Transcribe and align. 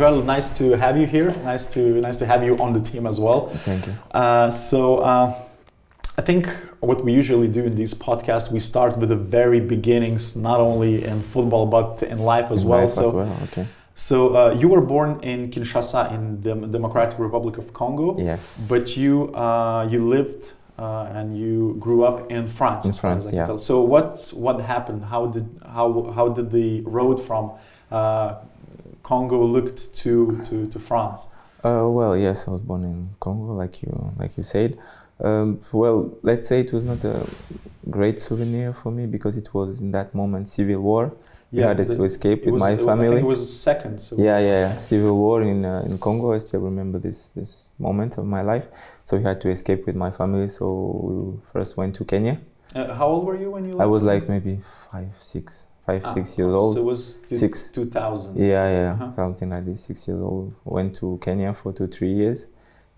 Joel, 0.00 0.22
nice 0.22 0.48
to 0.56 0.78
have 0.78 0.96
you 0.96 1.06
here. 1.06 1.30
Nice 1.44 1.66
to 1.74 1.80
nice 2.00 2.16
to 2.20 2.26
have 2.26 2.42
you 2.42 2.56
on 2.56 2.72
the 2.72 2.80
team 2.80 3.06
as 3.06 3.20
well. 3.20 3.48
Thank 3.48 3.86
you. 3.86 3.92
Uh, 4.12 4.50
so 4.50 4.96
uh, 4.98 5.34
I 6.16 6.22
think 6.22 6.46
what 6.80 7.04
we 7.04 7.12
usually 7.12 7.48
do 7.48 7.62
in 7.64 7.74
these 7.74 7.92
podcasts, 7.92 8.50
we 8.50 8.60
start 8.60 8.96
with 8.96 9.10
the 9.10 9.16
very 9.38 9.60
beginnings, 9.60 10.34
not 10.36 10.58
only 10.58 11.04
in 11.04 11.20
football 11.20 11.66
but 11.66 12.02
in 12.02 12.18
life 12.18 12.50
as 12.50 12.62
In 12.62 12.68
well. 12.70 12.80
life 12.80 12.90
so 12.90 13.08
as 13.08 13.12
well. 13.14 13.36
Okay. 13.44 13.66
so 13.94 14.16
uh, 14.34 14.56
you 14.60 14.68
were 14.68 14.80
born 14.80 15.20
in 15.22 15.50
Kinshasa 15.50 16.02
in 16.14 16.40
the 16.40 16.54
Democratic 16.78 17.18
Republic 17.18 17.58
of 17.58 17.66
Congo, 17.74 18.16
Yes. 18.18 18.66
but 18.72 18.96
you 18.96 19.12
uh, 19.34 19.86
you 19.92 20.00
lived. 20.16 20.44
Uh, 20.78 21.12
and 21.18 21.36
you 21.36 21.76
grew 21.78 22.00
up 22.04 22.18
in 22.32 22.48
France. 22.48 22.86
In 22.86 22.92
as 22.92 22.98
far 22.98 23.12
as 23.12 23.28
France, 23.30 23.50
yeah. 23.50 23.56
So 23.58 23.82
what 23.82 24.32
what 24.44 24.56
happened? 24.74 25.04
How 25.04 25.26
did 25.34 25.46
how 25.76 25.88
how 26.16 26.26
did 26.36 26.46
the 26.50 26.80
road 26.98 27.18
from 27.28 27.44
uh, 27.90 28.36
Congo 29.02 29.42
looked 29.44 29.94
to 29.94 30.38
to, 30.44 30.66
to 30.66 30.78
France? 30.78 31.28
Uh, 31.64 31.86
well, 31.88 32.16
yes, 32.16 32.48
I 32.48 32.52
was 32.52 32.62
born 32.62 32.84
in 32.84 33.10
Congo, 33.20 33.52
like 33.54 33.82
you 33.82 34.12
like 34.18 34.36
you 34.36 34.42
said. 34.42 34.78
Um, 35.22 35.60
well, 35.72 36.10
let's 36.22 36.48
say 36.48 36.60
it 36.60 36.72
was 36.72 36.84
not 36.84 37.04
a 37.04 37.26
great 37.90 38.18
souvenir 38.18 38.72
for 38.72 38.90
me 38.90 39.06
because 39.06 39.36
it 39.36 39.52
was 39.52 39.80
in 39.80 39.92
that 39.92 40.14
moment 40.14 40.48
civil 40.48 40.80
war. 40.80 41.12
we 41.52 41.62
had 41.62 41.76
the- 41.78 41.96
to 41.96 42.04
escape 42.04 42.44
with 42.44 42.54
was- 42.54 42.60
my 42.60 42.72
I 42.72 42.76
family. 42.76 43.18
it 43.18 43.24
was 43.24 43.40
second. 43.62 43.98
So 44.00 44.16
Yeah, 44.16 44.38
yeah, 44.38 44.58
yeah. 44.68 44.76
Civil 44.76 45.14
war 45.16 45.42
in 45.42 45.64
uh, 45.64 45.82
in 45.88 45.98
Congo. 45.98 46.32
I 46.32 46.38
still 46.38 46.60
remember 46.60 46.98
this 47.00 47.30
this 47.34 47.70
moment 47.78 48.18
of 48.18 48.24
my 48.24 48.42
life. 48.42 48.66
So 49.04 49.16
we 49.18 49.24
had 49.24 49.40
to 49.40 49.48
escape 49.50 49.84
with 49.86 49.96
my 49.96 50.10
family. 50.10 50.48
So 50.48 50.66
we 51.06 51.14
first 51.52 51.76
went 51.76 51.94
to 51.96 52.04
Kenya. 52.04 52.36
Uh, 52.74 52.94
how 52.94 53.08
old 53.08 53.24
were 53.26 53.36
you 53.42 53.50
when 53.50 53.64
you? 53.68 53.74
I 53.80 53.86
was 53.86 54.02
like 54.02 54.28
maybe 54.28 54.60
five, 54.92 55.10
six, 55.18 55.66
five, 55.90 56.02
Ah, 56.04 56.12
six 56.14 56.38
years 56.38 56.52
old. 56.54 56.74
So 56.76 56.82
it 56.82 56.84
was 56.84 57.20
Six. 57.26 57.70
2000. 57.70 58.36
Yeah, 58.36 58.70
yeah, 58.70 58.92
Uh-huh. 58.92 59.12
something 59.14 59.50
like 59.50 59.64
this. 59.64 59.84
Six 59.84 60.06
years 60.08 60.20
old. 60.20 60.52
Went 60.64 60.94
to 60.96 61.18
Kenya 61.20 61.52
for 61.54 61.72
two, 61.72 61.86
three 61.88 62.12
years, 62.12 62.46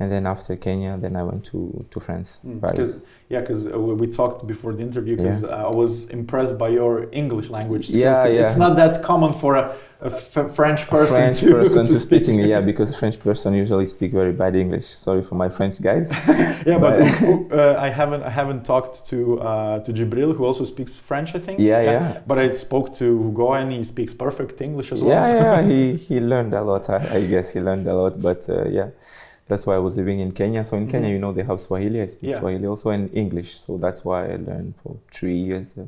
and 0.02 0.10
then 0.14 0.24
after 0.34 0.52
Kenya, 0.66 0.92
then 1.04 1.14
I 1.20 1.22
went 1.30 1.42
to 1.52 1.60
to 1.92 1.98
France. 2.06 2.28
Mm, 2.44 2.60
Because 2.60 2.92
yeah, 3.32 3.40
because 3.44 3.62
uh, 3.66 3.78
we 4.02 4.06
talked 4.20 4.40
before 4.52 4.72
the 4.78 4.82
interview. 4.88 5.14
Because 5.16 5.40
I 5.44 5.70
was 5.82 5.92
impressed 6.18 6.54
by 6.64 6.68
your 6.80 6.94
English 7.22 7.48
language 7.56 7.84
skills. 7.88 8.18
Yeah, 8.18 8.26
yeah. 8.36 8.42
It's 8.44 8.58
not 8.64 8.72
that 8.82 8.94
common 9.10 9.32
for 9.42 9.52
a, 9.62 9.64
a 10.08 10.10
f- 10.34 10.50
French 10.58 10.82
person 10.96 11.16
French 11.20 11.38
to, 11.40 11.50
person 11.60 11.82
to 11.86 11.92
to 11.92 11.98
speak. 12.06 12.24
speaking, 12.24 12.36
yeah, 12.52 12.60
because 12.70 12.88
French 13.00 13.16
person 13.26 13.48
usually 13.64 13.86
speak 13.96 14.10
very 14.22 14.34
bad 14.42 14.52
English. 14.64 14.86
Sorry 15.06 15.22
for 15.28 15.36
my 15.44 15.48
French 15.58 15.76
guys. 15.88 16.06
yeah, 16.70 16.78
but 16.84 16.94
But- 16.98 17.58
uh, 17.60 17.86
I 17.86 17.88
haven't 18.00 18.22
I 18.30 18.32
haven't 18.40 18.62
talked 18.72 18.94
to 19.10 19.18
uh, 19.50 19.78
to 19.86 19.90
Jibril, 19.98 20.30
who 20.36 20.44
also 20.50 20.64
speaks 20.74 20.92
French. 21.08 21.28
I 21.38 21.40
think. 21.46 21.56
Yeah, 21.70 21.80
yeah. 21.92 22.02
But 22.30 22.36
I 22.44 22.46
spoke 22.66 22.88
to 23.00 23.06
Hugo, 23.24 23.46
and 23.58 23.66
he 23.76 23.82
speaks 23.94 24.12
perfect 24.26 24.56
English 24.68 24.88
as 24.94 24.98
well. 25.00 25.12
yeah, 25.14 25.24
so- 25.32 25.38
yeah, 25.44 25.58
he, 25.72 25.80
he 26.06 26.16
learned 26.32 26.52
a 26.62 26.62
lot. 26.70 26.84
I, 26.96 26.98
I 27.18 27.20
guess 27.32 27.46
he 27.54 27.60
learned 27.68 27.86
a 27.94 27.96
lot, 28.02 28.14
but 28.28 28.40
uh, 28.48 28.56
yeah, 28.78 28.88
that's 29.48 29.66
why 29.66 29.74
I 29.74 29.78
was 29.78 29.96
living 29.96 30.20
in 30.20 30.32
Kenya. 30.32 30.64
So 30.64 30.76
in 30.76 30.86
Kenya, 30.86 31.08
Mhm. 31.08 31.12
you 31.12 31.18
know, 31.18 31.32
they 31.32 31.42
have 31.42 31.60
Swahili. 31.60 32.00
I 32.02 32.06
speak 32.06 32.30
Yeah. 32.30 32.38
Swahili 32.40 32.66
also 32.66 32.90
and 32.90 33.10
English. 33.14 33.58
So 33.60 33.76
that's 33.76 34.04
why 34.04 34.26
I 34.32 34.36
learned 34.36 34.74
for 34.82 34.96
three 35.10 35.36
years 35.36 35.74
uh, 35.78 35.84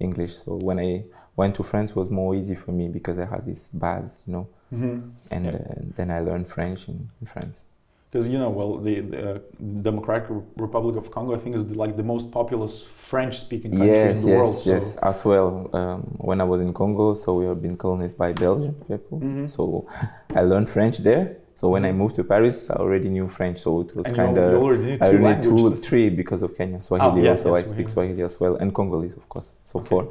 English. 0.00 0.34
So 0.36 0.56
when 0.56 0.78
I 0.78 1.04
went 1.36 1.54
to 1.56 1.62
France, 1.62 1.90
it 1.90 1.96
was 1.96 2.10
more 2.10 2.34
easy 2.34 2.54
for 2.54 2.72
me 2.72 2.88
because 2.88 3.18
I 3.18 3.24
had 3.26 3.44
this 3.46 3.68
base, 3.68 4.24
you 4.26 4.32
know, 4.34 4.46
Mhm. 4.72 5.10
and 5.30 5.44
Yeah. 5.44 5.54
uh, 5.54 5.74
then 5.96 6.10
I 6.10 6.20
learned 6.20 6.46
French 6.46 6.88
in, 6.88 7.08
in 7.20 7.26
France. 7.26 7.64
Because 8.10 8.28
you 8.28 8.38
know, 8.38 8.48
well, 8.50 8.76
the, 8.78 9.00
the 9.00 9.34
uh, 9.34 9.38
Democratic 9.82 10.28
Republic 10.56 10.94
of 10.96 11.10
Congo, 11.10 11.34
I 11.34 11.38
think, 11.38 11.56
is 11.56 11.66
the, 11.66 11.74
like 11.74 11.96
the 11.96 12.04
most 12.04 12.30
populous 12.30 12.80
French-speaking 12.80 13.72
country 13.72 13.88
yes, 13.88 14.22
in 14.22 14.26
the 14.26 14.28
yes, 14.36 14.38
world. 14.40 14.54
So. 14.54 14.70
yes. 14.70 14.96
As 15.02 15.24
well, 15.24 15.68
um, 15.72 16.00
when 16.18 16.40
I 16.40 16.44
was 16.44 16.60
in 16.60 16.72
Congo, 16.72 17.14
so 17.14 17.34
we 17.40 17.44
have 17.46 17.60
been 17.60 17.76
colonized 17.76 18.16
by 18.16 18.32
Belgian 18.32 18.74
people. 18.88 19.18
Mhm. 19.18 19.48
So 19.48 19.86
I 20.34 20.42
learned 20.42 20.68
French 20.68 20.98
there. 20.98 21.38
So 21.54 21.68
when 21.68 21.84
I 21.84 21.92
Mhm. 21.92 21.96
moved 21.96 22.14
to 22.16 22.24
Paris, 22.24 22.68
I 22.70 22.74
already 22.74 23.08
knew 23.08 23.28
French. 23.28 23.58
So 23.60 23.80
it 23.80 23.94
was 23.96 24.06
kind 24.12 24.36
of 24.38 24.54
already 24.62 24.82
knew 24.82 24.98
I 25.00 25.06
two 25.40 25.42
two, 25.42 25.76
three 25.76 26.10
because 26.10 26.42
of 26.42 26.50
Kenya. 26.56 26.80
Swahili 26.80 27.22
yeah, 27.22 27.30
also. 27.30 27.50
yeah, 27.54 27.60
I 27.60 27.62
speak 27.62 27.88
Swahili. 27.88 28.22
As 28.22 28.40
well, 28.40 28.56
and 28.56 28.74
Congolese, 28.74 29.16
of 29.16 29.28
course. 29.28 29.54
So 29.64 29.78
Okay. 29.78 29.88
four. 29.88 30.08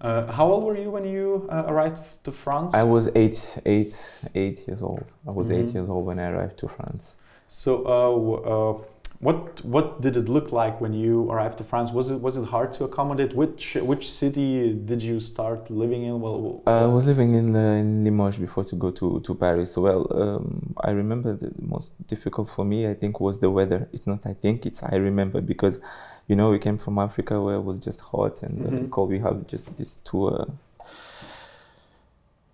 Uh, 0.00 0.32
how 0.32 0.46
old 0.50 0.64
were 0.64 0.78
you 0.78 0.90
when 0.90 1.04
you 1.04 1.46
uh, 1.50 1.64
arrived 1.68 2.24
to 2.24 2.30
France? 2.32 2.74
I 2.74 2.84
was 2.84 3.10
eight, 3.14 3.58
eight, 3.66 3.94
eight 4.34 4.66
years 4.66 4.82
old. 4.82 5.04
I 5.28 5.30
was 5.30 5.50
eight 5.50 5.66
Mhm. 5.66 5.74
years 5.74 5.88
old 5.90 6.06
when 6.06 6.18
I 6.18 6.30
arrived 6.30 6.56
to 6.58 6.68
France. 6.68 7.16
so, 7.48 7.70
uh, 7.84 8.50
uh, 8.52 8.78
what 9.20 9.62
what 9.64 10.00
did 10.00 10.16
it 10.16 10.28
look 10.30 10.50
like 10.50 10.80
when 10.80 10.92
you 10.94 11.30
arrived 11.30 11.58
to 11.58 11.64
France? 11.64 11.92
Was 11.92 12.10
it 12.10 12.20
was 12.20 12.36
it 12.38 12.44
hard 12.44 12.72
to 12.76 12.84
accommodate? 12.84 13.34
Which 13.34 13.74
which 13.90 14.10
city 14.10 14.72
did 14.72 15.02
you 15.02 15.20
start 15.20 15.70
living 15.70 16.02
in? 16.04 16.20
Well, 16.22 16.62
I 16.66 16.86
was 16.86 17.04
living 17.04 17.34
in, 17.34 17.54
uh, 17.54 17.58
in 17.82 18.02
Limoges 18.04 18.38
before 18.40 18.64
to 18.64 18.76
go 18.76 18.90
to, 18.92 19.20
to 19.20 19.34
Paris. 19.34 19.76
Well, 19.76 20.06
um, 20.22 20.74
I 20.82 20.90
remember 20.92 21.34
the 21.36 21.52
most 21.60 21.92
difficult 22.06 22.48
for 22.48 22.64
me, 22.64 22.88
I 22.88 22.94
think, 22.94 23.20
was 23.20 23.38
the 23.40 23.50
weather. 23.50 23.88
It's 23.92 24.06
not 24.06 24.24
I 24.24 24.32
think, 24.32 24.64
it's 24.64 24.82
I 24.82 24.96
remember 24.96 25.40
because, 25.42 25.80
you 26.26 26.34
know, 26.36 26.50
we 26.50 26.58
came 26.58 26.78
from 26.78 26.98
Africa 26.98 27.40
where 27.42 27.56
it 27.56 27.64
was 27.70 27.78
just 27.78 28.00
hot 28.00 28.42
and 28.42 28.54
uh, 28.66 28.70
Mhm. 28.70 28.90
cold. 28.90 29.10
We 29.10 29.18
have 29.18 29.46
just 29.46 29.66
these 29.76 29.98
two, 30.02 30.28
uh, 30.28 30.46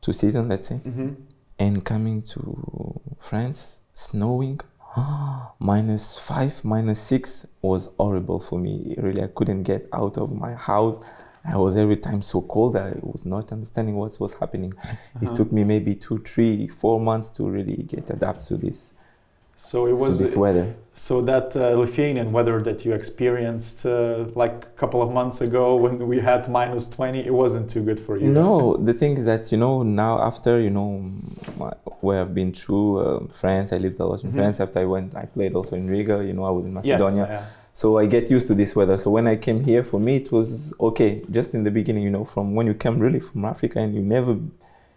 two 0.01 0.13
seasons, 0.13 0.49
let's 0.49 0.69
say. 0.69 0.81
Mhm. 0.85 1.15
and 1.59 1.85
coming 1.85 2.21
to 2.23 2.41
France, 3.19 3.81
snowing, 3.95 4.61
minus 5.59 6.19
five, 6.19 6.65
minus 6.65 7.01
six 7.01 7.47
was 7.63 7.91
horrible 7.99 8.41
for 8.41 8.59
me. 8.59 8.95
Really, 8.99 9.23
I 9.23 9.29
couldn't 9.29 9.63
get 9.65 9.89
out 9.93 10.17
of 10.19 10.33
my 10.33 10.55
house. 10.55 10.99
I 11.49 11.57
was 11.57 11.77
every 11.77 11.97
time 11.97 12.23
so 12.23 12.41
cold. 12.43 12.77
I 12.77 12.95
was 13.03 13.25
not 13.25 13.53
understanding 13.53 13.95
what 13.97 14.17
was 14.21 14.35
happening. 14.35 14.73
It 15.23 15.29
Uh-huh. 15.29 15.37
took 15.37 15.53
me 15.53 15.65
maybe 15.65 15.95
two, 15.95 16.19
three, 16.19 16.69
four 16.69 17.01
months 17.01 17.29
to 17.37 17.49
really 17.49 17.77
get 17.95 18.11
adapt 18.11 18.47
to 18.49 18.57
this, 18.57 18.95
So 19.59 19.87
it 19.87 19.97
was 20.05 20.19
this 20.19 20.35
weather. 20.37 20.67
so 20.93 21.15
that 21.31 21.47
uh, 21.57 21.61
Lithuanian 21.83 22.29
weather 22.37 22.57
that 22.69 22.79
you 22.85 22.93
experienced 22.93 23.87
uh, 23.87 24.27
like 24.43 24.57
a 24.75 24.75
couple 24.83 25.01
of 25.07 25.11
months 25.19 25.41
ago 25.41 25.65
when 25.85 25.95
we 26.13 26.19
had 26.31 26.43
minus 26.61 26.87
twenty. 26.97 27.21
It 27.31 27.35
wasn't 27.45 27.67
too 27.75 27.83
good 27.89 28.01
for 28.07 28.15
you. 28.21 28.29
No, 28.43 28.77
the 28.89 28.93
thing 29.01 29.13
is 29.21 29.25
that 29.33 29.43
you 29.53 29.59
know 29.65 29.75
now 30.05 30.15
after 30.31 30.53
you 30.67 30.71
know 30.79 30.91
my, 31.61 31.73
where 32.07 32.21
I've 32.23 32.35
been 32.35 32.53
through 32.53 32.89
uh, 32.99 33.21
France, 33.41 33.69
I 33.77 33.79
lived 33.87 33.99
a 34.01 34.07
lot 34.11 34.23
in 34.25 34.31
Mhm. 34.31 34.37
France. 34.37 34.57
After 34.65 34.81
I 34.81 34.87
went, 34.95 35.15
I 35.15 35.27
played 35.37 35.53
also 35.59 35.75
in 35.77 35.87
Riga. 35.95 36.17
You 36.29 36.33
know, 36.37 36.45
I 36.45 36.53
was 36.57 36.65
in 36.65 36.73
Macedonia. 36.81 37.27
yeah. 37.29 37.43
So 37.73 37.87
I 38.03 38.07
get 38.07 38.31
used 38.37 38.47
to 38.51 38.55
this 38.55 38.75
weather. 38.79 38.97
So 38.97 39.11
when 39.17 39.27
I 39.27 39.37
came 39.47 39.61
here, 39.71 39.83
for 39.85 40.01
me 40.07 40.13
it 40.23 40.29
was 40.33 40.73
okay. 40.89 41.11
Just 41.31 41.55
in 41.57 41.63
the 41.65 41.71
beginning, 41.71 42.05
you 42.09 42.11
know, 42.17 42.25
from 42.25 42.55
when 42.57 42.67
you 42.67 42.75
come 42.75 42.97
really 43.07 43.21
from 43.21 43.45
Africa 43.45 43.79
and 43.81 43.95
you 43.95 44.01
never 44.17 44.33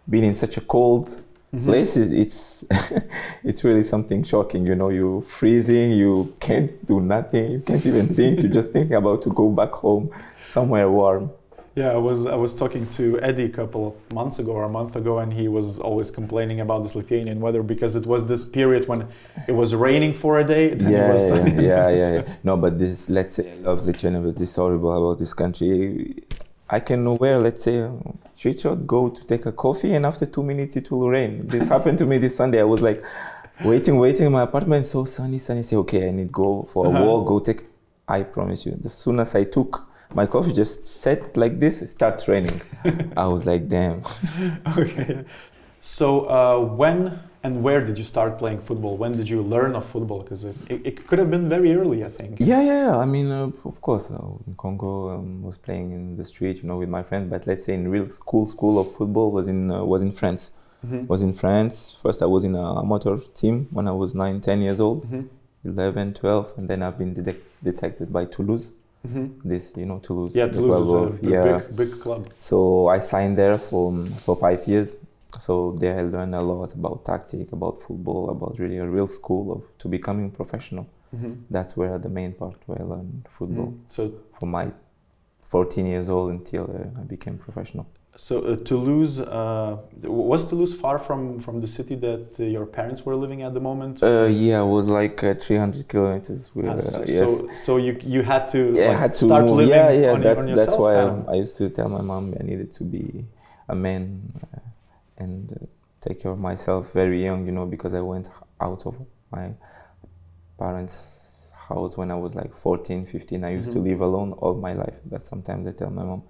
been 0.08 0.24
in 0.30 0.34
such 0.34 0.56
a 0.56 0.62
cold 0.74 1.06
Mhm. 1.52 1.64
place, 1.64 1.96
it's 2.22 2.64
it's 3.48 3.60
really 3.64 3.82
something 3.82 4.22
shocking. 4.24 4.62
You 4.70 4.74
know, 4.80 4.88
you're 4.98 5.20
freezing, 5.38 5.88
you 6.02 6.32
can't 6.46 6.70
do 6.86 7.00
nothing, 7.00 7.46
you 7.52 7.60
can't 7.68 7.84
even 7.90 8.06
think. 8.18 8.40
You're 8.42 8.52
just 8.60 8.70
thinking 8.70 8.96
about 8.96 9.20
to 9.26 9.30
go 9.30 9.48
back 9.60 9.72
home, 9.84 10.04
somewhere 10.48 10.88
warm. 10.88 11.30
Yeah, 11.76 11.92
I 11.92 11.96
was 11.98 12.26
I 12.26 12.34
was 12.34 12.52
talking 12.52 12.88
to 12.98 13.20
Eddie 13.20 13.44
a 13.44 13.48
couple 13.48 13.82
of 13.88 14.12
months 14.12 14.38
ago 14.40 14.52
or 14.52 14.64
a 14.64 14.68
month 14.68 14.96
ago, 14.96 15.18
and 15.18 15.32
he 15.32 15.46
was 15.48 15.78
always 15.78 16.10
complaining 16.10 16.60
about 16.60 16.82
this 16.82 16.94
Lithuanian 16.96 17.40
weather 17.40 17.62
because 17.62 17.94
it 17.94 18.06
was 18.06 18.26
this 18.26 18.44
period 18.44 18.88
when 18.88 19.06
it 19.46 19.52
was 19.52 19.72
raining 19.74 20.12
for 20.12 20.40
a 20.40 20.44
day, 20.44 20.74
then 20.74 20.92
yeah, 20.92 21.06
it 21.06 21.12
was 21.12 21.30
yeah, 21.30 21.60
yeah, 21.60 21.88
yeah, 21.90 22.12
yeah. 22.26 22.34
No, 22.42 22.56
but 22.56 22.76
this, 22.78 23.08
let's 23.08 23.36
say, 23.36 23.52
I 23.52 23.54
love 23.68 23.86
Lithuania, 23.86 24.20
but 24.20 24.36
this 24.36 24.50
is 24.50 24.56
horrible 24.56 24.90
about 25.10 25.20
this 25.20 25.32
country. 25.32 26.24
I 26.68 26.80
can 26.80 27.16
wear, 27.16 27.38
let's 27.40 27.62
say, 27.62 27.88
street 28.34 28.58
shot, 28.60 28.84
go 28.86 29.08
to 29.08 29.24
take 29.24 29.46
a 29.46 29.52
coffee, 29.52 29.94
and 29.94 30.04
after 30.04 30.26
two 30.26 30.42
minutes 30.42 30.76
it 30.76 30.90
will 30.90 31.08
rain. 31.08 31.46
This 31.46 31.68
happened 31.68 31.98
to 31.98 32.06
me 32.06 32.18
this 32.18 32.34
Sunday. 32.36 32.60
I 32.60 32.64
was 32.64 32.82
like, 32.82 33.02
waiting, 33.64 33.96
waiting 33.98 34.26
in 34.26 34.32
my 34.32 34.42
apartment, 34.42 34.86
so 34.86 35.04
sunny, 35.04 35.38
sunny. 35.38 35.62
Say, 35.62 35.76
okay, 35.76 36.08
I 36.08 36.10
need 36.10 36.32
go 36.32 36.68
for 36.72 36.86
a 36.86 36.90
Uh-huh. 36.90 37.04
walk, 37.06 37.28
go 37.28 37.38
take. 37.38 37.64
I 38.08 38.24
promise 38.24 38.66
you, 38.66 38.76
as 38.84 38.92
soon 38.94 39.20
as 39.20 39.34
I 39.36 39.44
took 39.44 39.86
my 40.14 40.26
coffee, 40.26 40.52
just 40.52 40.82
set 40.84 41.36
like 41.36 41.60
this, 41.60 41.82
it 41.82 41.88
starts 41.88 42.26
raining. 42.28 42.60
I 43.16 43.26
was 43.26 43.46
like, 43.46 43.68
damn. 43.68 44.02
okay. 44.78 45.24
So 45.80 46.26
uh, 46.28 46.60
when 46.64 47.18
and 47.42 47.62
where 47.62 47.80
did 47.82 47.96
you 47.96 48.04
start 48.04 48.36
playing 48.36 48.60
football? 48.60 48.98
When 48.98 49.12
did 49.12 49.28
you 49.28 49.40
learn 49.40 49.74
of 49.74 49.86
football? 49.86 50.20
Because 50.20 50.44
it, 50.44 50.56
it, 50.68 50.80
it 50.84 51.06
could 51.06 51.18
have 51.18 51.30
been 51.30 51.48
very 51.48 51.74
early, 51.74 52.04
I 52.04 52.08
think. 52.10 52.38
Yeah, 52.38 52.60
yeah, 52.60 52.84
yeah. 52.88 52.96
I 52.98 53.06
mean, 53.06 53.30
uh, 53.30 53.50
of 53.64 53.80
course, 53.80 54.10
uh, 54.10 54.18
in 54.46 54.52
Congo, 54.58 55.10
um, 55.10 55.42
was 55.42 55.56
playing 55.56 55.92
in 55.92 56.16
the 56.16 56.24
street, 56.24 56.62
you 56.62 56.68
know, 56.68 56.76
with 56.76 56.90
my 56.90 57.02
friends. 57.02 57.30
But 57.30 57.46
let's 57.46 57.64
say 57.64 57.74
in 57.74 57.88
real 57.88 58.06
school, 58.08 58.46
school 58.46 58.78
of 58.78 58.94
football 58.94 59.30
was 59.30 59.48
in 59.48 59.70
uh, 59.70 59.82
was 59.84 60.02
in 60.02 60.12
France. 60.12 60.50
Mhm. 60.86 61.06
Was 61.08 61.22
in 61.22 61.32
France. 61.32 61.96
First, 62.02 62.22
I 62.22 62.26
was 62.26 62.44
in 62.44 62.54
a 62.54 62.78
amateur 62.80 63.16
team 63.34 63.68
when 63.70 63.86
I 63.88 63.92
was 63.92 64.14
nine, 64.14 64.40
10 64.40 64.60
years 64.62 64.80
old, 64.80 65.04
Mhm. 65.10 65.28
11, 65.64 66.14
12, 66.14 66.54
and 66.56 66.68
then 66.68 66.82
I've 66.82 66.96
been 66.98 67.14
detec- 67.14 67.44
detected 67.62 68.10
by 68.12 68.24
Toulouse. 68.24 68.72
Mhm. 69.04 69.40
This, 69.44 69.72
you 69.76 69.86
know, 69.86 69.98
Toulouse. 69.98 70.34
Yeah, 70.34 70.48
Toulouse 70.48 70.86
is 70.86 70.92
a 70.92 70.96
of- 70.96 71.20
big, 71.20 71.30
yeah. 71.30 71.58
big, 71.58 71.76
big 71.76 72.00
club. 72.00 72.26
So 72.38 72.88
I 72.88 72.98
signed 73.00 73.36
there 73.38 73.58
for 73.58 73.92
for 74.24 74.36
five 74.36 74.66
years. 74.68 74.96
So 75.38 75.72
there 75.78 75.98
I 75.98 76.02
learned 76.02 76.34
a 76.34 76.42
lot 76.42 76.74
about 76.74 77.04
tactic, 77.04 77.52
about 77.52 77.78
football, 77.80 78.30
about 78.30 78.58
really 78.58 78.78
a 78.78 78.86
real 78.86 79.06
school 79.08 79.52
of 79.52 79.62
to 79.78 79.88
becoming 79.88 80.30
professional. 80.30 80.86
Mhm. 81.14 81.36
That's 81.50 81.76
where 81.76 81.98
the 81.98 82.08
main 82.08 82.32
part 82.32 82.56
where 82.66 82.80
I 82.82 82.84
learned 82.84 83.26
football 83.28 83.66
Mhm. 83.66 83.78
So 83.88 84.10
from 84.38 84.50
my 84.50 84.72
14 85.40 85.86
years 85.86 86.10
old 86.10 86.30
until 86.30 86.64
uh, 86.64 87.00
I 87.00 87.04
became 87.04 87.38
professional. 87.38 87.86
So 88.16 88.40
uh, 88.42 88.56
Toulouse 88.56 89.20
uh, 89.20 89.78
was 90.02 90.44
Toulouse 90.48 90.74
far 90.74 90.98
from 90.98 91.38
from 91.38 91.60
the 91.60 91.66
city 91.68 91.94
that 91.96 92.38
uh, 92.38 92.42
your 92.42 92.66
parents 92.66 93.06
were 93.06 93.16
living 93.16 93.42
at 93.42 93.54
the 93.54 93.60
moment? 93.60 94.02
Uh, 94.02 94.24
yeah, 94.24 94.60
it 94.60 94.66
was 94.66 94.86
like 94.88 95.22
uh, 95.24 95.34
300 95.34 95.88
kilometers. 95.88 96.50
Ah, 96.56 96.70
uh, 96.70 96.80
so, 96.80 96.98
yes. 97.00 97.16
so 97.16 97.52
so 97.52 97.76
you 97.76 97.96
you 98.04 98.22
had 98.22 98.48
to 98.48 98.58
yeah, 98.74 98.88
like, 98.88 98.98
had 98.98 99.14
to 99.14 99.24
start 99.26 99.44
move. 99.44 99.56
living 99.62 99.74
yeah, 99.74 99.90
yeah. 99.90 100.12
on, 100.12 100.20
that's 100.22 100.46
on 100.46 100.54
that's 100.56 100.76
why 100.76 100.94
kind 100.94 101.08
of. 101.20 101.28
I, 101.28 101.32
I 101.32 101.36
used 101.36 101.56
to 101.58 101.70
tell 101.70 101.88
my 101.88 102.02
mom 102.02 102.34
I 102.38 102.42
needed 102.42 102.72
to 102.72 102.84
be 102.84 103.24
a 103.68 103.74
man 103.76 104.04
uh, 104.54 104.58
and 105.22 105.52
uh, 105.52 105.66
take 106.00 106.20
care 106.20 106.32
of 106.32 106.38
myself 106.38 106.92
very 106.92 107.22
young, 107.22 107.46
you 107.46 107.52
know, 107.52 107.64
because 107.64 107.94
I 107.94 108.00
went 108.00 108.28
out 108.60 108.86
of 108.86 108.94
my 109.30 109.52
parents' 110.58 111.52
house 111.68 111.96
when 111.96 112.10
I 112.10 112.16
was 112.16 112.34
like 112.34 112.54
14, 112.54 113.06
15. 113.06 113.44
I 113.44 113.50
used 113.50 113.70
to 113.72 113.78
Mhm. 113.78 113.84
live 113.84 114.00
alone 114.00 114.32
all 114.32 114.54
my 114.54 114.72
life. 114.72 114.98
That 115.06 115.22
sometimes 115.22 115.66
I 115.66 115.72
tell 115.72 115.90
my 115.90 116.04
mom 116.04 116.22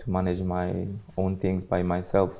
to 0.00 0.10
manage 0.10 0.40
my 0.42 0.86
own 1.16 1.36
things 1.36 1.64
by 1.64 1.82
myself. 1.82 2.32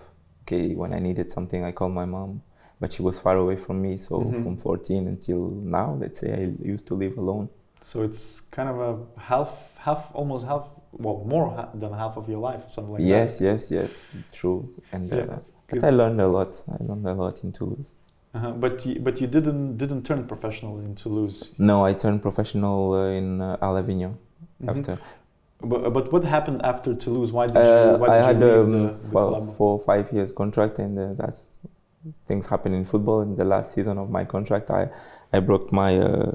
Okay, 0.44 0.74
when 0.74 0.92
I 0.92 0.98
needed 0.98 1.30
something, 1.30 1.62
I 1.64 1.72
called 1.72 1.92
my 1.92 2.04
mom, 2.06 2.42
but 2.80 2.92
she 2.92 3.02
was 3.02 3.18
far 3.18 3.36
away 3.36 3.56
from 3.56 3.80
me. 3.82 3.96
So 3.96 4.20
Mhm. 4.20 4.42
from 4.42 4.56
14 4.56 5.06
until 5.06 5.50
now, 5.78 5.96
let's 6.00 6.18
say 6.20 6.32
I 6.32 6.66
used 6.72 6.86
to 6.88 6.94
live 6.94 7.16
alone. 7.18 7.48
So 7.82 8.02
it's 8.02 8.40
kind 8.56 8.68
of 8.68 8.76
a 8.80 9.20
half, 9.20 9.78
half, 9.78 10.10
almost 10.14 10.46
half, 10.46 10.64
well, 10.92 11.22
more 11.24 11.50
ha- 11.50 11.70
than 11.74 11.92
half 11.92 12.16
of 12.16 12.28
your 12.28 12.38
life, 12.50 12.62
something 12.68 12.94
like 12.94 13.02
yes, 13.02 13.38
that. 13.38 13.44
yes, 13.44 13.70
yes, 13.70 14.06
yes, 14.12 14.22
true. 14.32 14.68
And 14.92 15.12
uh, 15.12 15.38
but. 15.68 15.84
I 15.84 15.90
learned 15.90 16.20
a 16.20 16.28
lot. 16.28 16.62
I 16.68 16.82
learned 16.84 17.06
a 17.08 17.14
lot 17.14 17.42
in 17.44 17.52
Toulouse. 17.52 17.94
Uh-huh. 18.34 18.52
But 18.52 18.84
you, 18.86 19.00
but 19.00 19.20
you 19.20 19.26
didn't 19.26 19.76
didn't 19.76 20.02
turn 20.04 20.26
professional 20.26 20.78
in 20.80 20.94
Toulouse. 20.94 21.36
No, 21.58 21.84
I 21.90 21.94
turned 21.94 22.20
professional 22.22 22.92
uh, 22.92 23.18
in 23.20 23.40
uh, 23.40 23.56
Mhm. 23.60 24.68
after. 24.68 24.98
But, 25.62 25.92
but 25.92 26.12
what 26.12 26.24
happened 26.24 26.62
after 26.62 26.94
Toulouse? 26.94 27.32
Why 27.32 27.46
did 27.46 27.56
Uh, 27.56 27.92
you 27.92 27.98
why 27.98 28.18
I 28.18 28.22
had 28.24 28.38
you 28.38 28.46
leave 28.46 28.64
um, 28.64 28.72
the, 28.72 28.78
the 28.88 28.92
four, 28.94 29.28
club? 29.28 29.56
four 29.56 29.78
five 29.80 30.10
years 30.12 30.32
contract, 30.32 30.78
and 30.78 30.98
uh, 30.98 31.12
that's 31.14 31.48
things 32.26 32.46
happen 32.46 32.72
in 32.72 32.84
football. 32.84 33.20
In 33.20 33.36
the 33.36 33.44
last 33.44 33.72
season 33.72 33.98
of 33.98 34.10
my 34.10 34.24
contract, 34.24 34.70
I 34.70 34.88
I 35.32 35.40
broke 35.40 35.70
my 35.72 35.98
uh, 35.98 36.32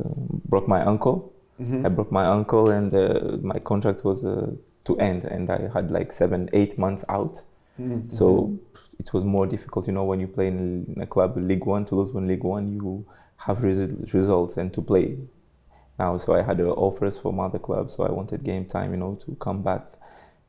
broke 0.50 0.68
my 0.68 0.82
ankle. 0.82 1.32
Mhm. 1.60 1.86
I 1.86 1.90
broke 1.90 2.12
my 2.12 2.26
ankle, 2.38 2.70
and 2.70 2.94
uh, 2.94 3.38
my 3.42 3.60
contract 3.60 4.04
was 4.04 4.26
uh, 4.26 4.52
to 4.84 4.98
end, 5.00 5.24
and 5.24 5.50
I 5.50 5.70
had 5.74 5.90
like 5.90 6.12
seven 6.12 6.50
eight 6.54 6.78
months 6.78 7.04
out. 7.10 7.42
Mhm. 7.80 8.12
So 8.12 8.54
it 9.00 9.12
was 9.14 9.24
more 9.24 9.46
difficult, 9.48 9.88
you 9.88 9.94
know, 9.94 10.04
when 10.06 10.20
you 10.20 10.28
play 10.28 10.48
in, 10.48 10.96
a 11.02 11.06
club, 11.08 11.36
League 11.36 11.66
One, 11.66 11.84
Toulouse 11.86 12.14
one 12.14 12.28
League 12.28 12.44
One, 12.46 12.68
you 12.72 13.06
have 13.38 13.62
res- 13.64 14.14
results 14.14 14.56
and 14.58 14.72
to 14.74 14.82
play. 14.82 15.18
Now, 15.98 16.18
so 16.18 16.34
I 16.36 16.42
had 16.42 16.60
uh, 16.60 16.66
offers 16.88 17.18
from 17.18 17.40
other 17.40 17.60
clubs, 17.60 17.96
so 17.96 18.04
I 18.04 18.12
wanted 18.12 18.44
game 18.44 18.66
time, 18.66 18.92
you 18.92 18.98
know, 18.98 19.16
to 19.26 19.36
come 19.36 19.62
back 19.62 19.84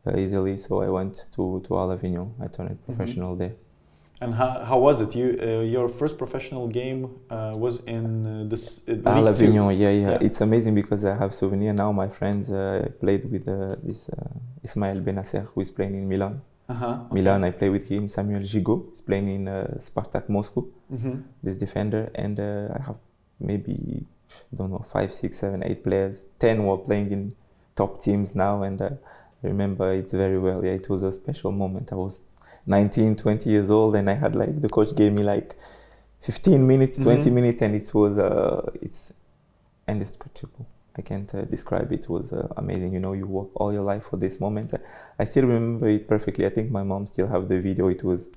uh, 0.07 0.17
easily. 0.19 0.57
So 0.57 0.83
I 0.83 0.89
went 0.89 1.29
to 1.37 1.61
to 1.67 1.75
Arles-Avignon. 1.77 2.35
I 2.45 2.47
turned 2.49 2.79
professional 2.85 3.37
there. 3.37 3.55
And 4.21 4.35
how, 4.35 4.65
how 4.65 4.79
was 4.81 5.01
it? 5.03 5.15
You 5.15 5.39
uh, 5.41 5.61
your 5.77 5.89
first 5.89 6.17
professional 6.17 6.67
game 6.69 7.01
uh, 7.31 7.53
was 7.55 7.85
in 7.85 8.27
uh, 8.27 8.45
this 8.49 8.81
Arles-Avignon, 9.05 9.77
yeah, 9.77 9.91
yeah, 9.91 10.11
Yeah. 10.13 10.19
It's 10.27 10.41
amazing 10.41 10.75
because 10.75 11.05
I 11.05 11.15
have 11.23 11.35
souvenir 11.35 11.73
now. 11.75 11.93
My 11.93 12.09
friends 12.09 12.51
uh, 12.51 12.89
played 13.01 13.31
with 13.31 13.47
uh, 13.47 13.77
this 13.83 14.09
uh, 14.09 14.65
Ismaël 14.65 15.01
Bennacer, 15.05 15.43
who 15.55 15.61
is 15.61 15.71
playing 15.71 15.95
in 15.95 16.09
Milan. 16.09 16.41
Uh-huh. 16.69 16.87
okay. 16.87 17.15
Milan, 17.15 17.45
I 17.45 17.51
play 17.53 17.69
with 17.69 17.85
him. 17.89 18.09
Samuel 18.09 18.41
Gigot 18.41 18.93
is 18.95 19.01
playing 19.01 19.29
in 19.29 19.47
uh, 19.49 19.75
Spartak 19.79 20.29
Moscow. 20.29 20.65
Mhm. 20.91 21.23
this 21.43 21.57
defender, 21.59 22.11
and 22.15 22.41
uh, 22.41 22.69
I 22.77 22.83
have 22.87 22.97
maybe 23.39 24.07
I 24.53 24.57
don't 24.57 24.71
know 24.71 24.85
five, 24.89 25.13
six, 25.13 25.39
seven, 25.39 25.63
eight 25.65 25.83
players. 25.85 26.27
Ten 26.39 26.65
were 26.65 26.79
playing 26.79 27.11
in 27.13 27.35
top 27.75 28.01
teams 28.01 28.35
now, 28.35 28.63
and 28.63 28.81
uh, 28.81 28.91
I 29.43 29.47
remember 29.47 29.93
it 29.93 30.11
very 30.11 30.39
well. 30.39 30.65
Yeah, 30.65 30.73
it 30.73 30.89
was 30.89 31.03
a 31.03 31.13
special 31.13 31.53
moment. 31.53 31.93
I 31.93 31.97
was 31.97 32.23
19, 32.67 33.17
20 33.17 33.51
years 33.51 33.71
old, 33.71 33.97
and 33.97 34.09
I 34.11 34.15
had 34.15 34.35
like 34.35 34.61
the 34.61 34.69
coach 34.69 34.95
gave 34.97 35.13
me 35.13 35.23
like 35.23 35.57
15 36.23 36.67
minutes, 36.67 36.99
20 36.99 37.31
Mhm. 37.31 37.33
minutes, 37.35 37.63
and 37.63 37.75
it 37.75 37.95
was 37.95 38.19
uh, 38.19 38.71
it's 38.83 39.13
indescribable. 39.89 40.67
I 40.99 41.03
can't 41.03 41.33
uh, 41.35 41.43
describe 41.43 41.93
it. 41.93 42.01
It 42.05 42.09
was 42.09 42.33
uh, 42.33 42.49
amazing. 42.57 42.93
You 42.95 43.01
know, 43.01 43.13
you 43.13 43.27
work 43.27 43.49
all 43.55 43.73
your 43.73 43.83
life 43.83 44.05
for 44.05 44.17
this 44.17 44.41
moment. 44.41 44.73
I 45.19 45.25
still 45.25 45.45
remember 45.45 45.89
it 45.89 46.09
perfectly. 46.09 46.47
I 46.47 46.49
think 46.49 46.71
my 46.71 46.83
mom 46.83 47.07
still 47.07 47.27
have 47.29 47.49
the 47.49 47.61
video. 47.61 47.89
It 47.89 48.03
was, 48.03 48.29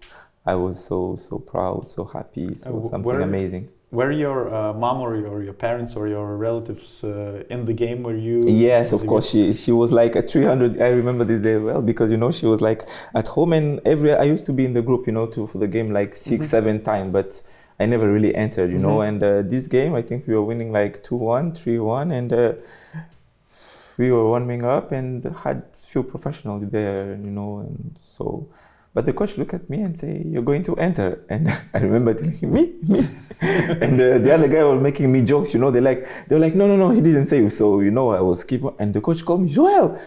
I 0.46 0.56
was 0.56 0.84
so 0.84 1.16
so 1.16 1.40
proud, 1.40 1.90
so 1.90 2.04
happy, 2.06 2.56
so 2.56 2.82
Uh, 2.86 2.90
something 2.90 3.04
where- 3.04 3.22
amazing. 3.22 3.70
Were 3.92 4.12
your 4.12 4.54
uh, 4.54 4.72
mom 4.74 5.02
or 5.02 5.16
your, 5.18 5.42
your 5.42 5.54
parents 5.54 5.96
or 5.96 6.08
your 6.08 6.38
relatives 6.38 7.04
uh, 7.04 7.44
in 7.50 7.66
the 7.66 7.74
game? 7.74 8.04
Were 8.04 8.16
you? 8.16 8.44
Yes, 8.48 8.92
of 8.92 9.08
course. 9.08 9.32
She 9.32 9.52
she 9.54 9.72
was 9.72 9.92
like 9.92 10.16
a 10.16 10.22
300. 10.22 10.80
I 10.80 10.90
remember 10.90 11.24
this 11.26 11.42
day 11.42 11.58
well 11.58 11.82
because 11.82 12.12
you 12.12 12.18
know 12.18 12.32
she 12.32 12.46
was 12.46 12.62
like 12.62 12.88
at 13.16 13.28
home 13.30 13.52
and 13.54 13.82
every. 13.86 14.14
I 14.14 14.26
used 14.26 14.46
to 14.46 14.54
be 14.54 14.64
in 14.66 14.76
the 14.76 14.84
group, 14.84 15.08
you 15.08 15.14
know, 15.14 15.26
to 15.28 15.48
for 15.48 15.58
the 15.58 15.68
game 15.68 15.92
like 15.92 16.14
6 16.14 16.46
Mhm. 16.46 16.50
seven 16.50 16.84
times 16.84 17.12
but 17.12 17.42
I 17.80 17.88
never 17.88 18.12
really 18.12 18.36
entered, 18.36 18.70
you 18.72 18.78
know. 18.78 18.98
Mhm. 19.00 19.08
And 19.08 19.24
uh, 19.24 19.42
this 19.42 19.66
game, 19.68 19.96
I 19.96 20.04
think 20.04 20.28
we 20.28 20.36
were 20.36 20.44
winning 20.44 20.72
like 20.72 21.02
2-1, 21.02 21.54
3-1, 21.54 22.12
and 22.12 22.32
uh, 22.32 22.54
we 23.98 24.12
were 24.12 24.26
warming 24.26 24.64
up 24.64 24.92
and 24.92 25.24
had 25.44 25.64
few 25.82 26.04
professionals 26.04 26.70
there, 26.70 27.14
you 27.16 27.32
know, 27.32 27.60
and 27.66 27.96
so. 27.98 28.48
But 29.00 29.06
the 29.06 29.14
coach 29.14 29.38
looked 29.38 29.54
at 29.54 29.70
me 29.70 29.80
and 29.80 29.98
say, 29.98 30.22
"You're 30.28 30.44
going 30.44 30.62
to 30.64 30.76
enter," 30.76 31.24
and 31.30 31.48
I 31.74 31.78
remember 31.80 32.12
telling 32.12 32.36
him, 32.36 32.52
"Me, 32.52 32.74
me," 32.84 33.00
and 33.40 33.96
uh, 33.96 34.18
the 34.18 34.34
other 34.36 34.50
guy 34.50 34.62
was 34.62 34.82
making 34.82 35.10
me 35.10 35.22
jokes, 35.22 35.54
you 35.54 35.60
know. 35.62 35.72
They 35.72 35.80
like, 35.80 36.06
they 36.28 36.36
were 36.36 36.42
like, 36.42 36.54
"No, 36.54 36.68
no, 36.68 36.76
no, 36.76 36.90
he 36.90 37.00
didn't 37.00 37.28
say." 37.28 37.48
So 37.48 37.80
you 37.80 37.92
know, 37.92 38.10
I 38.10 38.20
was 38.20 38.44
keep, 38.44 38.62
and 38.78 38.94
the 38.94 39.00
coach 39.00 39.24
called 39.24 39.44
me, 39.44 39.54
"Joel," 39.54 39.98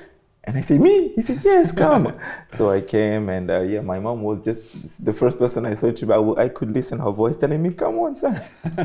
and 0.44 0.56
I 0.58 0.60
said, 0.60 0.80
"Me?" 0.80 1.12
He 1.14 1.22
said, 1.22 1.38
"Yes, 1.44 1.70
come." 1.70 2.12
so 2.50 2.70
I 2.70 2.80
came, 2.80 3.28
and 3.28 3.48
uh, 3.48 3.60
yeah, 3.60 3.80
my 3.80 4.00
mom 4.00 4.22
was 4.22 4.40
just 4.40 5.04
the 5.04 5.12
first 5.12 5.38
person 5.38 5.64
I 5.66 5.74
saw. 5.74 5.88
I 6.36 6.48
could 6.48 6.72
listen 6.72 6.98
her 6.98 7.12
voice 7.12 7.36
telling 7.36 7.62
me, 7.62 7.70
"Come 7.70 7.98
on, 8.00 8.16
son." 8.16 8.40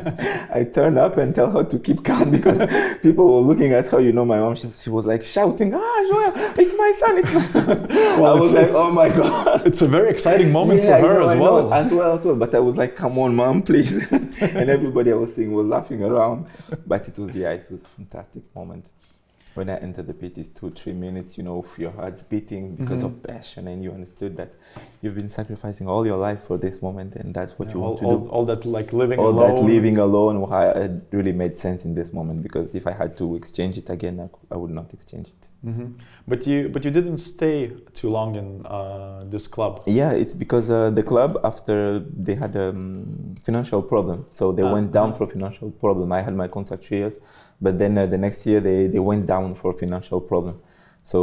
I 0.54 0.68
turned 0.72 1.00
up 1.00 1.18
and 1.18 1.34
tell 1.34 1.50
her 1.50 1.64
to 1.64 1.80
keep 1.80 2.04
calm 2.06 2.30
because 2.30 2.60
people 3.02 3.26
were 3.34 3.42
looking 3.42 3.74
at 3.74 3.88
her. 3.88 4.00
You 4.00 4.12
know, 4.12 4.24
my 4.26 4.40
mom, 4.40 4.54
she, 4.56 4.68
she 4.68 4.92
was 4.92 5.08
like 5.08 5.24
shouting, 5.24 5.74
"Ah, 5.74 6.04
Joel, 6.10 6.34
it's 6.58 6.78
my 6.78 6.92
son, 7.00 7.18
it's 7.18 7.34
my 7.34 7.42
son." 7.42 7.88
Well, 8.20 8.38
I 8.38 8.40
was 8.40 8.54
it's- 8.54 8.74
like, 8.74 8.76
"Oh 8.84 8.92
my 8.92 9.10
god." 9.10 9.66
It's 9.66 9.82
a 9.82 9.88
very 9.88 10.10
exciting 10.12 10.52
moment 10.52 10.84
Yeah, 10.84 11.00
for 11.00 11.08
her 11.08 11.14
know, 11.20 11.26
as 11.26 11.32
I 11.32 11.36
well. 11.40 11.74
as 11.74 11.92
well, 11.92 12.18
as 12.20 12.26
well. 12.26 12.36
But 12.36 12.54
I 12.54 12.60
was 12.60 12.78
like, 12.78 12.96
"Come 12.96 13.18
on, 13.18 13.36
mom, 13.36 13.64
please!" 13.64 14.12
and 14.12 14.70
everybody 14.70 15.12
I 15.12 15.16
was 15.16 15.34
seeing 15.34 15.52
was 15.54 15.66
laughing 15.66 16.04
around. 16.04 16.46
But 16.86 17.08
it 17.08 17.18
was, 17.18 17.36
yeah, 17.36 17.52
it 17.52 17.68
was 17.72 17.82
a 17.82 17.88
fantastic 17.88 18.44
moment. 18.56 18.92
When 19.58 19.72
I 19.72 19.78
entered 19.78 20.06
the 20.06 20.14
pit, 20.14 20.38
it's 20.38 20.50
two, 20.50 20.70
three 20.70 20.94
minutes, 20.94 21.36
you 21.36 21.44
know, 21.44 21.66
your 21.80 21.90
heart's 21.90 22.22
beating 22.22 22.76
because 22.76 23.02
Mhm. 23.02 23.06
of 23.06 23.24
passion, 23.24 23.68
and 23.68 23.84
you 23.84 23.92
understood 23.92 24.38
that 24.38 24.54
you've 25.08 25.16
been 25.24 25.30
sacrificing 25.30 25.88
all 25.88 26.04
your 26.12 26.18
life 26.28 26.42
for 26.48 26.58
this 26.66 26.82
moment, 26.82 27.16
and 27.16 27.34
that's 27.34 27.54
what 27.58 27.68
Yeah, 27.70 27.76
you 27.76 27.82
all, 27.84 27.88
want 27.90 28.00
to 28.00 28.06
all, 28.06 28.18
do. 28.20 28.28
all 28.36 28.46
that 28.52 28.66
like 28.66 28.90
living 29.02 29.20
All 29.20 29.30
alone. 29.30 29.56
that 29.56 29.62
living 29.74 29.98
alone 29.98 30.36
why 30.42 30.62
it 30.86 30.92
really 31.18 31.32
made 31.44 31.56
sense 31.58 31.86
in 31.88 31.94
this 32.00 32.10
moment 32.14 32.38
because 32.48 32.68
if 32.76 32.86
I 32.92 32.94
had 33.02 33.12
to 33.22 33.36
exchange 33.40 33.76
it 33.78 33.90
again, 33.90 34.16
I, 34.26 34.28
I 34.54 34.58
would 34.62 34.72
not 34.80 34.88
exchange 34.98 35.28
it. 35.36 35.44
Mhm. 35.70 35.88
But 36.32 36.40
you 36.50 36.58
but 36.74 36.82
you 36.86 36.92
didn't 36.92 37.20
stay 37.34 37.58
too 38.00 38.10
long 38.18 38.30
in 38.42 38.48
uh, 38.66 39.24
this 39.34 39.46
club. 39.56 39.74
Yeah, 40.02 40.12
it's 40.24 40.36
because 40.44 40.68
uh, 40.70 40.90
the 41.00 41.04
club 41.12 41.32
after 41.52 41.76
they 42.26 42.36
had 42.44 42.54
a 42.56 42.68
um, 42.70 43.36
financial 43.48 43.82
problem, 43.94 44.18
so 44.38 44.44
they 44.58 44.64
Ah, 44.68 44.74
went 44.78 44.90
down 44.98 45.10
ah. 45.12 45.18
for 45.18 45.26
financial 45.36 45.70
problem. 45.84 46.08
I 46.12 46.22
had 46.28 46.36
my 46.44 46.48
contract 46.58 46.82
three 46.86 47.00
years, 47.04 47.16
but 47.66 47.74
then 47.82 47.98
uh, 47.98 48.06
the 48.14 48.18
next 48.26 48.40
year 48.50 48.60
they, 48.68 48.80
they 48.94 49.00
went 49.12 49.24
down 49.34 49.48
for 49.60 49.70
financial 49.84 50.20
problem. 50.32 50.56
So 51.12 51.20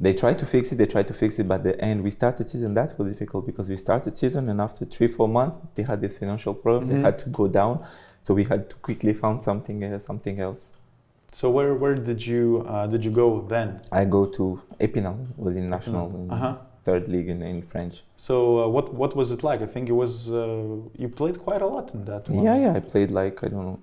they 0.00 0.12
tried 0.12 0.38
to 0.38 0.46
fix 0.46 0.70
it. 0.72 0.76
They 0.76 0.86
tried 0.86 1.08
to 1.08 1.14
fix 1.14 1.38
it, 1.40 1.46
but 1.48 1.56
at 1.60 1.64
the 1.64 1.80
end 1.84 2.02
we 2.02 2.10
started 2.10 2.48
season 2.48 2.74
that 2.74 2.96
was 2.98 3.08
difficult 3.08 3.46
because 3.46 3.68
we 3.68 3.76
started 3.76 4.16
season 4.16 4.48
and 4.48 4.60
after 4.60 4.84
three 4.84 5.08
four 5.08 5.28
months 5.28 5.58
they 5.74 5.82
had 5.82 6.00
this 6.00 6.16
financial 6.18 6.54
problem. 6.54 6.84
Mhm. 6.88 6.92
They 6.92 7.00
had 7.00 7.18
to 7.24 7.28
go 7.30 7.48
down, 7.48 7.74
so 8.22 8.34
we 8.34 8.44
had 8.44 8.68
to 8.70 8.76
quickly 8.76 9.12
found 9.14 9.42
something 9.42 9.82
uh, 9.84 9.98
something 9.98 10.38
else. 10.40 10.72
So 11.32 11.50
where 11.50 11.74
where 11.74 11.94
did 11.94 12.20
you 12.26 12.64
uh, 12.68 12.86
did 12.86 13.04
you 13.04 13.10
go 13.10 13.26
then? 13.54 13.68
I 13.92 14.04
go 14.04 14.22
to 14.38 14.60
Epinal, 14.80 15.16
was 15.36 15.56
in 15.56 15.68
national 15.76 16.06
in 16.16 16.30
Uh 16.30 16.36
huh. 16.44 16.54
third 16.84 17.04
league 17.14 17.28
in, 17.34 17.42
in 17.42 17.60
French. 17.72 17.94
So 18.16 18.34
uh, 18.62 18.68
what 18.74 18.86
what 18.94 19.12
was 19.20 19.28
it 19.36 19.42
like? 19.50 19.60
I 19.66 19.66
think 19.74 19.84
it 19.88 19.96
was 20.04 20.12
uh, 20.30 20.76
you 21.02 21.08
played 21.20 21.36
quite 21.46 21.60
a 21.60 21.66
lot 21.76 21.86
in 21.94 22.04
that. 22.10 22.22
one. 22.30 22.44
Yeah, 22.46 22.56
yeah. 22.64 22.72
I 22.78 22.80
played 22.92 23.10
like 23.10 23.36
I 23.44 23.48
don't 23.52 23.66
know, 23.70 23.78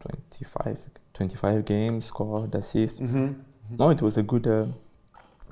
25, 0.00 0.78
25 1.14 1.64
games, 1.64 2.06
scored, 2.06 2.54
assist. 2.54 3.02
Mm-hmm. 3.02 3.28
No, 3.78 3.90
it 3.90 4.02
was 4.02 4.16
a 4.18 4.22
good, 4.22 4.46
uh, 4.46 4.66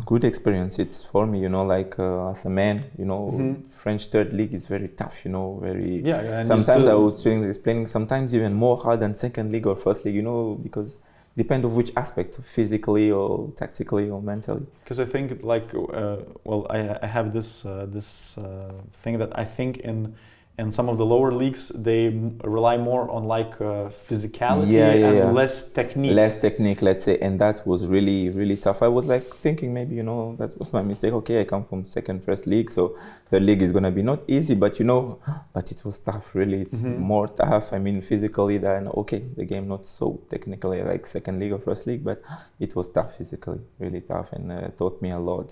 good 0.07 0.25
experience. 0.25 0.78
It's 0.78 1.02
for 1.02 1.26
me, 1.26 1.40
you 1.40 1.49
know, 1.49 1.64
like 1.64 1.99
uh, 1.99 2.30
as 2.30 2.45
a 2.45 2.50
man, 2.50 2.85
you 2.99 3.04
know, 3.04 3.30
Mhm. 3.33 3.66
French 3.66 4.07
third 4.07 4.33
league 4.33 4.54
is 4.54 4.66
very 4.66 4.88
tough, 4.88 5.25
you 5.25 5.30
know, 5.30 5.59
very. 5.62 6.02
Yeah, 6.02 6.23
yeah. 6.23 6.45
Sometimes 6.45 6.87
I 6.87 6.95
was 6.95 7.25
is 7.26 7.59
sometimes 7.90 8.35
even 8.35 8.54
more 8.54 8.76
hard 8.76 9.00
than 9.00 9.14
second 9.14 9.52
league 9.52 9.66
or 9.66 9.76
first 9.76 10.04
league, 10.04 10.14
you 10.14 10.23
know, 10.23 10.59
because 10.62 11.00
depend 11.37 11.64
of 11.64 11.76
which 11.76 11.92
aspect, 11.97 12.38
physically 12.42 13.11
or 13.11 13.50
tactically 13.57 14.11
or 14.11 14.21
mentally. 14.21 14.66
because 14.85 15.00
I 15.00 15.04
think 15.04 15.42
like 15.42 15.75
uh, 15.75 16.16
well 16.45 16.66
I, 16.71 16.99
I 17.02 17.07
have 17.07 17.33
this 17.33 17.64
uh, 17.64 17.87
this 17.88 18.37
uh, 18.38 18.73
thing 18.92 19.19
that 19.19 19.30
I 19.38 19.45
think 19.45 19.78
in 19.78 20.14
in 20.59 20.71
some 20.71 20.90
of 20.90 20.99
the 20.99 21.07
lower 21.07 21.33
leagues 21.33 21.69
they 21.75 22.09
m- 22.09 22.38
rely 22.45 22.76
more 22.76 23.11
on 23.11 23.25
like 23.25 23.59
uh, 23.62 23.88
physicality 23.88 24.73
Yeah, 24.73 24.92
yeah, 24.92 25.07
and 25.09 25.16
yeah. 25.19 25.30
less 25.30 25.73
technique. 25.73 26.12
less 26.14 26.35
technique 26.38 26.83
let's 26.83 27.02
say 27.04 27.16
and 27.19 27.40
that 27.40 27.66
was 27.66 27.87
really 27.87 28.28
really 28.28 28.57
tough 28.57 28.83
i 28.83 28.88
was 28.88 29.07
like 29.07 29.25
thinking 29.37 29.73
maybe 29.73 29.95
you 29.95 30.02
know 30.02 30.37
that 30.38 30.50
was 30.59 30.73
my 30.75 30.83
mistake 30.83 31.14
okay 31.14 31.40
i 31.40 31.45
come 31.45 31.64
from 31.64 31.87
second 31.87 32.23
first 32.23 32.47
league 32.47 32.69
so 32.71 32.95
the 33.30 33.40
league 33.40 33.62
is 33.62 33.73
going 33.73 33.85
to 33.85 33.90
be 33.90 34.02
not 34.02 34.21
easy 34.28 34.54
but 34.54 34.78
you 34.78 34.85
know 34.85 35.19
but 35.54 35.71
it 35.73 35.83
was 35.85 35.99
tough 36.00 36.35
really 36.35 36.61
it's 36.61 36.83
Mhm. 36.85 36.99
more 36.99 37.26
tough 37.28 37.73
i 37.73 37.78
mean 37.78 38.02
physically 38.02 38.59
than 38.59 38.88
okay 38.88 39.21
the 39.38 39.45
game 39.47 39.66
not 39.66 39.87
so 39.87 40.21
technically 40.28 40.83
like 40.83 41.07
second 41.07 41.38
league 41.40 41.52
or 41.52 41.59
first 41.59 41.87
league 41.87 42.04
but 42.04 42.21
it 42.59 42.76
was 42.76 42.90
tough 42.90 43.16
physically 43.16 43.61
really 43.78 44.02
tough 44.02 44.28
and 44.35 44.52
uh, 44.52 44.69
taught 44.76 45.00
me 45.00 45.11
a 45.11 45.19
lot 45.19 45.49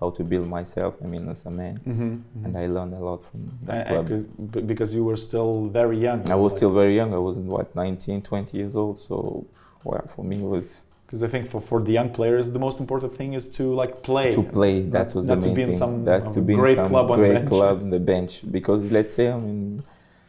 how 0.00 0.10
to 0.10 0.22
build 0.24 0.46
myself 0.58 0.94
i 1.04 1.06
mean 1.06 1.28
as 1.28 1.46
a 1.46 1.50
man 1.50 1.80
Mhm, 1.86 1.96
mhm. 1.96 2.44
and 2.44 2.56
i 2.58 2.66
learned 2.66 2.94
a 2.94 2.98
lot 3.08 3.20
from 3.28 3.40
that 3.68 3.86
and 3.86 4.06
club 4.06 4.08
c- 4.08 4.26
b- 4.52 4.60
because 4.72 4.90
you 4.94 5.04
were 5.04 5.16
still 5.28 5.68
very 5.80 5.98
young. 5.98 6.20
i 6.30 6.34
was 6.44 6.54
still 6.56 6.72
very 6.82 6.94
young 7.00 7.10
i 7.14 7.18
was 7.28 7.38
what 7.40 7.74
19 7.74 8.20
20 8.22 8.56
years 8.58 8.74
old 8.76 8.98
so 8.98 9.44
well 9.84 10.04
for 10.14 10.22
me 10.24 10.36
it 10.36 10.42
was 10.56 10.82
because 11.06 11.22
I 11.22 11.28
think 11.28 11.46
for, 11.52 11.60
for 11.60 11.78
the 11.80 11.92
young 11.92 12.10
players 12.10 12.50
the 12.50 12.58
most 12.58 12.80
important 12.80 13.12
thing 13.12 13.34
is 13.34 13.48
to 13.58 13.62
like 13.82 14.02
play. 14.02 14.32
to 14.34 14.42
play. 14.42 14.76
That 14.82 15.06
not- 15.06 15.14
was 15.14 15.24
not 15.24 15.40
the 15.40 15.48
to 15.50 15.54
be 15.54 15.62
in 15.62 15.68
thing. 15.68 15.78
some, 15.78 16.04
that 16.04 16.32
to 16.32 16.40
be 16.40 16.52
in 16.54 16.58
great 16.58 16.78
some 16.78 16.88
club 16.88 17.06
on 17.12 17.18
the 17.20 17.24
great 17.26 17.34
bench. 17.34 17.48
club 17.48 17.76
on 17.84 17.90
the 17.90 18.00
bench. 18.00 18.32
Because 18.56 18.90
let's 18.90 19.14
say 19.14 19.26
I'm 19.34 19.44
in 19.54 19.82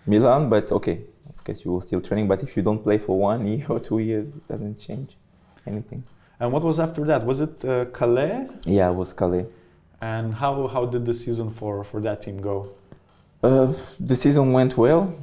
Milan, 0.05 0.49
but 0.53 0.71
okay, 0.71 0.97
of 1.31 1.43
course 1.43 1.65
you 1.65 1.71
were 1.73 1.81
still 1.81 1.99
training. 1.99 2.27
But 2.27 2.43
if 2.43 2.55
you 2.55 2.61
don't 2.61 2.81
play 2.87 2.99
for 2.99 3.17
one 3.31 3.47
year 3.47 3.65
or 3.73 3.79
two 3.79 3.97
years, 4.09 4.27
it 4.37 4.47
doesn't 4.47 4.77
change 4.87 5.17
anything. 5.65 6.03
And 6.39 6.53
what 6.53 6.63
was 6.63 6.79
after 6.79 7.03
that? 7.05 7.25
Was 7.25 7.41
it 7.41 7.65
uh, 7.65 7.85
Calais? 7.85 8.47
Yeah, 8.65 8.91
it 8.91 8.95
was 9.01 9.13
Calais. 9.13 9.47
And 10.01 10.33
how, 10.35 10.67
how 10.67 10.85
did 10.85 11.05
the 11.05 11.13
season 11.13 11.49
for, 11.49 11.83
for 11.83 11.99
that 12.01 12.21
team 12.21 12.39
go? 12.41 12.69
Uh, 13.43 13.73
the 13.99 14.15
season 14.15 14.51
went 14.53 14.77
well. 14.77 15.13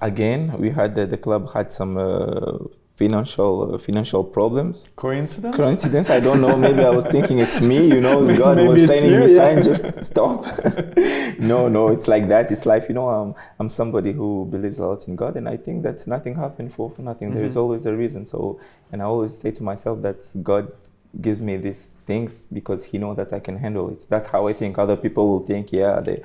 Again, 0.00 0.56
we 0.58 0.70
had 0.70 0.98
uh, 0.98 1.06
the 1.06 1.16
club 1.18 1.52
had 1.52 1.70
some 1.70 1.96
uh, 1.96 2.58
financial 2.94 3.74
uh, 3.74 3.78
financial 3.78 4.22
problems. 4.22 4.88
Coincidence? 4.96 5.56
Coincidence? 5.56 6.08
I 6.10 6.20
don't 6.20 6.40
know. 6.40 6.56
Maybe 6.56 6.84
I 6.84 6.90
was 6.90 7.04
thinking 7.06 7.38
it's 7.40 7.60
me. 7.60 7.88
You 7.88 8.00
know, 8.00 8.20
Maybe- 8.26 8.38
God 8.38 8.56
maybe 8.56 8.68
was 8.68 8.86
sending 8.86 9.12
you, 9.12 9.20
me 9.26 9.32
yeah. 9.34 9.54
sign. 9.54 9.62
Just 9.64 10.04
stop. 10.04 10.44
no, 11.38 11.68
no. 11.68 11.88
It's 11.88 12.06
like 12.06 12.28
that. 12.28 12.50
It's 12.52 12.64
life. 12.64 12.86
You 12.88 12.94
know, 12.94 13.08
I'm 13.08 13.34
I'm 13.58 13.68
somebody 13.68 14.12
who 14.12 14.46
believes 14.50 14.78
a 14.78 14.86
lot 14.86 15.06
in 15.08 15.16
God, 15.16 15.36
and 15.36 15.48
I 15.48 15.56
think 15.56 15.82
that 15.82 16.06
nothing 16.06 16.36
happened 16.36 16.72
for, 16.72 16.92
nothing. 16.98 17.34
There 17.34 17.44
is 17.44 17.54
Mhm. 17.56 17.60
always 17.62 17.86
a 17.86 17.94
reason. 17.94 18.24
So, 18.24 18.60
and 18.92 19.02
I 19.02 19.04
always 19.06 19.36
say 19.36 19.50
to 19.50 19.62
myself 19.64 20.00
that 20.02 20.22
God 20.42 20.72
gives 21.20 21.40
me 21.40 21.56
these 21.56 21.90
things 22.06 22.42
because 22.52 22.84
He 22.84 22.98
know 22.98 23.14
that 23.14 23.32
I 23.32 23.40
can 23.40 23.56
handle 23.56 23.88
it. 23.90 24.06
That's 24.08 24.26
how 24.26 24.46
I 24.48 24.52
think. 24.52 24.78
Other 24.78 24.96
people 24.96 25.28
will 25.28 25.46
think, 25.46 25.72
yeah, 25.72 26.00
they 26.00 26.22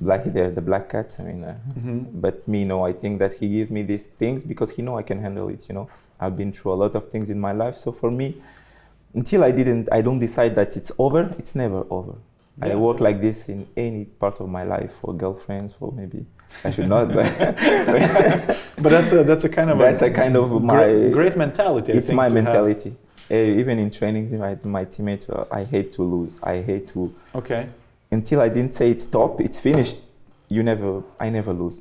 black 0.00 0.24
they're 0.24 0.50
the 0.50 0.60
black 0.60 0.88
cats. 0.88 1.20
I 1.20 1.22
mean. 1.24 1.44
Uh, 1.44 1.56
Mhm. 1.78 2.06
but 2.20 2.46
me 2.48 2.64
no 2.64 2.84
i 2.84 2.92
think 2.92 3.18
that 3.20 3.32
he 3.34 3.48
gave 3.48 3.70
me 3.70 3.82
these 3.82 4.08
things 4.20 4.42
because 4.42 4.70
he 4.76 4.82
know 4.82 4.98
i 4.98 5.02
can 5.02 5.18
handle 5.20 5.48
it 5.48 5.68
you 5.68 5.74
know 5.76 5.86
i've 6.20 6.36
been 6.36 6.52
through 6.52 6.72
a 6.72 6.78
lot 6.84 6.94
of 6.96 7.06
things 7.12 7.30
in 7.30 7.38
my 7.38 7.52
life 7.52 7.76
so 7.76 7.92
for 7.92 8.10
me 8.10 8.26
until 9.14 9.44
i 9.44 9.50
didn't 9.52 9.88
i 9.92 10.00
don't 10.02 10.18
decide 10.18 10.54
that 10.56 10.76
it's 10.76 10.90
over 10.98 11.22
it's 11.38 11.54
never 11.54 11.84
over 11.90 12.14
i 12.60 12.74
work 12.74 12.98
like 13.00 13.20
this 13.20 13.48
in 13.48 13.66
any 13.76 14.04
part 14.04 14.40
of 14.40 14.48
my 14.48 14.64
life 14.64 14.92
for 15.00 15.14
girlfriends 15.14 15.72
for 15.78 15.92
maybe 15.92 16.26
i 16.64 16.70
should 16.70 16.88
not 16.88 17.06
but 17.14 17.26
But 18.82 18.90
that's 18.90 19.12
a, 19.12 19.22
that's 19.22 19.44
a 19.44 19.48
kind 19.48 19.70
of 19.70 19.78
That's 19.78 20.02
a 20.02 20.10
kind 20.10 20.34
of 20.36 20.48
great, 20.50 20.62
my- 20.62 21.10
great 21.18 21.36
mentality. 21.36 21.92
I 21.92 21.96
it's 21.98 22.10
my 22.10 22.28
mentality. 22.28 22.90
have. 22.90 22.98
Uh, 23.32 23.60
even 23.60 23.78
in 23.78 23.88
trainings 23.90 24.30
my, 24.34 24.54
my 24.78 24.84
teammates 24.84 25.26
uh, 25.30 25.46
i 25.60 25.62
hate 25.64 25.90
to 25.96 26.02
lose 26.02 26.32
i 26.42 26.56
hate 26.70 26.86
to 26.94 27.00
Okay. 27.34 27.62
until 28.10 28.38
i 28.46 28.48
didn't 28.56 28.74
say 28.78 28.86
it's 28.90 29.04
stop 29.04 29.40
it's 29.40 29.58
finished 29.68 29.96
you 30.54 30.62
never 30.62 31.02
i 31.18 31.30
never 31.30 31.52
lose 31.62 31.78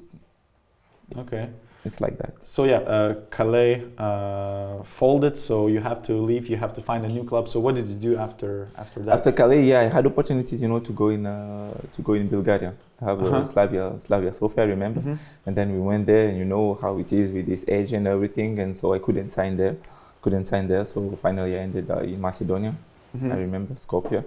Okay. 1.24 1.50
it's 1.84 2.00
like 2.00 2.17
that 2.20 2.34
So 2.41 2.63
yeah, 2.63 2.77
uh, 2.96 3.15
Calais 3.36 3.84
uh, 3.98 4.81
folded. 4.84 5.36
So 5.38 5.67
you 5.67 5.79
have 5.89 6.00
to 6.03 6.13
leave. 6.29 6.48
You 6.48 6.58
have 6.58 6.74
to 6.77 6.81
find 6.89 7.01
a 7.05 7.10
new 7.10 7.24
club. 7.31 7.48
So 7.53 7.60
what 7.60 7.74
did 7.75 7.88
you 7.93 7.96
do 8.10 8.12
after 8.27 8.70
after 8.84 9.00
that? 9.05 9.13
After 9.17 9.31
Calais, 9.39 9.63
yeah, 9.72 9.81
I 9.86 9.88
had 9.98 10.05
opportunities, 10.12 10.60
you 10.63 10.70
know, 10.72 10.79
to 10.79 10.91
go 11.01 11.08
in 11.15 11.25
uh, 11.25 11.74
to 11.96 12.00
go 12.01 12.13
in 12.22 12.25
Bulgaria. 12.38 12.72
I 13.01 13.05
have 13.10 13.20
Uh-huh. 13.22 13.38
uh, 13.38 13.46
Slavia, 13.53 13.86
Slavia 14.05 14.31
Sofia, 14.39 14.63
I 14.63 14.67
remember. 14.75 15.01
Mhm. 15.01 15.17
And 15.46 15.53
then 15.58 15.67
we 15.75 15.79
went 15.91 16.03
there, 16.12 16.24
and 16.29 16.36
you 16.41 16.46
know 16.53 16.65
how 16.84 16.93
it 17.03 17.12
is 17.22 17.27
with 17.36 17.46
this 17.51 17.63
age 17.77 17.91
and 17.98 18.05
everything, 18.15 18.51
and 18.63 18.72
so 18.79 18.86
I 18.98 19.00
couldn't 19.05 19.31
sign 19.38 19.53
there, 19.63 19.75
couldn't 20.21 20.45
sign 20.45 20.67
there. 20.67 20.85
So 20.85 21.17
finally, 21.21 21.55
I 21.55 21.61
ended 21.61 21.89
uh, 21.89 21.99
in 21.99 22.19
Macedonia. 22.21 22.73
Mhm. 23.15 23.31
I 23.33 23.37
remember 23.37 23.73
Skopje. 23.75 24.23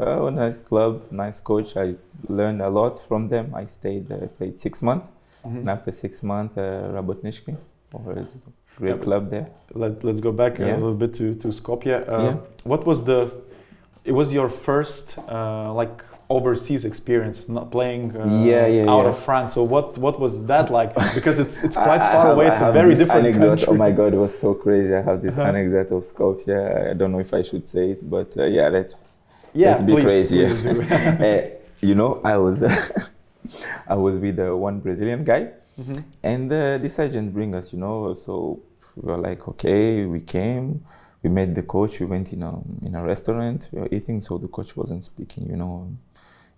Uh, 0.00 0.26
a 0.26 0.30
nice 0.30 0.56
club, 0.58 1.02
nice 1.10 1.40
coach. 1.40 1.76
I 1.76 1.94
learned 2.28 2.60
a 2.62 2.68
lot 2.68 2.98
from 3.08 3.28
them. 3.28 3.52
I 3.54 3.64
stayed, 3.66 4.10
uh, 4.10 4.26
played 4.38 4.58
six 4.58 4.82
months. 4.82 5.08
Mhm. 5.46 5.58
And 5.60 5.70
after 5.70 5.92
six 5.92 6.22
months, 6.22 6.56
uh, 6.56 6.90
Rabotnički, 6.94 7.54
or 7.92 8.00
great 8.78 8.96
Yeah, 8.96 8.96
club 9.04 9.30
there. 9.30 9.46
Let, 9.72 10.02
let's 10.02 10.20
go 10.20 10.32
back 10.32 10.58
a 10.58 10.64
little 10.64 10.94
bit 10.94 11.12
to, 11.14 11.34
to 11.36 11.48
Skopje. 11.48 11.92
Uh, 12.08 12.22
Yeah. 12.24 12.36
What 12.64 12.84
was 12.86 13.04
the, 13.04 13.30
it 14.04 14.12
was 14.12 14.32
your 14.32 14.48
first 14.48 15.16
uh, 15.28 15.72
like 15.72 16.02
overseas 16.28 16.84
experience, 16.84 17.48
not 17.48 17.70
playing 17.70 18.16
uh, 18.16 18.24
Yeah, 18.26 18.66
yeah, 18.66 18.90
out 18.90 19.02
yeah. 19.04 19.10
of 19.10 19.18
France. 19.18 19.52
So 19.54 19.62
what, 19.62 19.98
what 19.98 20.18
was 20.18 20.46
that 20.46 20.70
like? 20.70 20.94
Because 21.14 21.38
it's, 21.38 21.62
it's 21.64 21.76
quite 21.76 22.00
I- 22.00 22.08
I 22.08 22.12
far 22.12 22.26
have- 22.26 22.36
away. 22.36 22.46
It's 22.46 22.60
a 22.60 22.72
very 22.72 22.94
different 22.94 23.26
anecdote. 23.26 23.48
country. 23.48 23.66
Oh 23.68 23.76
my 23.76 23.90
god, 23.90 24.14
it 24.14 24.18
was 24.18 24.36
so 24.38 24.54
crazy. 24.54 24.94
I 24.94 25.02
have 25.02 25.20
this 25.22 25.36
Uh-huh. 25.36 25.48
anecdote 25.52 25.90
of 25.96 26.04
Skopje. 26.04 26.90
I 26.90 26.94
don't 26.94 27.12
know 27.12 27.20
if 27.20 27.32
I 27.34 27.42
should 27.42 27.66
say 27.68 27.90
it, 27.90 28.08
but 28.08 28.36
uh, 28.38 28.44
yeah, 28.44 28.68
let's. 28.68 28.94
yeah, 29.52 29.68
let's 29.70 29.82
be 29.82 29.92
please, 29.92 30.04
crazy, 30.04 30.36
please 30.44 30.62
do. 30.62 30.82
Uh, 30.82 31.42
you 31.88 31.94
know, 31.94 32.20
I 32.24 32.36
was, 32.38 32.62
I 33.88 33.94
was 33.94 34.18
with 34.18 34.38
uh, 34.38 34.56
one 34.56 34.80
Brazilian 34.80 35.24
guy, 35.24 35.48
Mhm. 35.80 36.04
and 36.22 36.52
uh, 36.52 36.78
this 36.78 36.98
agent 36.98 37.32
bring 37.34 37.54
us. 37.54 37.72
You 37.72 37.78
know, 37.80 38.14
so 38.14 38.60
we 38.96 39.02
were 39.10 39.18
like, 39.28 39.46
okay, 39.48 40.06
we 40.06 40.20
came. 40.20 40.84
We 41.22 41.30
met 41.30 41.54
the 41.54 41.62
coach. 41.62 42.00
We 42.00 42.06
went 42.06 42.32
in 42.32 42.42
a 42.42 42.52
in 42.86 42.94
a 42.94 43.02
restaurant. 43.02 43.68
We 43.72 43.80
were 43.80 43.88
eating, 43.90 44.20
so 44.20 44.38
the 44.38 44.48
coach 44.48 44.76
wasn't 44.76 45.02
speaking. 45.02 45.44
You 45.50 45.56
know. 45.56 45.88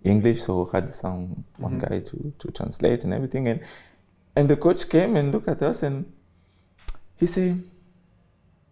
English, 0.03 0.41
so 0.43 0.65
had 0.71 0.89
some 0.93 1.43
one 1.57 1.73
Mhm. 1.79 1.89
guy 1.89 1.99
to, 1.99 2.33
to 2.39 2.51
translate 2.51 3.03
and 3.03 3.13
everything, 3.13 3.47
and 3.47 3.59
and 4.35 4.47
the 4.49 4.55
coach 4.55 4.87
came 4.89 5.15
and 5.15 5.31
looked 5.31 5.47
at 5.47 5.61
us 5.63 5.83
and 5.83 6.05
he 7.15 7.25
said 7.25 7.63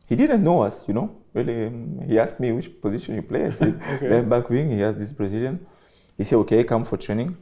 he 0.08 0.16
didn't 0.16 0.44
know 0.44 0.62
us, 0.62 0.88
you 0.88 0.94
know. 0.94 1.10
Really, 1.34 1.66
um, 1.68 2.00
he 2.08 2.20
asked 2.20 2.40
me 2.40 2.52
which 2.52 2.70
position 2.82 3.16
you 3.16 3.22
play. 3.24 3.46
I 3.48 3.50
said 3.52 3.82
Okay. 3.96 4.10
left 4.10 4.30
back 4.30 4.50
wing. 4.50 4.70
He 4.72 4.84
asked 4.84 5.00
this 5.00 5.12
Brazilian. 5.14 5.66
He 6.18 6.24
said, 6.24 6.38
"Okay, 6.38 6.64
come 6.64 6.84
for 6.86 6.98
training." 6.98 7.36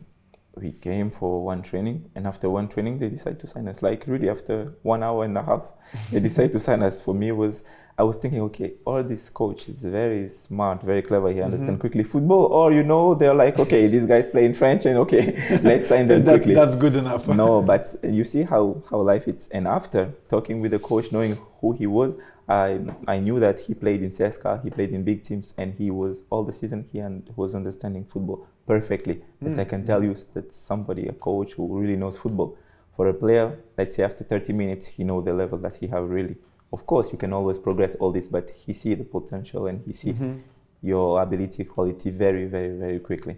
We 0.56 0.72
came 0.72 1.10
for 1.10 1.44
one 1.44 1.62
training, 1.64 2.10
and 2.16 2.26
after 2.28 2.48
one 2.50 2.68
training, 2.68 2.98
they 3.00 3.10
decided 3.10 3.40
to 3.40 3.48
sign 3.48 3.68
us. 3.68 3.82
Like 3.82 4.06
really, 4.08 4.30
after 4.30 4.74
one 4.84 5.02
hour 5.04 5.26
and 5.26 5.38
a 5.38 5.44
half, 5.44 5.64
they 6.12 6.20
decided 6.20 6.52
to 6.54 6.60
sign 6.60 6.82
us. 6.84 7.00
For 7.02 7.14
me, 7.14 7.30
it 7.30 7.38
was 7.38 7.64
I 7.96 8.02
was 8.04 8.18
thinking, 8.18 8.42
okay, 8.42 8.74
all 8.86 9.04
this 9.04 9.30
coach 9.30 9.70
is 9.70 9.84
very 9.84 10.28
smart, 10.28 10.82
very 10.82 11.04
clever. 11.04 11.30
He 11.32 11.42
understands 11.44 11.78
Mhm. 11.78 11.82
quickly 11.82 12.04
football, 12.04 12.46
or 12.46 12.72
you 12.74 12.82
know, 12.84 13.14
they're 13.14 13.36
like, 13.36 13.60
okay, 13.60 13.86
this 13.88 14.06
guy's 14.08 14.26
playing 14.28 14.54
French, 14.54 14.86
and 14.88 14.98
okay, 14.98 15.24
let's 15.64 15.90
sign 15.90 16.08
them 16.08 16.24
That- 16.24 16.36
quickly 16.38 16.56
that's 16.56 16.76
good 16.76 16.96
enough. 16.96 17.28
no, 17.28 17.62
but 17.62 17.96
you 18.02 18.24
see 18.24 18.42
how, 18.44 18.82
how 18.90 19.00
life 19.02 19.28
is. 19.28 19.48
And 19.50 19.68
after 19.68 20.12
talking 20.28 20.60
with 20.62 20.72
the 20.72 20.80
coach, 20.80 21.12
knowing 21.12 21.38
who 21.62 21.74
he 21.74 21.86
was, 21.86 22.18
I 22.50 22.80
I 23.08 23.20
knew 23.20 23.40
that 23.40 23.60
he 23.60 23.74
played 23.76 24.02
in 24.02 24.10
CSKA, 24.12 24.62
he 24.64 24.70
played 24.72 24.92
in 24.92 25.04
big 25.04 25.22
teams, 25.22 25.54
and 25.60 25.74
he 25.82 25.92
was 25.92 26.24
all 26.32 26.44
the 26.44 26.52
season 26.52 26.86
he 26.92 26.98
and 27.00 27.22
was 27.36 27.54
understanding 27.56 28.04
football 28.06 28.40
perfectly. 28.68 29.22
That 29.42 29.60
I 29.60 29.66
Mm. 29.66 29.70
can 29.70 29.82
tell 29.86 30.04
you 30.04 30.14
that 30.34 30.52
somebody, 30.52 31.08
a 31.08 31.14
coach 31.14 31.54
who 31.54 31.64
really 31.80 31.96
knows 31.96 32.18
football. 32.18 32.56
For 32.98 33.08
a 33.08 33.14
player, 33.14 33.48
let's 33.78 33.96
say 33.96 34.04
after 34.04 34.24
30 34.24 34.52
minutes, 34.52 34.86
he 34.88 35.04
know 35.04 35.22
the 35.22 35.34
level 35.34 35.58
that 35.60 35.76
he 35.76 35.88
have 35.88 36.10
really. 36.10 36.36
Of 36.74 36.86
course, 36.86 37.12
you 37.14 37.18
can 37.20 37.32
always 37.34 37.60
progress 37.60 37.96
all 38.00 38.12
this, 38.12 38.28
but 38.28 38.50
he 38.50 38.74
see 38.74 38.96
the 38.96 39.04
potential 39.04 39.68
and 39.68 39.80
he 39.86 39.94
see 39.94 40.14
Mhm. 40.14 40.40
your 40.82 41.22
ability, 41.22 41.64
quality 41.66 42.10
very, 42.10 42.46
very, 42.46 42.76
very 42.78 43.00
quickly. 43.00 43.36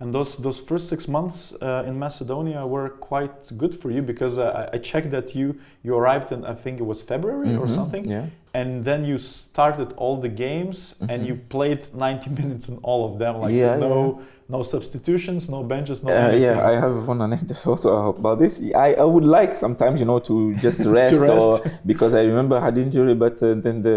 And 0.00 0.12
those 0.12 0.36
those 0.42 0.58
first 0.60 0.88
six 0.88 1.06
months 1.06 1.54
uh, 1.62 1.84
in 1.88 1.96
Macedonia 1.98 2.66
were 2.66 2.88
quite 3.10 3.36
good 3.56 3.72
for 3.74 3.90
you 3.92 4.02
because 4.02 4.36
uh, 4.36 4.44
I- 4.60 4.76
I 4.76 4.78
checked 4.90 5.10
that 5.10 5.34
you 5.34 5.54
you 5.84 5.94
arrived 5.96 6.32
in 6.32 6.44
I 6.44 6.54
think 6.54 6.80
it 6.80 6.86
was 6.86 7.00
February 7.02 7.54
or 7.56 7.66
Mhm, 7.66 7.74
something, 7.74 8.04
Yeah. 8.10 8.26
And 8.54 8.84
then 8.84 9.04
you 9.04 9.18
started 9.18 9.92
all 9.96 10.16
the 10.20 10.28
games 10.28 10.94
and 11.00 11.22
Mhm. 11.22 11.26
you 11.28 11.34
played 11.48 11.86
90 11.94 12.30
minutes 12.40 12.68
in 12.68 12.78
all 12.82 13.02
of 13.10 13.18
them, 13.18 13.40
like 13.40 13.54
Yeah, 13.54 13.76
no 13.78 14.20
no 14.48 14.62
substitutions, 14.62 15.48
no 15.48 15.62
benches, 15.62 16.02
no. 16.02 16.10
Uh, 16.10 16.14
anything. 16.14 16.42
yeah, 16.42 16.68
I 16.70 16.72
have 16.84 17.08
one 17.08 17.22
anecdote 17.22 17.66
also 17.70 17.88
about 18.10 18.38
this. 18.38 18.60
I, 18.74 18.92
I 18.94 19.04
would 19.04 19.24
like 19.24 19.54
sometimes, 19.54 19.98
you 20.00 20.06
know, 20.06 20.18
to 20.20 20.54
just 20.56 20.80
rest, 20.98 21.12
rest. 21.18 21.32
or 21.32 21.60
because 21.86 22.14
I 22.14 22.22
remember 22.22 22.56
I 22.56 22.64
had 22.66 22.76
injury, 22.76 23.14
but 23.14 23.42
uh, 23.42 23.54
then 23.54 23.80
the 23.82 23.96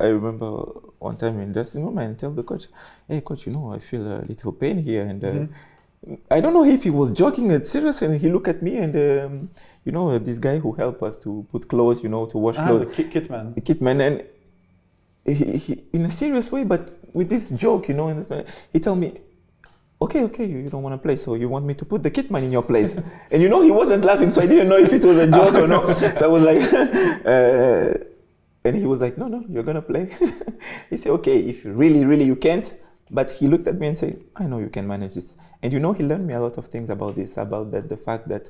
I 0.00 0.06
remember 0.06 0.48
one 0.98 1.16
time 1.16 1.38
in 1.40 1.52
dressing 1.52 1.84
room 1.84 1.98
and 1.98 2.18
tell 2.18 2.30
the 2.30 2.42
coach, 2.42 2.68
"Hey, 3.08 3.20
coach, 3.20 3.46
you 3.46 3.52
know, 3.52 3.72
I 3.76 3.78
feel 3.78 4.02
a 4.06 4.18
little 4.26 4.52
pain 4.52 4.78
here," 4.78 5.02
and 5.10 5.22
uh, 5.22 5.28
Mhm. 5.28 5.48
I 6.30 6.40
don't 6.40 6.54
know 6.54 6.64
if 6.64 6.84
he 6.84 6.90
was 6.90 7.10
joking 7.10 7.52
and 7.52 7.66
serious, 7.66 8.00
and 8.00 8.18
he 8.18 8.30
looked 8.30 8.48
at 8.48 8.62
me 8.62 8.78
and 8.78 8.96
um, 8.96 9.50
you 9.84 9.92
know, 9.92 10.18
this 10.18 10.38
guy 10.38 10.58
who 10.58 10.72
helped 10.72 11.02
us 11.02 11.18
to 11.18 11.46
put 11.52 11.68
clothes, 11.68 12.02
you 12.02 12.08
know, 12.08 12.24
to 12.26 12.38
wash 12.38 12.56
Ah, 12.58 12.66
clothes, 12.66 12.86
the 12.86 12.92
kit, 12.92 13.10
kit 13.10 13.30
man. 13.30 13.52
the 13.54 13.60
kid 13.60 13.82
man, 13.82 14.00
and 14.00 14.24
he, 15.26 15.56
he, 15.58 15.84
in 15.92 16.06
a 16.06 16.10
serious 16.10 16.50
way, 16.50 16.64
but 16.64 16.98
with 17.12 17.28
this 17.28 17.50
joke, 17.50 17.88
you 17.88 17.94
know, 17.94 18.08
and 18.08 18.22
this, 18.24 18.46
he 18.72 18.80
told 18.80 18.98
me, 18.98 19.12
okay, 20.00 20.22
okay, 20.24 20.46
you, 20.46 20.58
you 20.58 20.70
don't 20.70 20.82
want 20.82 20.94
to 20.94 20.98
play, 20.98 21.16
so 21.16 21.34
you 21.34 21.50
want 21.50 21.66
me 21.66 21.74
to 21.74 21.84
put 21.84 22.02
the 22.02 22.10
kitman 22.10 22.44
in 22.44 22.50
your 22.52 22.62
place. 22.62 22.96
and 23.30 23.42
you 23.42 23.50
know, 23.50 23.60
he 23.60 23.70
wasn't 23.70 24.02
laughing, 24.02 24.30
so 24.30 24.40
I 24.40 24.46
didn't 24.46 24.68
know 24.70 24.78
if 24.78 24.92
it 24.94 25.04
was 25.04 25.18
a 25.18 25.26
joke 25.26 25.54
or 25.54 25.68
not. 25.68 25.86
So 26.18 26.24
I 26.24 26.28
was 26.28 26.42
like, 26.42 26.62
uh, 27.26 28.04
and 28.64 28.76
he 28.76 28.86
was 28.86 29.02
like, 29.02 29.18
no, 29.18 29.28
no, 29.28 29.44
you're 29.50 29.62
going 29.62 29.76
to 29.76 29.82
play. 29.82 30.08
he 30.88 30.96
said, 30.96 31.12
okay, 31.12 31.38
if 31.40 31.62
really, 31.66 32.06
really 32.06 32.24
you 32.24 32.36
can't. 32.36 32.74
But 33.10 33.30
he 33.30 33.48
looked 33.48 33.66
at 33.66 33.78
me 33.78 33.88
and 33.88 33.98
said, 33.98 34.20
I 34.36 34.44
know 34.44 34.58
you 34.58 34.68
can 34.68 34.86
manage 34.86 35.14
this. 35.14 35.36
And 35.62 35.72
you 35.72 35.80
know, 35.80 35.92
he 35.92 36.04
learned 36.04 36.26
me 36.26 36.34
a 36.34 36.40
lot 36.40 36.58
of 36.58 36.66
things 36.66 36.90
about 36.90 37.16
this, 37.16 37.36
about 37.36 37.70
that, 37.72 37.88
the 37.88 37.96
fact 37.96 38.28
that 38.28 38.48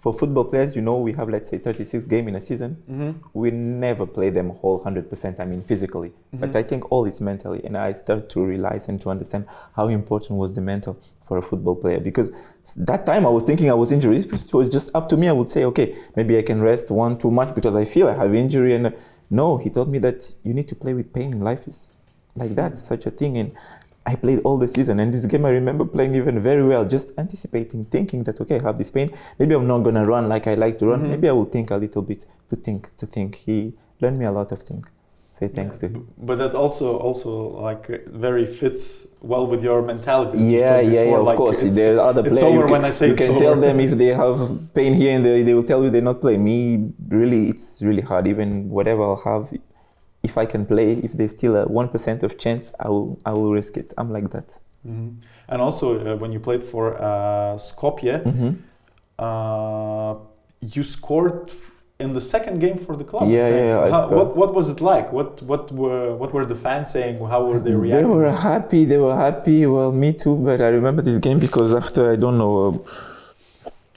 for 0.00 0.14
football 0.14 0.44
players, 0.44 0.76
you 0.76 0.82
know, 0.82 0.96
we 0.98 1.12
have 1.12 1.28
let's 1.28 1.50
say 1.50 1.58
36 1.58 2.06
games 2.06 2.28
in 2.28 2.36
a 2.36 2.40
season. 2.40 2.82
Mm-hmm. 2.88 3.28
We 3.32 3.50
never 3.50 4.06
play 4.06 4.30
them 4.30 4.50
whole 4.50 4.82
100%. 4.82 5.40
I 5.40 5.44
mean, 5.44 5.60
physically, 5.60 6.12
but 6.32 6.50
Mm-hmm. 6.50 6.58
I 6.58 6.62
think 6.62 6.92
all 6.92 7.04
is 7.04 7.20
mentally, 7.20 7.64
and 7.64 7.76
I 7.76 7.92
start 7.92 8.28
to 8.30 8.44
realize 8.44 8.88
and 8.88 9.00
to 9.00 9.10
understand 9.10 9.46
how 9.74 9.88
important 9.88 10.38
was 10.38 10.54
the 10.54 10.60
mental 10.60 11.00
for 11.26 11.38
a 11.38 11.42
football 11.42 11.74
player. 11.74 11.98
Because 12.00 12.30
that 12.76 13.04
time 13.06 13.26
I 13.26 13.28
was 13.28 13.42
thinking 13.42 13.70
I 13.70 13.74
was 13.74 13.90
injured. 13.90 14.16
If 14.16 14.32
it 14.32 14.54
was 14.54 14.68
just 14.68 14.90
up 14.94 15.08
to 15.10 15.16
me, 15.16 15.28
I 15.28 15.32
would 15.32 15.50
say, 15.50 15.64
okay, 15.64 15.96
maybe 16.14 16.38
I 16.38 16.42
can 16.42 16.60
rest 16.62 16.90
one 16.90 17.18
too 17.18 17.30
much 17.30 17.54
because 17.54 17.74
I 17.74 17.84
feel 17.84 18.08
I 18.08 18.14
have 18.14 18.34
injury. 18.34 18.74
And 18.76 18.86
uh, 18.86 18.90
no, 19.30 19.56
he 19.56 19.68
told 19.68 19.90
me 19.90 19.98
that 19.98 20.32
you 20.44 20.54
need 20.54 20.68
to 20.68 20.76
play 20.76 20.94
with 20.94 21.12
pain. 21.12 21.40
Life 21.40 21.66
is 21.66 21.96
like 22.36 22.54
that, 22.54 22.76
such 22.76 23.06
a 23.06 23.10
thing. 23.10 23.36
And 23.36 23.52
I 24.08 24.14
played 24.16 24.40
all 24.44 24.56
the 24.64 24.68
season, 24.76 25.00
and 25.00 25.12
this 25.12 25.26
game 25.26 25.44
I 25.44 25.50
remember 25.50 25.84
playing 25.84 26.14
even 26.14 26.36
very 26.50 26.64
well, 26.70 26.84
just 26.96 27.08
anticipating, 27.18 27.84
thinking 27.96 28.20
that 28.24 28.40
okay, 28.42 28.56
I 28.60 28.62
have 28.68 28.78
this 28.82 28.90
pain. 28.90 29.08
Maybe 29.38 29.54
I'm 29.54 29.66
not 29.66 29.80
gonna 29.86 30.04
run 30.14 30.24
like 30.34 30.46
I 30.52 30.54
like 30.64 30.78
to 30.78 30.86
run. 30.86 31.00
Mhm. 31.02 31.10
Maybe 31.14 31.26
I 31.28 31.32
will 31.38 31.50
think 31.56 31.70
a 31.70 31.76
little 31.84 32.04
bit 32.10 32.20
to 32.50 32.56
think 32.56 32.80
to 33.00 33.04
think. 33.14 33.30
He 33.46 33.56
learned 34.00 34.18
me 34.18 34.24
a 34.24 34.32
lot 34.32 34.50
of 34.56 34.60
things. 34.68 34.86
Say 35.38 35.48
thanks 35.58 35.78
to 35.80 35.86
him. 35.88 36.08
But 36.28 36.36
that 36.42 36.54
also 36.62 36.86
also 37.08 37.30
like 37.68 37.84
very 38.26 38.46
fits 38.60 38.84
well 39.32 39.46
with 39.46 39.62
your 39.68 39.80
mentality. 39.82 40.36
that 40.38 40.44
you 40.44 40.58
Yeah, 40.58 40.80
yeah, 40.80 41.04
yeah. 41.10 41.18
Of 41.18 41.24
like, 41.30 41.36
course, 41.36 41.60
there 41.80 41.94
are 41.96 42.06
other 42.10 42.22
players. 42.22 42.38
it's 42.38 42.42
over 42.42 42.54
you 42.54 42.62
can, 42.62 42.70
when 42.76 42.84
I 42.84 42.92
say 42.98 43.08
you 43.12 43.18
can 43.24 43.38
tell 43.44 43.56
them 43.66 43.78
if 43.86 43.92
they 44.02 44.12
have 44.22 44.38
pain 44.74 44.94
here, 44.94 45.12
and 45.16 45.22
they, 45.24 45.42
they 45.46 45.54
will 45.56 45.68
tell 45.72 45.80
you 45.84 45.90
they 45.90 46.00
not 46.10 46.20
play. 46.24 46.36
Me, 46.48 46.58
really, 47.20 47.42
it's 47.52 47.68
really 47.88 48.04
hard. 48.10 48.26
Even 48.26 48.48
whatever 48.76 49.02
I'll 49.08 49.22
have, 49.30 49.44
if 50.28 50.34
I 50.42 50.46
can 50.52 50.62
play, 50.72 50.88
if 51.06 51.12
there's 51.18 51.34
still 51.38 51.54
a 51.62 51.64
one 51.80 51.88
percent 51.94 52.20
of 52.26 52.30
chance, 52.44 52.64
I 52.84 52.88
will 52.92 53.10
I 53.30 53.32
will 53.38 53.52
risk 53.60 53.72
it. 53.82 53.88
I'm 53.98 54.10
like 54.16 54.28
that. 54.36 54.48
Mhm. 54.86 55.10
And 55.50 55.58
also, 55.66 55.86
uh, 55.98 56.16
when 56.22 56.30
you 56.34 56.40
played 56.48 56.62
for 56.72 56.84
uh, 57.10 57.56
Skopje, 57.68 58.14
hmm 58.32 58.50
uh, 59.18 60.14
you 60.74 60.82
scored 60.84 61.40
f- 61.48 61.72
in 61.98 62.12
the 62.18 62.20
second 62.20 62.56
game 62.64 62.78
for 62.86 62.94
the 63.00 63.04
club. 63.10 63.24
Yeah, 63.28 63.48
yeah, 63.48 63.84
I 63.86 63.90
How, 63.94 64.02
what 64.18 64.28
what 64.40 64.50
was 64.58 64.66
it 64.74 64.80
like? 64.92 65.06
What 65.18 65.30
what 65.50 65.64
were 65.80 66.14
what 66.20 66.30
were 66.34 66.46
the 66.46 66.58
fans 66.64 66.86
saying? 66.96 67.14
How 67.34 67.40
were 67.48 67.58
they 67.66 67.74
reacting? 67.74 68.08
They 68.08 68.08
were 68.16 68.30
happy. 68.30 68.82
They 68.92 69.00
were 69.06 69.16
happy. 69.26 69.58
Well, 69.74 69.90
me 70.04 70.10
too. 70.22 70.34
But 70.36 70.58
I 70.60 70.68
remember 70.78 71.02
this 71.08 71.18
game 71.26 71.38
because 71.46 71.74
after 71.82 72.02
I 72.14 72.16
don't 72.22 72.38
know, 72.42 72.54
uh, 72.68 72.72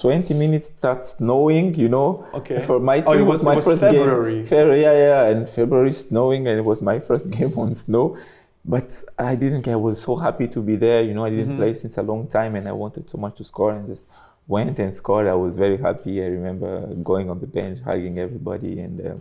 20 0.02 0.34
minutes 0.34 0.66
start 0.68 1.06
snowing. 1.06 1.74
You 1.76 1.90
know, 1.90 2.26
okay. 2.34 2.60
for 2.60 2.80
my 2.80 3.04
Oh, 3.06 3.14
it 3.14 3.18
team 3.18 3.28
was, 3.28 3.44
my 3.46 3.54
it 3.54 3.56
was 3.58 3.66
first 3.66 3.82
February. 3.82 4.36
game. 4.38 4.46
February, 4.46 4.82
yeah, 4.82 4.94
yeah, 4.94 5.24
and 5.32 5.48
February 5.48 5.92
snowing, 5.92 6.48
and 6.48 6.58
it 6.58 6.66
was 6.66 6.82
my 6.82 7.00
first 7.00 7.30
game 7.38 7.54
on 7.58 7.74
snow. 7.76 8.18
But 8.66 9.04
I 9.18 9.36
didn't 9.36 9.64
care. 9.64 9.74
I 9.74 9.78
was 9.78 10.02
so 10.02 10.16
happy 10.16 10.48
to 10.50 10.60
be 10.62 10.76
there. 10.76 11.02
You 11.04 11.14
know, 11.16 11.26
I 11.26 11.30
didn't 11.32 11.54
Mhm. 11.54 11.58
play 11.58 11.74
since 11.74 11.98
a 11.98 12.04
long 12.04 12.28
time, 12.28 12.56
and 12.56 12.68
I 12.68 12.72
wanted 12.74 13.10
so 13.10 13.18
much 13.18 13.36
to 13.38 13.44
score, 13.44 13.72
and 13.72 13.88
just 13.88 14.08
went 14.48 14.78
and 14.80 14.94
scored. 14.94 15.28
I 15.28 15.36
was 15.36 15.56
very 15.58 15.78
happy. 15.78 16.22
I 16.24 16.28
remember 16.28 16.72
going 17.12 17.30
on 17.30 17.40
the 17.40 17.48
bench, 17.48 17.80
hugging 17.82 18.20
everybody, 18.20 18.80
and 18.86 18.96
uh, 19.02 19.14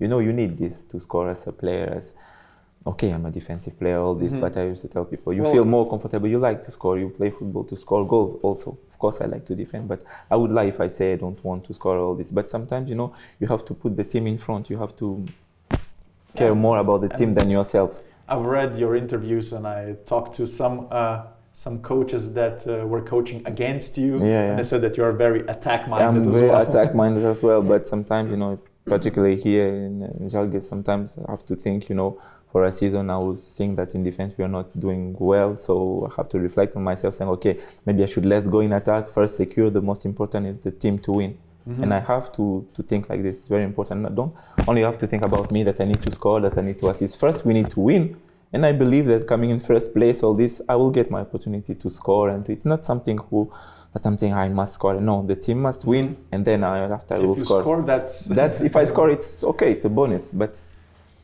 you 0.00 0.08
know, 0.08 0.18
you 0.20 0.32
need 0.32 0.56
this 0.58 0.82
to 0.90 0.98
score 1.00 1.28
as 1.30 1.46
a 1.46 1.52
player. 1.52 1.92
As 1.96 2.14
okay, 2.86 3.10
I'm 3.10 3.26
a 3.26 3.30
defensive 3.30 3.78
player, 3.78 3.98
all 3.98 4.14
this, 4.14 4.34
Mhm. 4.36 4.40
but 4.40 4.56
I 4.56 4.64
used 4.64 4.82
to 4.82 4.88
tell 4.88 5.04
people, 5.04 5.32
you 5.32 5.42
Well- 5.42 5.52
feel 5.52 5.64
more 5.64 5.88
comfortable. 5.88 6.28
You 6.28 6.38
like 6.38 6.62
to 6.62 6.70
score. 6.70 6.98
You 6.98 7.10
play 7.10 7.30
football 7.30 7.64
to 7.64 7.76
score 7.76 8.06
goals. 8.06 8.34
Also, 8.42 8.76
of 8.90 8.98
course, 8.98 9.20
I 9.20 9.26
like 9.26 9.44
to 9.46 9.54
defend, 9.54 9.86
but 9.88 10.00
I 10.30 10.36
would 10.36 10.50
lie 10.50 10.64
if 10.64 10.80
I 10.80 10.86
say 10.88 11.12
I 11.12 11.16
don't 11.16 11.42
want 11.44 11.64
to 11.64 11.74
score 11.74 11.98
all 11.98 12.14
this. 12.14 12.32
But 12.32 12.50
sometimes, 12.50 12.88
you 12.88 12.96
know, 12.96 13.12
you 13.38 13.46
have 13.48 13.64
to 13.66 13.74
put 13.74 13.96
the 13.96 14.04
team 14.04 14.26
in 14.26 14.38
front. 14.38 14.70
You 14.70 14.78
have 14.78 14.96
to 14.96 15.24
care 16.34 16.48
Yeah. 16.48 16.54
more 16.54 16.78
about 16.78 17.00
the 17.02 17.08
team 17.08 17.28
And- 17.30 17.36
than 17.38 17.50
yourself. 17.50 18.02
I've 18.28 18.46
read 18.46 18.76
your 18.78 18.94
interviews 18.94 19.52
and 19.52 19.66
I 19.66 19.96
talked 20.06 20.34
to 20.36 20.46
some 20.46 20.86
uh, 20.90 21.22
some 21.52 21.80
coaches 21.80 22.32
that 22.34 22.64
uh, 22.66 22.86
were 22.86 23.02
coaching 23.02 23.42
against 23.44 23.98
you, 23.98 24.18
Yeah, 24.18 24.24
yeah. 24.26 24.42
and 24.50 24.58
they 24.58 24.62
said 24.62 24.80
that 24.82 24.96
you 24.96 25.02
are 25.02 25.12
very 25.12 25.40
attack 25.48 25.88
minded 25.88 26.22
I'm 26.22 26.30
as 26.32 26.38
very 26.38 26.48
well. 26.50 26.62
attack 26.62 26.94
minded 26.94 27.24
as 27.24 27.42
well, 27.42 27.60
but 27.60 27.86
sometimes, 27.94 28.30
you 28.30 28.36
know, 28.36 28.56
particularly 28.84 29.36
here 29.36 29.68
in, 29.68 30.02
uh, 30.02 30.12
in 30.20 30.60
sometimes 30.60 31.18
I 31.26 31.30
have 31.30 31.44
to 31.46 31.56
think, 31.56 31.88
you 31.88 31.94
know, 31.94 32.18
for 32.50 32.64
a 32.64 32.72
season 32.72 33.10
I 33.10 33.18
was 33.18 33.42
seeing 33.46 33.76
that 33.76 33.94
in 33.94 34.02
defense 34.02 34.34
we 34.36 34.44
are 34.44 34.48
not 34.48 34.78
doing 34.78 35.14
well, 35.18 35.56
so 35.56 36.08
I 36.10 36.14
have 36.16 36.28
to 36.30 36.38
reflect 36.40 36.74
on 36.76 36.82
myself, 36.82 37.14
saying, 37.14 37.30
okay, 37.30 37.58
maybe 37.86 38.02
I 38.02 38.06
should 38.06 38.26
less 38.26 38.48
go 38.48 38.60
in 38.60 38.72
attack 38.72 39.08
first, 39.08 39.36
secure. 39.36 39.70
The 39.70 39.82
most 39.82 40.04
important 40.04 40.46
is 40.46 40.62
the 40.62 40.72
team 40.72 40.98
to 41.00 41.12
win, 41.12 41.38
Mhm. 41.68 41.82
and 41.82 41.94
I 41.94 42.00
have 42.00 42.32
to 42.32 42.64
to 42.74 42.82
think 42.82 43.08
like 43.08 43.22
this. 43.22 43.38
It's 43.38 43.48
very 43.48 43.64
important. 43.64 44.06
I 44.06 44.08
don't 44.10 44.34
only 44.66 44.82
have 44.82 44.98
to 44.98 45.06
think 45.06 45.24
about 45.24 45.52
me 45.52 45.62
that 45.64 45.80
I 45.80 45.84
need 45.84 46.00
to 46.02 46.12
score, 46.12 46.40
that 46.40 46.58
I 46.58 46.62
need 46.62 46.78
to 46.80 46.88
assist. 46.90 47.18
First, 47.18 47.44
we 47.44 47.52
need 47.54 47.68
to 47.70 47.80
win. 47.80 48.16
And 48.52 48.66
I 48.66 48.72
believe 48.72 49.06
that 49.06 49.28
coming 49.28 49.50
in 49.50 49.60
first 49.60 49.94
place, 49.94 50.24
all 50.24 50.34
this, 50.34 50.60
I 50.68 50.74
will 50.74 50.90
get 50.90 51.08
my 51.08 51.20
opportunity 51.20 51.72
to 51.76 51.88
score. 51.88 52.30
And 52.30 52.48
it's 52.48 52.64
not 52.64 52.84
something 52.84 53.16
who 53.30 53.48
that 53.92 54.06
I'm 54.06 54.16
thinking 54.16 54.36
I 54.36 54.48
must 54.48 54.74
score. 54.74 55.00
No, 55.00 55.24
the 55.26 55.36
team 55.36 55.62
must 55.62 55.84
win, 55.84 56.16
and 56.32 56.44
then 56.44 56.64
I, 56.64 56.78
after 56.80 57.14
I 57.14 57.18
if 57.18 57.22
will 57.26 57.38
you 57.38 57.44
score. 57.44 57.60
score, 57.60 57.82
that's 57.82 58.24
That's 58.40 58.60
if 58.60 58.76
I 58.76 58.84
score, 58.84 59.10
it's 59.10 59.42
okay. 59.44 59.72
It's 59.72 59.84
a 59.84 59.88
bonus. 59.88 60.30
But 60.30 60.56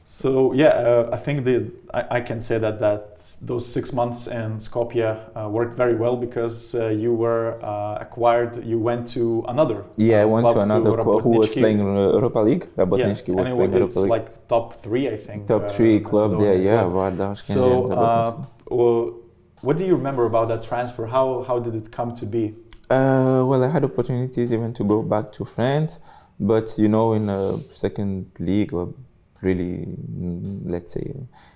So 0.09 0.53
yeah, 0.53 0.69
uh, 0.69 1.11
I 1.13 1.17
think 1.17 1.45
the 1.45 1.73
I, 1.93 2.19
I 2.19 2.21
can 2.21 2.41
say 2.41 2.59
that 2.59 2.79
that 2.79 3.19
those 3.43 3.67
six 3.67 3.93
months 3.93 4.29
in 4.29 4.59
Skopje 4.59 5.03
uh, 5.35 5.49
worked 5.49 5.75
very 5.75 5.97
well 5.97 6.17
because 6.17 6.77
uh, 6.77 6.89
you 6.89 7.13
were 7.13 7.59
uh, 7.61 7.99
acquired. 8.01 8.65
You 8.65 8.79
went 8.79 9.09
to 9.09 9.45
another. 9.49 9.83
yeah, 9.97 10.21
I 10.21 10.23
uh, 10.23 10.29
went 10.29 10.45
club 10.45 10.55
to 10.57 10.61
another 10.63 11.03
club 11.03 11.23
who 11.25 11.31
was 11.31 11.53
playing 11.53 11.81
uh, 11.81 12.13
Europa 12.19 12.39
League. 12.39 12.69
Yeah, 12.77 12.85
was 12.85 13.01
it, 13.19 13.27
playing 13.27 13.57
Europa 13.59 13.85
it's 13.85 13.97
League. 13.97 14.11
like 14.11 14.47
top 14.47 14.75
three, 14.77 15.09
I 15.09 15.17
think. 15.17 15.49
Top 15.49 15.65
uh, 15.65 15.69
three 15.69 15.99
club 15.99 16.39
there. 16.39 16.55
Macedonian 16.55 16.65
Yeah. 16.65 16.83
Vardar. 16.85 17.37
So, 17.37 17.91
uh, 17.91 18.45
well, 18.71 19.15
what 19.63 19.77
do 19.77 19.85
you 19.85 19.97
remember 19.97 20.25
about 20.27 20.49
that 20.49 20.63
transfer? 20.63 21.07
How 21.07 21.43
how 21.43 21.59
did 21.59 21.75
it 21.75 21.91
come 21.91 22.15
to 22.15 22.27
be? 22.27 22.55
Uh, 22.91 23.43
well, 23.47 23.65
I 23.65 23.69
had 23.69 23.85
opportunities 23.85 24.53
even 24.53 24.73
to 24.75 24.85
go 24.85 25.03
back 25.03 25.33
to 25.33 25.45
France, 25.45 25.99
but 26.39 26.73
you 26.79 26.89
know, 26.89 27.15
in 27.15 27.29
a 27.29 27.59
second 27.75 28.31
league, 28.39 28.73
or 28.73 28.95
really, 29.43 29.87
mm, 29.87 30.71
let's 30.71 30.93
say, 30.93 31.13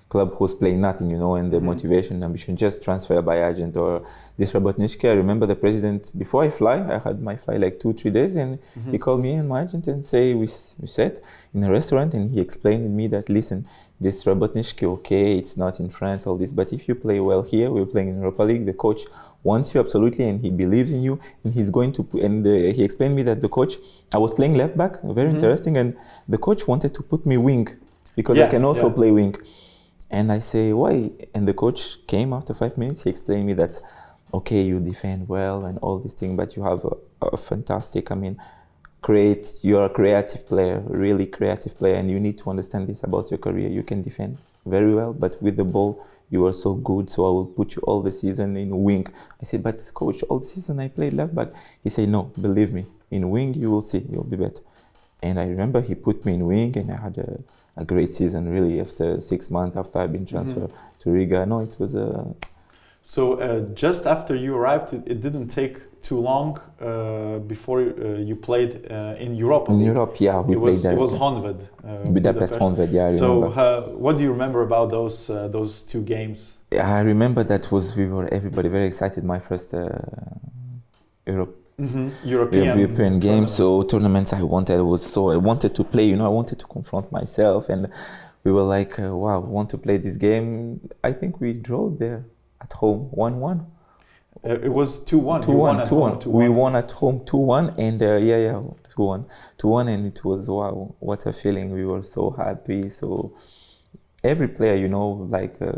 club 0.09 0.35
who's 0.37 0.53
playing 0.53 0.79
nothing, 0.81 1.09
you 1.09 1.17
know, 1.17 1.35
and 1.35 1.51
the 1.51 1.57
Mhm. 1.59 1.63
motivation, 1.63 2.23
ambition, 2.23 2.55
just 2.55 2.83
transfer 2.83 3.21
by 3.21 3.43
agent 3.49 3.75
or 3.77 4.01
this 4.37 4.51
Rabotnički. 4.53 5.09
I 5.09 5.13
remember 5.13 5.45
the 5.47 5.55
president 5.55 6.11
before 6.17 6.43
I 6.43 6.49
fly. 6.49 6.75
I 6.95 6.99
had 6.99 7.21
my 7.21 7.35
fly 7.37 7.57
like 7.57 7.79
two, 7.79 7.93
three 7.93 8.11
days, 8.11 8.35
and 8.35 8.59
Mm-hmm. 8.77 8.91
he 8.91 8.97
called 8.97 9.21
me 9.21 9.33
and 9.33 9.47
my 9.49 9.63
agent 9.63 9.87
and 9.87 10.03
say 10.05 10.33
we, 10.33 10.47
we 10.81 10.87
sat 10.87 11.21
in 11.53 11.63
a 11.63 11.71
restaurant, 11.71 12.13
and 12.13 12.29
he 12.31 12.39
explained 12.41 12.83
to 12.83 12.89
me 12.89 13.07
that 13.07 13.29
listen, 13.29 13.65
this 14.01 14.23
Rabotnički, 14.25 14.83
okay, 14.97 15.37
it's 15.37 15.55
not 15.63 15.79
in 15.79 15.89
France, 15.89 16.25
all 16.27 16.35
this, 16.35 16.51
but 16.51 16.73
if 16.73 16.87
you 16.87 16.95
play 16.95 17.19
well 17.19 17.43
here, 17.43 17.69
we're 17.69 17.85
playing 17.85 18.09
in 18.09 18.15
Europa 18.17 18.43
League. 18.43 18.65
The 18.65 18.73
coach 18.73 19.01
wants 19.43 19.73
you 19.73 19.79
absolutely, 19.79 20.25
and 20.29 20.41
he 20.45 20.49
believes 20.49 20.91
in 20.91 21.01
you, 21.03 21.19
and 21.43 21.53
he's 21.53 21.69
going 21.69 21.91
to. 21.93 22.01
pu- 22.03 22.19
And 22.27 22.45
uh, 22.45 22.49
he 22.77 22.83
explained 22.83 23.15
me 23.15 23.23
that 23.29 23.39
the 23.41 23.49
coach, 23.49 23.73
I 24.13 24.17
was 24.17 24.33
playing 24.33 24.55
left 24.55 24.75
back, 24.75 24.93
very 25.03 25.29
Mhm. 25.29 25.35
interesting, 25.35 25.77
and 25.77 25.89
the 26.27 26.39
coach 26.47 26.61
wanted 26.67 26.91
to 26.97 27.01
put 27.03 27.21
me 27.31 27.37
wing 27.37 27.67
because 28.15 28.37
I 28.39 28.47
can 28.47 28.63
also 28.65 28.87
yeah. 28.87 28.95
play 28.99 29.11
wing. 29.11 29.35
And 30.09 30.31
I 30.31 30.39
say 30.39 30.73
why? 30.73 30.95
And 31.35 31.47
the 31.47 31.53
coach 31.53 31.81
came 32.07 32.33
after 32.33 32.53
five 32.61 32.73
minutes. 32.77 33.03
He 33.03 33.09
explained 33.11 33.45
me 33.45 33.53
that, 33.53 33.73
okay, 34.33 34.61
you 34.63 34.79
defend 34.79 35.29
well 35.29 35.65
and 35.65 35.77
all 35.83 35.99
these 35.99 36.13
things, 36.19 36.35
but 36.35 36.49
you 36.55 36.63
have 36.63 36.81
a, 36.85 36.95
a 37.27 37.37
fantastic. 37.37 38.11
I 38.11 38.15
mean, 38.15 38.35
create. 39.01 39.59
You're 39.61 39.85
a 39.85 39.89
creative 39.89 40.47
player, 40.47 40.81
really 40.87 41.25
creative 41.25 41.77
player, 41.77 41.95
and 41.95 42.09
you 42.09 42.19
need 42.19 42.37
to 42.39 42.49
understand 42.49 42.87
this 42.87 43.03
about 43.03 43.31
your 43.31 43.37
career. 43.37 43.69
You 43.69 43.83
can 43.83 44.01
defend 44.01 44.37
very 44.65 44.93
well, 44.93 45.13
but 45.13 45.41
with 45.41 45.57
the 45.57 45.65
ball, 45.65 46.05
you 46.29 46.45
are 46.45 46.53
so 46.53 46.73
good. 46.75 47.09
So 47.09 47.25
I 47.25 47.29
will 47.29 47.45
put 47.45 47.75
you 47.75 47.81
all 47.83 48.01
the 48.01 48.11
season 48.11 48.55
in 48.55 48.83
wing. 48.83 49.07
I 49.41 49.43
said, 49.43 49.63
but 49.63 49.91
coach, 49.93 50.23
all 50.23 50.39
the 50.39 50.45
season 50.45 50.79
I 50.79 50.87
played 50.87 51.13
left 51.13 51.35
back. 51.35 51.49
He 51.83 51.89
said, 51.89 52.09
no, 52.09 52.23
believe 52.39 52.71
me, 52.71 52.85
in 53.09 53.29
wing 53.29 53.53
you 53.53 53.69
will 53.69 53.81
see, 53.81 54.05
you'll 54.09 54.23
be 54.23 54.37
better. 54.37 54.61
And 55.21 55.39
I 55.39 55.45
remember 55.45 55.81
he 55.81 55.95
put 55.95 56.25
me 56.25 56.33
in 56.35 56.47
wing, 56.47 56.77
and 56.77 56.91
I 56.91 57.01
had 57.01 57.17
a, 57.17 57.39
a 57.77 57.85
great 57.85 58.11
season. 58.11 58.49
Really, 58.49 58.79
after 58.79 59.19
six 59.21 59.49
months 59.49 59.75
after 59.75 59.99
I've 59.99 60.11
been 60.11 60.25
mm-hmm. 60.25 60.35
transferred 60.35 60.71
to 60.99 61.11
Riga, 61.11 61.45
no, 61.45 61.59
it 61.59 61.75
was 61.77 61.95
a 61.95 62.25
So 63.03 63.39
uh, 63.39 63.61
just 63.73 64.05
after 64.05 64.35
you 64.35 64.55
arrived, 64.55 64.93
it, 64.93 65.03
it 65.07 65.21
didn't 65.21 65.47
take 65.47 66.01
too 66.01 66.19
long 66.19 66.59
uh, 66.79 67.39
before 67.39 67.79
uh, 67.81 68.17
you 68.17 68.35
played 68.35 68.87
uh, 68.91 69.15
in 69.19 69.35
Europe. 69.35 69.69
in 69.69 69.79
Europe. 69.79 70.15
Yeah, 70.19 70.41
we 70.41 70.55
It 70.55 70.59
played 70.59 70.73
was 70.73 70.83
there. 70.83 70.93
it 70.93 70.99
was 70.99 71.11
Honved. 71.11 71.67
Uh, 71.83 72.09
Budapest 72.11 72.59
Honved. 72.59 72.91
Yeah, 72.91 73.05
I 73.07 73.09
So 73.09 73.45
uh, 73.45 73.81
what 74.03 74.17
do 74.17 74.23
you 74.23 74.31
remember 74.31 74.61
about 74.61 74.89
those 74.89 75.29
uh, 75.29 75.47
those 75.47 75.83
two 75.83 76.03
games? 76.03 76.59
I 76.71 76.99
remember 76.99 77.43
that 77.43 77.71
was 77.71 77.95
we 77.95 78.07
were 78.07 78.27
everybody 78.31 78.69
very 78.69 78.85
excited. 78.85 79.23
My 79.23 79.39
first 79.39 79.73
uh, 79.73 79.89
Europe 81.25 81.57
European 82.23 82.77
European 82.79 83.19
game. 83.19 83.47
So 83.47 83.83
tournaments 83.83 84.31
I 84.33 84.43
wanted 84.43 84.79
was 84.81 85.03
so 85.03 85.31
I 85.31 85.37
wanted 85.37 85.73
to 85.75 85.83
play. 85.83 86.05
You 86.05 86.17
know, 86.17 86.25
I 86.25 86.33
wanted 86.39 86.59
to 86.59 86.67
confront 86.67 87.11
myself, 87.11 87.69
and 87.69 87.89
we 88.43 88.51
were 88.51 88.63
like, 88.63 88.99
uh, 88.99 89.15
wow, 89.15 89.39
we 89.39 89.49
want 89.49 89.69
to 89.71 89.77
play 89.77 89.97
this 89.97 90.17
game. 90.17 90.79
I 91.03 91.11
think 91.13 91.41
we 91.41 91.53
drew 91.53 91.95
there 91.99 92.25
at 92.71 92.77
home, 92.77 93.09
one-one. 93.11 93.65
Uh, 94.43 94.53
it 94.53 94.69
was 94.69 95.03
two 95.03 95.19
one. 95.19 95.41
Two 95.41 95.51
one, 95.51 95.85
two 95.85 95.95
one. 95.95 96.19
We 96.25 96.49
won 96.49 96.75
at 96.75 96.91
home 96.91 97.23
two 97.25 97.37
one, 97.37 97.75
and 97.77 98.01
uh, 98.01 98.15
yeah, 98.15 98.37
yeah, 98.37 98.61
two 98.95 99.03
one, 99.03 99.25
two 99.57 99.67
one, 99.67 99.87
and 99.87 100.05
it 100.05 100.23
was 100.23 100.49
wow, 100.49 100.95
what 100.99 101.25
a 101.25 101.33
feeling. 101.33 101.71
We 101.71 101.85
were 101.85 102.01
so 102.01 102.31
happy. 102.31 102.89
So 102.89 103.35
every 104.23 104.47
player, 104.47 104.75
you 104.75 104.87
know, 104.87 105.09
like 105.29 105.61
uh, 105.61 105.73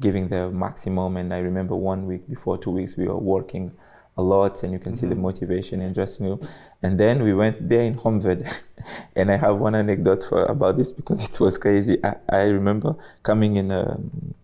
giving 0.00 0.28
their 0.28 0.48
maximum. 0.48 1.16
And 1.16 1.34
I 1.34 1.38
remember 1.38 1.74
one 1.74 2.06
week 2.06 2.28
before, 2.28 2.58
two 2.58 2.70
weeks, 2.70 2.96
we 2.96 3.06
were 3.06 3.18
working 3.18 3.72
a 4.16 4.22
lot, 4.22 4.62
and 4.62 4.72
you 4.72 4.78
can 4.78 4.92
mm-hmm. 4.92 5.00
see 5.00 5.06
the 5.06 5.14
mm-hmm. 5.14 5.22
motivation 5.22 5.82
in 5.82 5.92
dressing 5.92 6.26
room. 6.26 6.48
And 6.82 6.98
then 6.98 7.22
we 7.22 7.34
went 7.34 7.68
there 7.68 7.82
in 7.82 7.94
Honved, 7.94 8.62
and 9.16 9.30
I 9.30 9.36
have 9.36 9.56
one 9.58 9.74
anecdote 9.74 10.24
for, 10.28 10.44
about 10.44 10.78
this 10.78 10.92
because 10.92 11.28
it 11.28 11.38
was 11.38 11.58
crazy. 11.58 11.98
I, 12.02 12.16
I 12.28 12.42
remember 12.44 12.94
coming 13.22 13.56
in 13.56 13.72
um, 13.72 14.34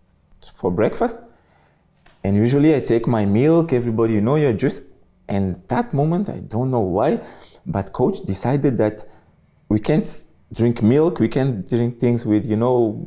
for 0.63 0.71
breakfast, 0.71 1.17
and 2.23 2.37
usually 2.37 2.73
I 2.73 2.79
take 2.79 3.05
my 3.05 3.25
milk. 3.25 3.73
Everybody, 3.73 4.13
you 4.13 4.21
know, 4.21 4.37
your 4.37 4.53
juice. 4.53 4.79
And 5.27 5.45
that 5.67 5.93
moment, 5.93 6.29
I 6.29 6.39
don't 6.53 6.71
know 6.71 6.85
why, 6.97 7.19
but 7.65 7.91
coach 7.91 8.17
decided 8.33 8.77
that 8.77 9.05
we 9.67 9.79
can't 9.79 10.07
drink 10.59 10.81
milk, 10.81 11.19
we 11.19 11.27
can't 11.27 11.69
drink 11.69 11.99
things 11.99 12.25
with, 12.25 12.45
you 12.45 12.55
know, 12.55 13.05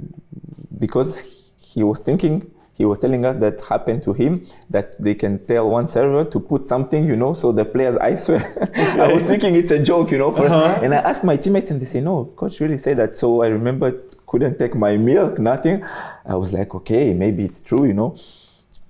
because 0.78 1.52
he 1.56 1.82
was 1.82 1.98
thinking 2.00 2.34
he 2.80 2.84
was 2.84 2.98
telling 2.98 3.24
us 3.24 3.36
that 3.36 3.58
happened 3.62 4.02
to 4.02 4.12
him 4.12 4.44
that 4.68 5.00
they 5.02 5.14
can 5.14 5.34
tell 5.46 5.70
one 5.70 5.86
server 5.86 6.24
to 6.26 6.38
put 6.38 6.66
something, 6.66 7.06
you 7.06 7.16
know, 7.16 7.32
so 7.32 7.52
the 7.52 7.64
players, 7.64 7.96
I 7.96 8.14
swear, 8.14 8.42
I 9.06 9.10
was 9.14 9.22
thinking 9.22 9.54
it's 9.54 9.70
a 9.70 9.82
joke, 9.82 10.10
you 10.10 10.18
know, 10.18 10.30
uh-huh. 10.30 10.80
and 10.82 10.92
I 10.92 10.98
asked 10.98 11.24
my 11.24 11.36
teammates 11.36 11.70
and 11.70 11.80
they 11.80 11.86
say, 11.86 12.02
no, 12.02 12.26
coach 12.36 12.60
really 12.60 12.76
said 12.76 12.98
that. 12.98 13.16
So 13.16 13.42
I 13.42 13.46
remember 13.46 14.02
couldn't 14.26 14.58
take 14.58 14.74
my 14.74 14.96
milk, 14.96 15.38
nothing. 15.38 15.84
I 16.24 16.34
was 16.34 16.52
like, 16.52 16.74
okay, 16.74 17.14
maybe 17.14 17.44
it's 17.44 17.62
true, 17.62 17.84
you 17.86 17.94
know. 17.94 18.16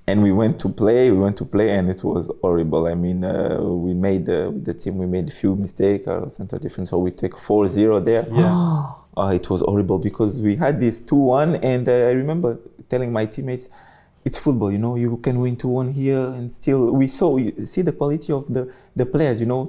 And 0.08 0.22
we 0.22 0.30
went 0.30 0.60
to 0.60 0.68
play, 0.68 1.10
we 1.10 1.18
went 1.18 1.36
to 1.38 1.44
play, 1.44 1.70
and 1.76 1.90
it 1.90 2.02
was 2.04 2.30
horrible. 2.40 2.86
I 2.86 2.94
mean, 2.94 3.24
uh, 3.24 3.58
we 3.60 3.92
made 3.92 4.28
uh, 4.28 4.52
the 4.54 4.72
team, 4.72 4.98
we 4.98 5.06
made 5.06 5.28
a 5.28 5.32
few 5.32 5.56
mistakes, 5.56 6.06
uh, 6.06 6.28
center 6.28 6.58
difference, 6.58 6.90
so 6.90 6.98
we 6.98 7.10
take 7.10 7.32
4-0 7.32 8.04
there. 8.04 8.26
Yeah. 8.30 8.92
Uh, 9.18 9.30
it 9.30 9.48
was 9.48 9.62
horrible 9.62 9.98
because 9.98 10.42
we 10.42 10.54
had 10.56 10.78
this 10.78 11.00
2-1, 11.00 11.58
and 11.62 11.88
uh, 11.88 11.92
I 11.92 12.10
remember 12.10 12.58
telling 12.90 13.10
my 13.10 13.24
teammates, 13.24 13.70
it's 14.26 14.36
football, 14.36 14.72
you 14.72 14.78
know, 14.78 14.96
you 14.96 15.16
can 15.18 15.40
win 15.40 15.56
2-1 15.56 15.94
here 15.94 16.18
and 16.18 16.50
still, 16.50 16.90
we 16.90 17.06
saw, 17.06 17.38
see 17.64 17.80
the 17.82 17.92
quality 17.92 18.32
of 18.32 18.52
the, 18.52 18.70
the 18.96 19.06
players, 19.06 19.40
you 19.40 19.46
know, 19.46 19.66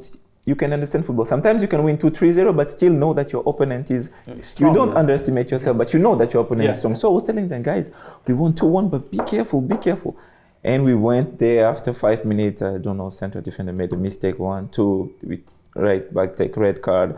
you 0.48 0.56
can 0.56 0.72
understand 0.72 1.06
football. 1.06 1.26
Sometimes 1.26 1.62
you 1.62 1.68
can 1.68 1.84
win 1.84 1.98
2-3-0, 1.98 2.56
but 2.56 2.72
still 2.72 2.94
know 2.94 3.14
that 3.14 3.34
your 3.34 3.44
opponent 3.46 3.92
is, 3.92 4.12
strong. 4.42 4.70
you 4.70 4.76
don't 4.76 4.96
underestimate 4.96 5.52
yourself, 5.52 5.78
but 5.78 5.94
you 5.94 6.00
know 6.00 6.16
that 6.16 6.34
your 6.34 6.44
opponent 6.44 6.66
yeah. 6.66 6.72
is 6.72 6.80
strong. 6.80 6.96
So 6.96 7.10
I 7.10 7.14
was 7.14 7.24
telling 7.26 7.50
them, 7.50 7.62
guys, 7.62 7.92
we 8.26 8.34
won 8.34 8.54
2-1, 8.54 8.90
but 8.90 9.12
be 9.12 9.18
careful, 9.20 9.62
be 9.62 9.76
careful. 9.78 10.18
And 10.64 10.86
we 10.86 10.96
went 10.96 11.38
there 11.38 11.68
after 11.68 11.94
five 11.94 12.24
minutes, 12.24 12.62
I 12.62 12.78
don't 12.78 12.98
know, 12.98 13.10
central 13.10 13.44
defender 13.44 13.74
made 13.74 13.92
a 13.92 13.98
mistake, 13.98 14.40
one, 14.40 14.70
two, 14.70 15.14
we 15.22 15.44
right 15.76 16.12
back 16.12 16.36
take 16.36 16.58
red 16.58 16.82
card 16.82 17.16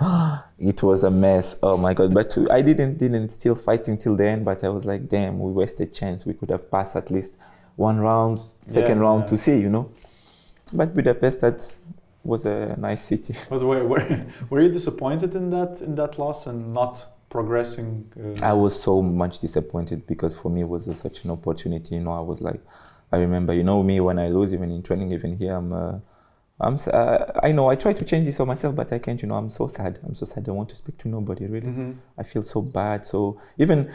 it 0.60 0.84
was 0.84 1.06
a 1.06 1.10
mess 1.10 1.56
oh 1.64 1.78
my 1.78 1.94
god 1.94 2.14
but 2.14 2.38
i 2.52 2.62
didn't 2.62 2.98
didn't 2.98 3.30
still 3.30 3.56
fighting 3.56 3.98
till 3.98 4.18
the 4.18 4.28
end 4.28 4.44
but 4.44 4.66
i 4.66 4.68
was 4.68 4.84
like 4.84 5.08
damn 5.08 5.40
we 5.40 5.50
wasted 5.50 5.94
chance 5.94 6.26
we 6.26 6.34
could 6.34 6.50
have 6.50 6.70
passed 6.70 6.98
at 6.98 7.10
least 7.10 7.38
one 7.78 8.00
round 8.00 8.38
second 8.68 8.98
yeah, 8.98 9.04
round 9.04 9.22
yeah. 9.22 9.28
to 9.28 9.38
see 9.38 9.58
you 9.58 9.70
know 9.70 9.90
but 10.74 10.94
budapest 10.94 11.42
that 11.42 11.80
was 12.24 12.46
a 12.46 12.76
nice 12.78 13.02
city 13.02 13.36
but 13.50 13.62
were, 13.62 13.86
were, 13.86 14.26
were 14.50 14.62
you 14.62 14.70
disappointed 14.70 15.36
in 15.36 15.50
that 15.50 15.82
in 15.82 15.96
that 15.96 16.20
loss 16.20 16.48
and 16.48 16.74
not 16.74 17.06
progressing 17.30 18.12
uh... 18.20 18.46
i 18.46 18.54
was 18.54 18.80
so 18.80 19.02
much 19.02 19.40
disappointed 19.40 20.06
because 20.08 20.36
for 20.36 20.50
me 20.50 20.62
it 20.62 20.68
was 20.68 20.88
a, 20.88 20.94
such 20.94 21.24
an 21.24 21.32
opportunity 21.32 21.96
you 21.96 22.02
know 22.02 22.14
i 22.14 22.20
was 22.20 22.42
like 22.42 22.62
i 23.12 23.18
remember 23.18 23.54
you 23.54 23.64
know 23.64 23.82
me 23.84 24.00
when 24.00 24.20
i 24.20 24.28
lose 24.28 24.54
even 24.54 24.72
in 24.72 24.82
training 24.84 25.12
even 25.12 25.36
here 25.38 25.56
i'm 25.56 25.72
uh, 25.74 25.98
I'm, 26.62 26.78
uh, 26.92 27.26
I 27.42 27.52
know 27.52 27.70
I 27.70 27.76
try 27.76 27.94
to 27.94 28.04
change 28.04 28.26
this 28.26 28.38
for 28.38 28.46
myself, 28.46 28.76
but 28.76 28.92
I 28.92 29.00
can't. 29.00 29.22
You 29.22 29.30
know, 29.30 29.36
I'm 29.36 29.50
so 29.50 29.68
sad. 29.68 30.00
I'm 30.04 30.16
so 30.16 30.26
sad. 30.26 30.48
I 30.48 30.52
want 30.52 30.70
to 30.70 30.76
speak 30.76 30.98
to 31.00 31.08
nobody. 31.08 31.46
Really, 31.46 31.68
mm-hmm. 31.68 31.92
I 32.18 32.24
feel 32.24 32.42
so 32.42 32.62
bad. 32.62 33.06
So 33.06 33.40
even 33.58 33.90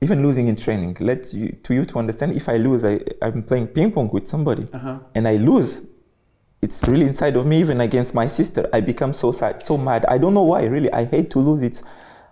even 0.00 0.22
losing 0.22 0.48
in 0.48 0.56
training, 0.56 0.96
let 1.00 1.34
you 1.34 1.52
to 1.64 1.74
you 1.74 1.84
to 1.84 1.98
understand. 1.98 2.34
If 2.34 2.48
I 2.48 2.56
lose, 2.56 2.84
I 2.84 3.00
I'm 3.20 3.42
playing 3.42 3.68
ping 3.68 3.92
pong 3.92 4.08
with 4.10 4.26
somebody, 4.26 4.68
uh-huh. 4.72 5.00
and 5.14 5.28
I 5.28 5.36
lose. 5.36 5.82
It's 6.60 6.86
really 6.88 7.06
inside 7.06 7.36
of 7.36 7.46
me. 7.46 7.60
Even 7.60 7.80
against 7.80 8.14
my 8.14 8.26
sister, 8.26 8.68
I 8.72 8.80
become 8.80 9.12
so 9.12 9.32
sad, 9.32 9.62
so 9.62 9.76
mad. 9.76 10.04
I 10.06 10.18
don't 10.18 10.34
know 10.34 10.42
why. 10.42 10.64
Really, 10.64 10.90
I 10.92 11.04
hate 11.04 11.30
to 11.30 11.38
lose. 11.38 11.62
it 11.62 11.82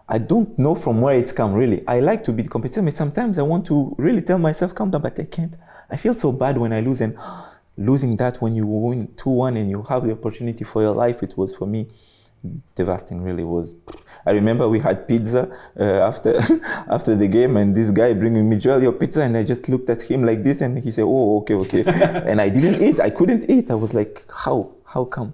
I 0.08 0.18
don't 0.18 0.56
know 0.58 0.74
from 0.74 1.00
where 1.00 1.16
it's 1.16 1.32
come. 1.32 1.52
Really, 1.52 1.82
I 1.86 2.00
like 2.00 2.22
to 2.24 2.32
be 2.32 2.44
competitive. 2.44 2.92
Sometimes 2.92 3.38
I 3.38 3.42
want 3.42 3.66
to 3.66 3.94
really 3.98 4.22
tell 4.22 4.38
myself 4.38 4.74
calm 4.74 4.90
down, 4.90 5.02
but 5.02 5.18
I 5.18 5.24
can't. 5.24 5.56
I 5.90 5.96
feel 5.96 6.14
so 6.14 6.32
bad 6.32 6.58
when 6.58 6.72
I 6.72 6.80
lose 6.80 7.00
and 7.00 7.16
losing 7.76 8.16
that 8.16 8.40
when 8.40 8.54
you 8.54 8.66
win 8.66 9.08
2-1 9.08 9.56
and 9.56 9.70
you 9.70 9.82
have 9.82 10.04
the 10.04 10.12
opportunity 10.12 10.64
for 10.64 10.80
your 10.80 10.92
life 10.92 11.22
it 11.22 11.36
was 11.36 11.54
for 11.54 11.66
me 11.66 11.86
devastating 12.74 13.22
really 13.22 13.44
was. 13.44 13.74
I 14.24 14.30
remember 14.32 14.68
we 14.68 14.80
had 14.80 15.06
pizza 15.06 15.48
uh, 15.78 15.84
after 15.84 16.38
after 16.88 17.14
the 17.14 17.28
game 17.28 17.56
and 17.56 17.74
this 17.74 17.90
guy 17.90 18.12
bringing 18.12 18.48
me 18.48 18.56
joel 18.56 18.82
your 18.82 18.92
pizza 18.92 19.22
and 19.22 19.36
i 19.36 19.42
just 19.44 19.68
looked 19.68 19.88
at 19.88 20.02
him 20.02 20.24
like 20.24 20.42
this 20.42 20.60
and 20.62 20.78
he 20.78 20.90
said 20.90 21.04
oh 21.04 21.38
okay 21.38 21.54
okay. 21.54 21.84
And 22.30 22.40
i 22.40 22.48
didn't 22.48 22.82
eat. 22.82 22.98
I 23.00 23.10
couldn't 23.10 23.48
eat. 23.48 23.70
I 23.70 23.74
was 23.74 23.94
like 23.94 24.24
how 24.44 24.72
how 24.84 25.04
come 25.04 25.32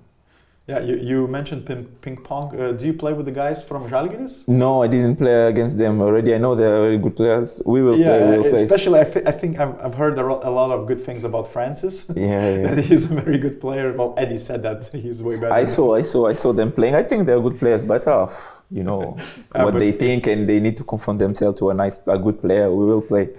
yeah, 0.68 0.78
you, 0.78 0.96
you 0.96 1.26
mentioned 1.26 1.66
ping, 1.66 1.86
ping 2.02 2.16
pong. 2.16 2.58
Uh, 2.58 2.70
do 2.70 2.86
you 2.86 2.92
play 2.92 3.12
with 3.12 3.26
the 3.26 3.32
guys 3.32 3.64
from 3.64 3.88
Žalgiris? 3.90 4.46
No, 4.46 4.84
I 4.84 4.86
didn't 4.86 5.16
play 5.16 5.48
against 5.48 5.76
them 5.76 6.00
already. 6.00 6.32
I 6.36 6.38
know 6.38 6.54
they're 6.54 6.80
very 6.82 6.98
good 6.98 7.16
players. 7.16 7.60
We 7.66 7.82
will 7.82 7.98
yeah, 7.98 8.18
play. 8.18 8.38
We 8.38 8.50
will 8.50 8.54
especially 8.54 9.00
I, 9.00 9.04
th- 9.04 9.26
I 9.26 9.32
think 9.32 9.58
I've, 9.58 9.76
I've 9.80 9.94
heard 9.94 10.16
a, 10.20 10.24
ro- 10.24 10.40
a 10.44 10.50
lot 10.50 10.70
of 10.70 10.86
good 10.86 11.00
things 11.00 11.24
about 11.24 11.48
Francis. 11.48 12.10
Yeah, 12.22 12.54
yeah. 12.54 12.80
he's 12.80 13.10
a 13.10 13.14
very 13.20 13.38
good 13.38 13.60
player. 13.60 13.92
Well, 13.92 14.14
Eddie 14.16 14.38
said 14.38 14.62
that 14.62 14.88
he's 14.92 15.22
way 15.22 15.36
better. 15.40 15.52
I 15.52 15.64
saw, 15.64 15.96
I 15.96 16.02
saw, 16.02 16.28
I 16.28 16.34
saw 16.34 16.52
them 16.52 16.70
playing. 16.70 16.94
I 16.94 17.02
think 17.02 17.26
they're 17.26 17.40
good 17.40 17.58
players, 17.58 17.82
but 17.82 18.06
uh, 18.06 18.28
you 18.70 18.84
know 18.84 19.16
uh, 19.54 19.62
what 19.64 19.74
they 19.80 19.90
think, 19.90 20.28
and 20.28 20.48
they 20.48 20.60
need 20.60 20.76
to 20.76 20.84
confront 20.84 21.18
themselves 21.18 21.58
to 21.58 21.70
a 21.70 21.74
nice, 21.74 21.98
a 22.06 22.18
good 22.18 22.40
player. 22.40 22.70
We 22.70 22.84
will 22.84 23.02
play. 23.02 23.30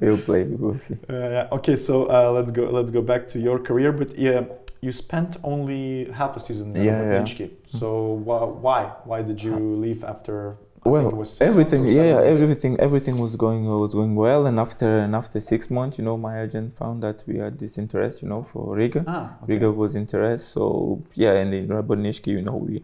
we 0.00 0.08
will 0.08 0.18
play. 0.18 0.44
We 0.44 0.56
will 0.56 0.78
see. 0.78 0.94
Uh, 1.08 1.14
yeah. 1.14 1.48
Okay, 1.52 1.76
so 1.76 2.06
uh, 2.06 2.32
let's 2.32 2.50
go. 2.50 2.64
Let's 2.64 2.90
go 2.90 3.02
back 3.02 3.28
to 3.28 3.38
your 3.38 3.60
career, 3.60 3.92
but 3.92 4.18
yeah 4.18 4.44
you 4.82 4.90
spent 4.90 5.36
only 5.44 6.10
half 6.10 6.36
a 6.36 6.40
season 6.40 6.74
yeah, 6.74 6.82
yeah. 6.82 7.22
HK. 7.22 7.50
So 7.64 8.16
wh- 8.26 8.62
why 8.62 8.92
why 9.04 9.22
did 9.22 9.42
you 9.42 9.56
leave 9.56 10.04
after? 10.04 10.56
I 10.84 10.88
well, 10.88 11.24
everything, 11.40 11.86
yeah, 11.86 12.20
everything, 12.34 12.76
everything 12.80 13.16
was 13.16 13.36
going 13.36 13.64
was 13.66 13.94
going 13.94 14.16
well, 14.16 14.48
and 14.48 14.58
after 14.58 14.98
and 14.98 15.14
after 15.14 15.38
six 15.38 15.70
months, 15.70 15.96
you 15.96 16.04
know, 16.04 16.16
my 16.16 16.42
agent 16.42 16.74
found 16.74 17.04
that 17.04 17.22
we 17.28 17.38
had 17.38 17.56
this 17.56 17.78
interest, 17.78 18.20
you 18.20 18.28
know, 18.28 18.42
for 18.42 18.74
Riga. 18.74 19.04
Ah, 19.06 19.36
okay. 19.44 19.52
Riga 19.52 19.70
was 19.70 19.94
interest, 19.94 20.48
so 20.48 21.00
yeah, 21.14 21.34
and 21.34 21.54
in 21.54 21.68
Rabotnički, 21.68 22.32
you 22.38 22.42
know, 22.42 22.56
we 22.56 22.82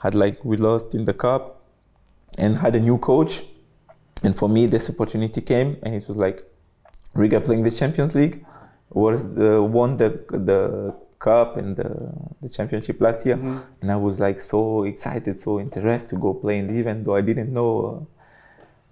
had 0.00 0.14
like 0.14 0.44
we 0.44 0.58
lost 0.58 0.94
in 0.94 1.06
the 1.06 1.14
cup, 1.14 1.62
and 2.36 2.58
had 2.58 2.76
a 2.76 2.80
new 2.80 2.98
coach, 2.98 3.44
and 4.22 4.36
for 4.36 4.50
me, 4.50 4.66
this 4.66 4.90
opportunity 4.90 5.40
came, 5.40 5.78
and 5.82 5.94
it 5.94 6.06
was 6.06 6.18
like 6.18 6.44
Riga 7.14 7.40
playing 7.40 7.62
the 7.62 7.70
Champions 7.70 8.14
League, 8.14 8.44
was 8.90 9.34
the 9.34 9.62
won 9.62 9.96
the 9.96 10.10
the 10.28 10.94
Cup 11.18 11.56
and 11.56 11.76
the, 11.76 12.12
the 12.40 12.48
championship 12.48 13.00
last 13.00 13.26
year, 13.26 13.36
mm-hmm. 13.36 13.58
and 13.80 13.90
I 13.90 13.96
was 13.96 14.20
like 14.20 14.38
so 14.38 14.84
excited, 14.84 15.34
so 15.34 15.58
interested 15.58 16.10
to 16.10 16.16
go 16.16 16.32
play. 16.32 16.58
And 16.58 16.70
even 16.70 17.02
though 17.02 17.16
I 17.16 17.22
didn't 17.22 17.52
know 17.52 18.06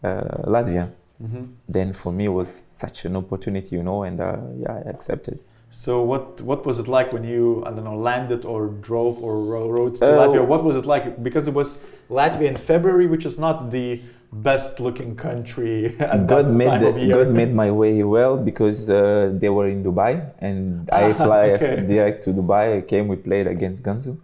uh, 0.03 0.07
uh, 0.07 0.43
Latvia, 0.45 0.91
mm-hmm. 1.23 1.45
then 1.69 1.93
for 1.93 2.13
me 2.13 2.25
it 2.25 2.35
was 2.41 2.49
such 2.49 3.05
an 3.05 3.17
opportunity, 3.17 3.77
you 3.77 3.83
know, 3.83 4.03
and 4.03 4.21
uh, 4.21 4.39
yeah, 4.59 4.73
I 4.73 4.91
accepted. 4.91 5.39
So 5.71 6.03
what 6.03 6.41
what 6.41 6.65
was 6.65 6.79
it 6.79 6.89
like 6.89 7.13
when 7.13 7.25
you 7.25 7.63
I 7.67 7.71
don't 7.71 7.85
know 7.85 7.97
landed 7.97 8.45
or 8.45 8.69
drove 8.69 9.23
or 9.23 9.41
rode 9.45 9.97
to 9.97 10.07
uh, 10.07 10.27
Latvia? 10.27 10.47
What 10.47 10.65
was 10.65 10.77
it 10.77 10.87
like? 10.87 11.23
Because 11.23 11.49
it 11.49 11.55
was 11.55 11.85
Latvia 12.09 12.49
in 12.49 12.57
February, 12.57 13.07
which 13.07 13.27
is 13.27 13.39
not 13.39 13.71
the 13.71 14.01
best 14.33 14.81
looking 14.81 15.17
country 15.17 15.97
at 16.01 16.27
God 16.27 16.51
made 16.51 16.67
time 16.67 16.83
the, 16.83 16.89
of 16.89 16.99
year. 16.99 17.25
God 17.25 17.35
made 17.35 17.55
my 17.55 17.71
way 17.71 18.03
well 18.03 18.37
because 18.37 18.91
uh, 18.91 19.33
they 19.35 19.49
were 19.49 19.69
in 19.69 19.85
Dubai 19.85 20.31
and 20.39 20.89
I 20.91 21.13
fly 21.27 21.51
okay. 21.51 21.87
direct 21.87 22.23
to 22.25 22.33
Dubai. 22.33 22.79
I 22.79 22.81
came, 22.81 23.09
we 23.09 23.17
played 23.17 23.47
against 23.47 23.83
Gansu, 23.83 24.19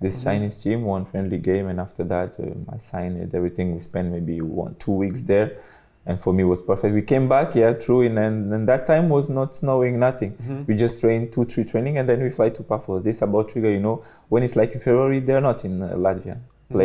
this 0.00 0.16
mm-hmm. 0.16 0.24
Chinese 0.24 0.56
team, 0.58 0.82
one 0.84 1.04
friendly 1.04 1.38
game, 1.38 1.68
and 1.68 1.80
after 1.80 2.04
that 2.04 2.38
um, 2.38 2.66
I 2.72 2.78
signed 2.78 3.16
it. 3.18 3.34
Everything 3.34 3.72
we 3.72 3.80
spent 3.80 4.10
maybe 4.10 4.40
one 4.40 4.74
two 4.76 4.92
weeks 4.92 5.22
there, 5.22 5.58
and 6.06 6.18
for 6.18 6.32
me 6.32 6.42
it 6.42 6.46
was 6.46 6.62
perfect. 6.62 6.94
We 6.94 7.02
came 7.02 7.28
back, 7.28 7.54
yeah, 7.54 7.72
true, 7.72 8.02
and 8.02 8.18
and, 8.18 8.52
and 8.52 8.68
that 8.68 8.86
time 8.86 9.08
was 9.08 9.30
not 9.30 9.54
snowing, 9.54 9.98
nothing. 9.98 10.32
Mm-hmm. 10.32 10.64
We 10.66 10.74
just 10.74 11.00
trained 11.00 11.32
two 11.32 11.44
three 11.44 11.64
training, 11.64 11.98
and 11.98 12.08
then 12.08 12.22
we 12.22 12.30
fly 12.30 12.50
to 12.50 12.62
Paphos. 12.62 13.04
This 13.04 13.22
about 13.22 13.50
trigger, 13.50 13.70
you 13.70 13.80
know, 13.80 14.04
when 14.28 14.42
it's 14.42 14.56
like 14.56 14.72
in 14.72 14.80
February, 14.80 15.20
they're 15.20 15.40
not 15.40 15.64
in 15.64 15.82
uh, 15.82 15.90
Latvia 15.90 16.38
mm-hmm. 16.70 16.78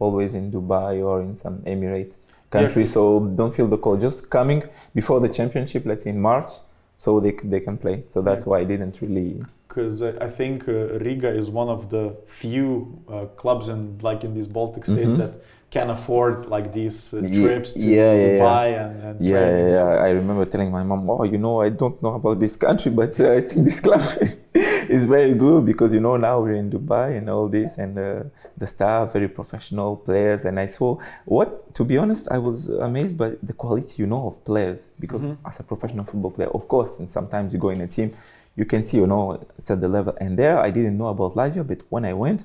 Always 0.00 0.34
in 0.34 0.50
Dubai 0.50 0.92
or 1.04 1.22
in 1.22 1.36
some 1.36 1.58
Emirate 1.72 2.16
country. 2.50 2.82
Yeah. 2.82 2.88
So 2.96 3.20
don't 3.20 3.54
feel 3.54 3.68
the 3.68 3.78
call. 3.78 3.96
Just 3.96 4.28
coming 4.30 4.64
before 4.94 5.20
the 5.20 5.28
championship, 5.28 5.86
let's 5.86 6.02
say 6.02 6.10
in 6.10 6.20
March, 6.20 6.50
so 6.98 7.20
they 7.20 7.32
they 7.44 7.60
can 7.60 7.76
play. 7.78 7.96
So 8.08 8.20
that's 8.22 8.44
why 8.46 8.56
I 8.60 8.64
didn't 8.64 9.00
really 9.00 9.42
because 9.70 10.02
I 10.02 10.28
think 10.28 10.68
uh, 10.68 10.98
Riga 10.98 11.30
is 11.30 11.48
one 11.48 11.68
of 11.68 11.90
the 11.90 12.16
few 12.26 13.00
uh, 13.08 13.26
clubs 13.42 13.68
in 13.68 13.98
like 14.02 14.24
in 14.24 14.34
these 14.34 14.48
Baltic 14.48 14.84
states 14.84 15.12
Mhm. 15.12 15.18
that 15.22 15.32
can 15.70 15.88
afford 15.90 16.46
like 16.54 16.72
these 16.72 17.14
uh, 17.14 17.20
trips 17.32 17.74
to 17.74 17.78
yeah, 17.80 18.12
yeah, 18.12 18.24
Dubai 18.26 18.66
and, 18.82 18.92
and 19.06 19.14
Yeah, 19.24 19.30
yeah, 19.30 19.46
trainings. 19.46 19.76
yeah. 19.76 20.06
I 20.06 20.10
remember 20.20 20.44
telling 20.44 20.70
my 20.72 20.82
mom, 20.82 21.08
"Oh, 21.08 21.22
you 21.24 21.38
know, 21.38 21.60
I 21.66 21.68
don't 21.68 21.98
know 22.02 22.14
about 22.20 22.40
this 22.40 22.56
country, 22.56 22.90
but 22.90 23.12
uh, 23.20 23.38
I 23.38 23.40
think 23.48 23.64
this 23.68 23.78
club 23.80 24.02
is 24.96 25.06
very 25.06 25.34
good 25.34 25.64
because 25.64 25.90
you 25.94 26.00
know 26.00 26.16
now 26.16 26.40
we're 26.40 26.54
in 26.64 26.70
Dubai 26.76 27.08
and 27.18 27.30
all 27.30 27.46
this, 27.48 27.78
and 27.78 27.92
uh, 27.98 28.24
the 28.60 28.66
staff 28.66 29.12
very 29.12 29.28
professional 29.28 29.90
players." 29.96 30.44
And 30.44 30.58
I 30.58 30.66
saw 30.66 30.98
what, 31.24 31.48
to 31.74 31.84
be 31.84 31.96
honest, 32.02 32.26
I 32.36 32.38
was 32.38 32.68
amazed 32.68 33.16
by 33.16 33.30
the 33.48 33.52
quality, 33.62 33.94
you 34.02 34.08
know, 34.12 34.22
of 34.30 34.34
players 34.50 34.80
because 34.98 35.22
Mhm. 35.22 35.36
as 35.48 35.60
a 35.60 35.62
professional 35.62 36.04
football 36.04 36.32
player, 36.36 36.50
of 36.58 36.66
course, 36.66 36.92
and 37.00 37.08
sometimes 37.18 37.52
you 37.54 37.60
go 37.66 37.70
in 37.76 37.80
a 37.80 37.86
team, 37.96 38.08
you 38.56 38.64
can 38.72 38.82
see, 38.82 38.96
you 39.02 39.06
know, 39.06 39.38
set 39.66 39.80
the 39.80 39.88
level. 39.96 40.12
And 40.20 40.30
there, 40.36 40.58
I 40.58 40.70
didn't 40.76 40.96
know 41.00 41.08
about 41.16 41.30
Latvia, 41.36 41.64
but 41.64 41.80
when 41.94 42.04
I 42.04 42.14
went. 42.24 42.42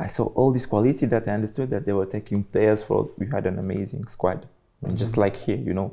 I 0.00 0.06
saw 0.06 0.24
all 0.34 0.50
this 0.50 0.64
quality 0.66 1.04
that 1.06 1.28
I 1.28 1.32
understood 1.32 1.68
that 1.70 1.84
they 1.84 1.92
were 1.92 2.06
taking 2.06 2.42
players 2.44 2.82
for. 2.82 3.10
We 3.18 3.26
had 3.26 3.46
an 3.46 3.58
amazing 3.58 4.06
squad, 4.08 4.46
and 4.82 4.96
just 4.96 5.16
like 5.18 5.36
here, 5.36 5.58
you 5.58 5.74
know, 5.74 5.92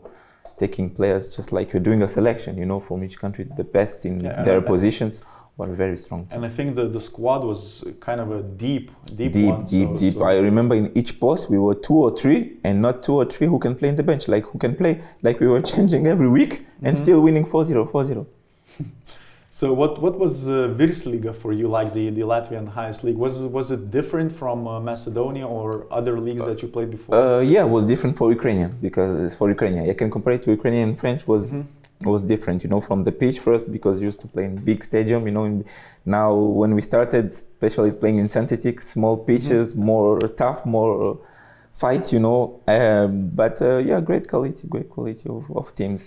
taking 0.55 0.89
players 0.89 1.27
just 1.35 1.51
like 1.51 1.73
you're 1.73 1.81
doing 1.89 2.01
a 2.03 2.07
selection, 2.07 2.57
you 2.57 2.65
know, 2.65 2.79
from 2.79 3.03
each 3.03 3.19
country, 3.19 3.43
the 3.57 3.65
best 3.65 4.05
in 4.05 4.21
Yeah, 4.21 4.43
their 4.43 4.61
positions 4.61 5.23
were 5.57 5.67
very 5.67 5.97
strong. 5.97 6.25
team. 6.25 6.37
And 6.37 6.45
I 6.45 6.49
think 6.57 6.75
the, 6.75 6.87
the 6.87 7.01
squad 7.01 7.43
was 7.43 7.83
kind 7.99 8.21
of 8.21 8.31
a 8.31 8.41
deep, 8.43 8.91
deep, 9.13 9.33
Deep, 9.33 9.45
one. 9.53 9.65
deep, 9.65 9.89
so- 9.89 9.97
deep. 9.97 10.13
so- 10.13 10.23
I 10.23 10.37
remember 10.37 10.75
in 10.75 10.97
each 10.97 11.19
post 11.19 11.49
we 11.49 11.57
were 11.57 11.75
two 11.75 11.95
or 12.05 12.15
three, 12.15 12.57
and 12.63 12.81
not 12.81 13.03
two 13.03 13.15
or 13.15 13.25
three 13.25 13.47
who 13.47 13.59
can 13.59 13.75
play 13.75 13.89
in 13.89 13.95
the 13.97 14.03
bench, 14.03 14.27
like 14.29 14.45
who 14.45 14.57
can 14.57 14.73
play, 14.75 15.01
like 15.21 15.39
we 15.41 15.47
were 15.47 15.61
changing 15.73 16.07
every 16.07 16.29
week 16.29 16.65
and 16.81 16.95
Mhm. 16.95 16.99
still 17.01 17.19
winning 17.21 17.45
4-0, 17.45 17.91
4-0. 17.91 18.25
So 19.59 19.73
what 19.73 19.93
what 20.05 20.15
was 20.19 20.47
uh, 20.47 20.53
Virsliga 20.79 21.33
for 21.35 21.51
you, 21.51 21.67
like 21.67 21.89
the, 21.91 22.11
the 22.11 22.21
Latvian 22.33 22.67
highest 22.79 23.03
league? 23.03 23.17
Was 23.25 23.41
it- 23.41 23.51
was 23.59 23.67
it 23.75 23.81
different 23.97 24.31
from 24.41 24.57
uh, 24.67 24.79
Macedonia 24.79 25.47
or 25.47 25.67
other 25.99 26.15
leagues 26.27 26.45
that 26.49 26.57
you 26.61 26.67
played 26.75 26.91
before? 26.97 27.13
Uh, 27.15 27.39
yeah, 27.53 27.65
it 27.67 27.71
was 27.77 27.83
different 27.91 28.15
for 28.19 28.27
Ukrainian 28.39 28.71
because 28.87 29.33
for 29.39 29.45
Ukrainian, 29.57 29.83
I 29.89 29.95
can 30.01 30.09
compare 30.15 30.33
it 30.37 30.43
to 30.45 30.49
Ukrainian 30.59 30.89
French 31.01 31.21
was 31.33 31.41
Mhm. 31.47 31.63
was 32.11 32.21
different, 32.33 32.59
you 32.63 32.69
know, 32.73 32.81
from 32.89 32.99
the 33.07 33.13
pitch 33.21 33.37
first 33.47 33.65
because 33.77 33.95
used 34.09 34.21
to 34.25 34.27
play 34.33 34.45
in 34.49 34.53
big 34.71 34.79
stadium, 34.89 35.21
you 35.27 35.33
know. 35.37 35.45
In, 35.49 35.55
now 36.17 36.29
when 36.61 36.71
we 36.77 36.81
started, 36.91 37.23
especially 37.37 37.91
playing 38.01 38.17
in 38.23 38.27
synthetic, 38.37 38.75
small 38.95 39.15
pitches, 39.29 39.65
more 39.91 40.13
tough, 40.43 40.59
more 40.77 40.91
uh, 41.07 41.15
fight, 41.83 42.05
you 42.15 42.21
know. 42.27 42.39
Um, 42.75 43.11
but 43.41 43.55
uh, 43.69 43.77
yeah, 43.89 43.99
great 44.09 44.25
quality, 44.31 44.63
great 44.75 44.89
quality 44.95 45.25
of, 45.35 45.41
of 45.59 45.65
teams. 45.81 46.01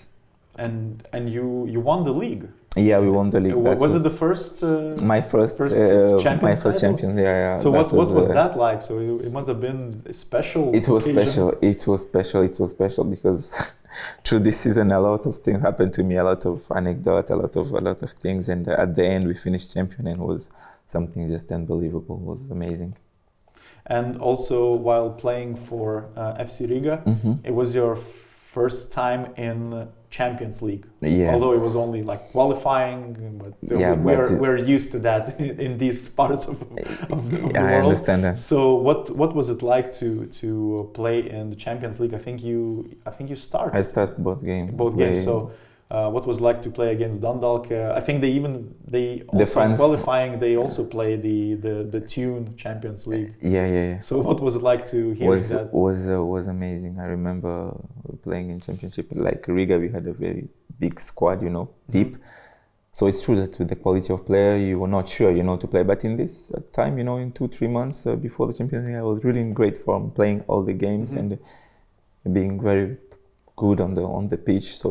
And 0.65 0.75
and 1.15 1.23
you 1.35 1.45
you 1.73 1.79
won 1.91 1.99
the 2.09 2.15
league. 2.25 2.45
Yeah, 2.77 2.99
we 2.99 3.09
won 3.09 3.29
the 3.29 3.39
league. 3.41 3.57
Uh, 3.57 3.61
That 3.61 3.79
was 3.79 3.95
it 3.95 4.03
the 4.03 4.09
first? 4.09 4.63
Uh, 4.63 4.95
my 5.03 5.19
first, 5.19 5.57
first 5.57 5.77
uh, 5.77 6.13
my 6.13 6.19
Champions 6.23 6.61
first 6.63 6.79
title? 6.79 6.97
champion? 6.97 7.17
Yeah, 7.17 7.23
yeah. 7.23 7.57
so 7.57 7.69
what 7.69 7.91
what 7.91 8.09
was 8.11 8.29
uh, 8.29 8.33
that 8.33 8.57
like? 8.57 8.81
So 8.81 8.99
it, 8.99 9.31
must 9.31 9.49
have 9.49 9.59
been 9.59 10.13
special. 10.13 10.73
It 10.73 10.87
was 10.87 11.05
occasion. 11.05 11.27
special. 11.27 11.49
It 11.61 11.85
was 11.85 12.01
special. 12.01 12.41
It 12.43 12.57
was 12.61 12.69
special 12.71 13.03
because 13.03 13.73
through 14.23 14.39
this 14.39 14.57
season, 14.61 14.91
a 14.91 15.01
lot 15.01 15.25
of 15.25 15.39
things 15.39 15.59
happened 15.61 15.91
to 15.93 16.03
me. 16.03 16.15
A 16.15 16.23
lot 16.23 16.45
of 16.45 16.63
anecdote, 16.73 17.29
a 17.29 17.35
lot 17.35 17.53
of 17.57 17.71
a 17.71 17.79
lot 17.89 18.01
of 18.01 18.11
things, 18.11 18.47
and 18.47 18.65
at 18.69 18.95
the 18.95 19.05
end, 19.05 19.27
we 19.27 19.33
finished 19.33 19.73
champion, 19.73 20.07
and 20.07 20.21
it 20.21 20.25
was 20.25 20.49
something 20.85 21.29
just 21.29 21.51
unbelievable. 21.51 22.15
It 22.23 22.27
was 22.33 22.49
amazing. 22.51 22.95
And 23.85 24.17
also 24.17 24.73
while 24.75 25.09
playing 25.09 25.55
for 25.57 26.09
uh, 26.15 26.35
FC 26.47 26.69
Riga, 26.69 26.97
hmm 26.97 27.33
it 27.43 27.53
was 27.53 27.75
your 27.75 27.97
first 27.97 28.93
time 28.93 29.33
in 29.35 29.89
Champions 30.11 30.61
League. 30.61 30.85
Yeah. 31.01 31.33
Although 31.33 31.53
it 31.53 31.61
was 31.67 31.75
only 31.75 32.01
like 32.11 32.21
qualifying, 32.33 33.01
but 33.41 33.53
uh, 33.71 33.79
Yeah, 33.83 33.95
but 33.95 34.03
we're, 34.05 34.33
it- 34.35 34.41
we're 34.43 34.63
used 34.75 34.91
to 34.91 34.99
that 34.99 35.39
in, 35.65 35.77
these 35.77 36.09
parts 36.09 36.43
of, 36.51 36.61
of 36.61 36.69
the, 36.75 37.07
of 37.15 37.21
the 37.31 37.59
I 37.59 37.61
world. 37.63 37.83
understand 37.85 38.21
that. 38.25 38.37
So 38.37 38.57
what 38.87 38.99
what 39.21 39.31
was 39.39 39.47
it 39.49 39.61
like 39.73 39.87
to 40.01 40.09
to 40.41 40.47
play 40.99 41.17
in 41.37 41.49
the 41.49 41.55
Champions 41.65 41.95
League? 42.01 42.13
I 42.19 42.21
think 42.25 42.37
you 42.49 42.59
I 43.09 43.11
think 43.15 43.25
you 43.31 43.37
started 43.49 43.73
I 43.79 43.83
start 43.93 44.09
both 44.29 44.41
games. 44.51 44.69
both 44.83 44.95
games. 44.97 45.23
So 45.23 45.51
uh, 45.95 46.09
what 46.15 46.23
was 46.31 46.39
like 46.47 46.59
to 46.65 46.69
play 46.77 46.89
against 46.97 47.17
Dundalk? 47.25 47.63
Uh, 47.71 47.93
I 47.99 48.01
think 48.05 48.15
they 48.23 48.31
even 48.39 48.53
they 48.95 49.07
also 49.27 49.45
fans- 49.59 49.79
qualifying 49.83 50.31
they 50.45 50.53
also 50.63 50.81
play 50.95 51.11
the 51.27 51.37
the 51.65 51.75
the 51.95 52.01
Tune 52.13 52.43
Champions 52.63 53.01
League. 53.11 53.31
Yeah, 53.55 53.67
yeah, 53.75 53.85
yeah. 53.91 53.99
So 53.99 54.13
what 54.27 54.39
was 54.45 54.53
it 54.59 54.63
like 54.71 54.83
to 54.93 54.97
hear 55.19 55.29
was 55.29 55.49
that? 55.49 55.67
was 55.85 55.99
uh, 56.09 56.23
was 56.35 56.45
amazing. 56.57 56.93
I 57.05 57.07
remember 57.17 57.53
playing 58.27 58.47
in 58.53 58.57
championship 58.67 59.07
like 59.27 59.41
Riga. 59.57 59.75
We 59.85 59.89
had 59.97 60.05
a 60.07 60.15
very 60.25 60.43
big 60.83 60.95
squad, 61.09 61.37
you 61.45 61.51
know, 61.57 61.65
Mm-hmm. 61.67 61.91
deep. 61.97 62.11
So 62.97 63.01
it's 63.09 63.21
true 63.25 63.37
that 63.41 63.53
with 63.59 63.69
the 63.73 63.79
quality 63.85 64.11
of 64.15 64.19
player, 64.29 64.53
you 64.67 64.75
were 64.81 64.91
not 64.97 65.05
sure, 65.15 65.31
you 65.39 65.43
know, 65.47 65.55
to 65.63 65.67
play. 65.73 65.83
But 65.91 65.99
in 66.07 66.13
this 66.21 66.33
time, 66.79 66.93
you 66.99 67.05
know, 67.07 67.17
in 67.23 67.31
two 67.37 67.47
three 67.55 67.69
months 67.79 67.97
uh, 68.05 68.15
before 68.27 68.45
the 68.49 68.53
Champions 68.59 68.83
League, 68.87 68.97
I 69.03 69.05
was 69.11 69.23
really 69.27 69.41
in 69.47 69.53
great 69.61 69.77
form, 69.85 70.03
playing 70.19 70.39
all 70.49 70.61
the 70.71 70.77
games 70.87 71.09
Mhm. 71.13 71.19
and 71.19 71.29
being 72.37 72.61
very 72.69 72.97
good 73.55 73.79
on 73.81 73.93
the 73.93 74.03
on 74.03 74.27
the 74.27 74.37
pitch. 74.37 74.77
So 74.77 74.89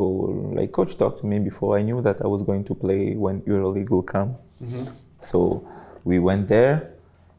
like 0.54 0.72
coach 0.72 0.96
talked 0.96 1.20
to 1.20 1.26
me 1.26 1.38
before. 1.38 1.78
I 1.78 1.82
knew 1.82 2.00
that 2.02 2.20
I 2.22 2.26
was 2.26 2.42
going 2.42 2.64
to 2.64 2.74
play 2.74 3.14
when 3.16 3.40
EuroLeague 3.42 3.90
will 3.90 4.02
come. 4.02 4.36
Mhm. 4.62 4.92
So 5.20 5.64
we 6.04 6.18
went 6.18 6.48
there, 6.48 6.90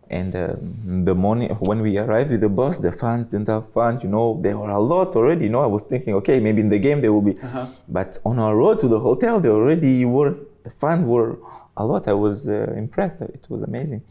and 0.09 0.35
um, 0.35 1.05
the 1.05 1.15
morning 1.15 1.49
when 1.59 1.81
we 1.81 1.97
arrived 1.97 2.31
with 2.31 2.41
the 2.41 2.49
bus, 2.49 2.77
the 2.77 2.91
fans 2.91 3.27
didn't 3.27 3.47
have 3.47 3.71
fans. 3.73 4.03
You 4.03 4.09
know, 4.09 4.39
there 4.41 4.57
were 4.57 4.69
a 4.69 4.79
lot 4.79 5.15
already. 5.15 5.45
You 5.45 5.51
know, 5.51 5.61
I 5.61 5.67
was 5.67 5.83
thinking, 5.83 6.13
okay, 6.15 6.39
maybe 6.39 6.61
in 6.61 6.69
the 6.69 6.79
game 6.79 7.01
there 7.01 7.13
will 7.13 7.21
be, 7.31 7.37
Uh-huh. 7.41 7.65
but 7.87 8.19
on 8.25 8.37
our 8.39 8.55
road 8.55 8.77
to 8.79 8.87
the 8.87 8.99
hotel, 8.99 9.39
they 9.39 9.49
already 9.49 10.05
were 10.05 10.35
the 10.63 10.69
fans 10.69 11.05
were 11.05 11.37
a 11.77 11.83
lot. 11.85 12.07
I 12.07 12.13
was 12.13 12.47
uh, 12.49 12.73
impressed. 12.83 13.21
It 13.21 13.47
was 13.49 13.63
amazing, 13.63 14.01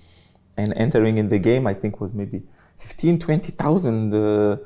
and 0.56 0.72
entering 0.76 1.18
in 1.18 1.28
the 1.28 1.38
game, 1.38 1.66
I 1.66 1.74
think 1.74 2.00
was 2.00 2.12
maybe 2.14 2.42
15, 2.76 3.18
20,000 3.18 4.14
uh, 4.14 4.56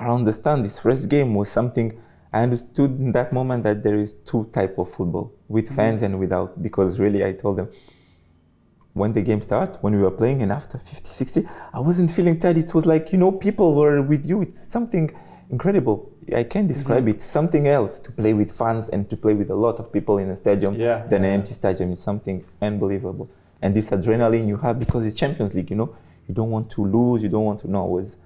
around 0.00 0.24
the 0.24 0.32
stand. 0.32 0.64
This 0.64 0.78
first 0.78 1.08
game 1.08 1.34
was 1.34 1.50
something. 1.50 2.00
I 2.32 2.42
understood 2.42 2.90
in 2.98 3.12
that 3.12 3.32
moment 3.32 3.62
that 3.62 3.82
there 3.82 3.98
is 3.98 4.14
two 4.14 4.48
type 4.52 4.78
of 4.78 4.92
football 4.92 5.32
with 5.48 5.66
mm-hmm. 5.66 5.76
fans 5.76 6.02
and 6.02 6.18
without 6.18 6.60
because 6.62 6.98
really 6.98 7.24
I 7.24 7.32
told 7.32 7.58
them 7.58 7.70
when 8.94 9.12
the 9.12 9.22
game 9.22 9.40
started, 9.40 9.76
when 9.82 9.94
we 9.94 10.02
were 10.02 10.10
playing, 10.10 10.42
and 10.42 10.52
after 10.52 10.78
50, 10.78 11.08
60, 11.08 11.46
I 11.72 11.80
wasn't 11.80 12.10
feeling 12.10 12.38
tired. 12.38 12.58
It 12.58 12.72
was 12.74 12.86
like, 12.86 13.12
you 13.12 13.18
know, 13.18 13.32
people 13.32 13.74
were 13.74 14.00
with 14.00 14.24
you. 14.24 14.42
It's 14.42 14.64
something 14.64 15.10
incredible. 15.50 16.12
I 16.34 16.44
can't 16.44 16.68
describe 16.68 17.00
mm-hmm. 17.00 17.16
it. 17.16 17.20
Something 17.20 17.66
else 17.66 17.98
to 18.00 18.12
play 18.12 18.34
with 18.34 18.56
fans 18.56 18.88
and 18.88 19.10
to 19.10 19.16
play 19.16 19.34
with 19.34 19.50
a 19.50 19.54
lot 19.54 19.80
of 19.80 19.92
people 19.92 20.18
in 20.18 20.30
a 20.30 20.36
stadium 20.36 20.74
Yeah, 20.74 21.04
than 21.06 21.22
yeah. 21.22 21.28
an 21.28 21.34
empty 21.34 21.54
stadium 21.54 21.92
is 21.92 22.00
something 22.00 22.44
unbelievable. 22.62 23.28
And 23.60 23.74
this 23.74 23.90
adrenaline 23.90 24.46
you 24.46 24.56
have 24.58 24.78
because 24.78 25.04
it's 25.04 25.18
Champions 25.18 25.54
League, 25.54 25.70
you 25.70 25.76
know, 25.76 25.94
you 26.28 26.34
don't 26.34 26.50
want 26.50 26.70
to 26.70 26.84
lose, 26.84 27.22
you 27.22 27.28
don't 27.28 27.44
want 27.44 27.58
to 27.60 27.70
know. 27.70 27.84
It 27.86 27.90
was 27.90 28.16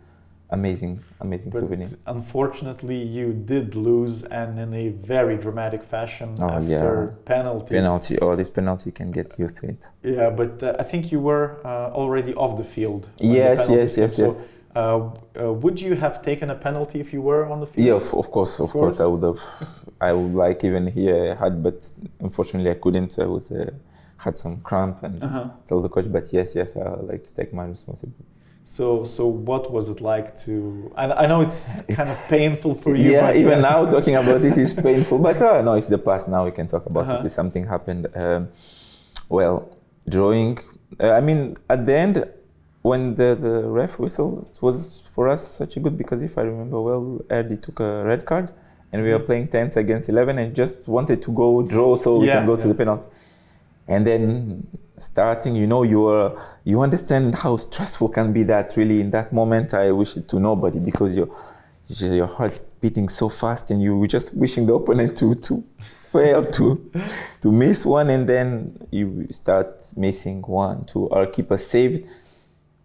amazing, 0.51 1.01
amazing 1.21 1.53
But 1.53 1.61
souvenir. 1.61 1.89
unfortunately, 2.07 2.97
you 3.19 3.33
did 3.33 3.75
lose, 3.75 4.25
and 4.25 4.59
in 4.59 4.73
a 4.75 4.89
very 4.91 5.37
dramatic 5.37 5.83
fashion 5.83 6.35
Oh, 6.41 6.49
after 6.49 6.69
yeah. 6.71 7.07
penalties. 7.25 7.71
Penalty, 7.81 8.19
or 8.19 8.37
this 8.37 8.51
penalty 8.51 8.91
can 8.91 9.11
get 9.11 9.39
used 9.39 9.57
to 9.61 9.67
it. 9.69 9.89
Yeah, 10.03 10.31
but 10.31 10.63
uh, 10.63 10.77
I 10.79 10.85
think 10.85 11.13
you 11.13 11.21
were 11.21 11.47
uh, 11.65 11.91
already 12.01 12.35
off 12.35 12.57
the 12.57 12.65
field. 12.65 13.03
when 13.21 13.29
the 13.31 13.35
Yes, 13.37 13.69
yes, 13.69 13.97
yes, 13.97 14.19
yes. 14.19 14.37
So, 14.43 14.49
uh, 14.77 15.11
uh, 15.43 15.53
would 15.63 15.81
you 15.81 15.95
have 15.97 16.23
taken 16.23 16.51
a 16.51 16.55
penalty 16.55 17.01
if 17.01 17.13
you 17.13 17.23
were 17.23 17.47
on 17.53 17.61
the 17.61 17.67
field? 17.67 17.87
Yeah, 17.87 17.95
of, 17.95 18.15
of 18.15 18.31
course, 18.31 18.55
of, 18.61 18.67
Of 18.67 18.73
course. 18.73 18.99
course. 18.99 19.01
I 19.01 19.07
would 19.07 19.23
have. 19.31 19.41
I 20.01 20.13
would 20.13 20.35
like 20.35 20.63
even 20.69 20.87
here 20.87 21.33
I 21.33 21.35
had, 21.45 21.63
but 21.63 21.91
unfortunately 22.21 22.71
I 22.71 22.75
couldn't. 22.85 23.19
I 23.19 23.27
was 23.27 23.51
uh, 23.51 23.71
had 24.25 24.39
some 24.39 24.55
cramp 24.69 25.03
and 25.03 25.23
Uh-huh. 25.23 25.49
told 25.69 25.85
the 25.85 25.89
coach. 25.89 26.09
But 26.17 26.33
yes, 26.33 26.55
yes, 26.55 26.77
I 26.77 26.89
would 26.91 27.09
like 27.13 27.25
to 27.29 27.33
take 27.35 27.53
my 27.53 27.65
responsibility. 27.65 28.25
So, 28.69 29.03
so 29.03 29.27
what 29.27 29.73
was 29.73 29.89
it 29.89 30.03
like 30.03 30.37
to? 30.45 30.93
I, 30.95 31.11
I 31.23 31.27
know 31.27 31.41
it's, 31.41 31.81
kind 31.87 32.07
of 32.07 32.27
painful 32.29 32.75
for 32.75 32.95
you. 32.95 33.13
yeah, 33.13 33.23
but 33.29 33.37
even 33.37 33.63
now 33.63 33.91
talking 33.91 34.15
about 34.15 34.43
it 34.45 34.59
is 34.59 34.75
painful. 34.89 35.19
But 35.21 35.41
uh, 35.41 35.63
no, 35.63 35.73
it's 35.73 35.87
the 35.87 35.97
past. 35.97 36.29
Now 36.29 36.45
we 36.45 36.51
can 36.51 36.67
talk 36.67 36.85
about 36.85 37.05
Uh-huh. 37.05 37.21
it. 37.21 37.25
If 37.25 37.33
something 37.33 37.65
happened. 37.65 38.09
Um, 38.15 38.49
well, 39.31 39.75
drawing. 40.07 40.59
Uh, 41.03 41.13
I 41.13 41.23
mean, 41.23 41.55
at 41.71 41.87
the 41.87 41.97
end, 41.99 42.25
when 42.83 43.15
the, 43.15 43.39
the 43.41 43.63
ref 43.67 43.99
whistle, 43.99 44.47
it 44.53 44.61
was 44.61 45.03
for 45.15 45.29
us 45.31 45.41
such 45.61 45.79
a 45.79 45.81
good 45.81 45.97
because 45.97 46.21
if 46.23 46.37
I 46.37 46.43
remember 46.43 46.79
well, 46.83 47.21
Erdi 47.31 47.57
took 47.63 47.81
a 47.81 48.05
red 48.05 48.27
card, 48.27 48.53
and 48.93 49.03
we 49.03 49.11
were 49.15 49.19
Mhm. 49.21 49.27
playing 49.27 49.49
tens 49.49 49.79
against 49.79 50.11
eleven, 50.11 50.37
and 50.39 50.55
just 50.55 50.87
wanted 50.87 51.23
to 51.23 51.31
go 51.33 51.63
draw 51.63 51.95
so 51.97 52.19
we 52.19 52.27
Yeah, 52.27 52.37
can 52.37 52.47
go 52.47 52.57
to 52.57 52.69
the 52.69 52.75
penalty. 52.75 53.07
And 53.89 54.07
then 54.07 54.69
starting, 54.99 55.55
you 55.57 55.67
know, 55.67 55.83
you 55.83 56.07
are 56.07 56.41
you 56.65 56.81
understand 56.83 57.35
how 57.35 57.57
stressful 57.57 58.11
can 58.11 58.33
be 58.33 58.43
that 58.45 58.77
really 58.77 59.01
in 59.01 59.11
that 59.11 59.33
moment. 59.33 59.75
I 59.75 59.91
wish 59.93 60.17
it 60.17 60.29
to 60.29 60.41
nobody 60.41 60.79
because 60.79 61.17
your 61.17 61.29
your 61.89 62.27
heart's 62.27 62.65
beating 62.81 63.09
so 63.09 63.29
fast 63.29 63.71
and 63.71 63.81
you 63.83 63.97
were 63.97 64.07
just 64.07 64.35
wishing 64.35 64.67
the 64.67 64.75
opponent 64.75 65.17
to 65.19 65.35
to 65.37 65.65
fail 66.13 66.45
to 66.45 66.91
to 67.41 67.53
miss 67.53 67.87
one 67.87 68.11
and 68.11 68.29
then 68.29 68.87
you 68.91 69.27
start 69.31 69.93
missing 69.97 70.43
one 70.43 70.85
two 70.85 71.09
our 71.11 71.27
keeper 71.27 71.57
saved 71.57 72.07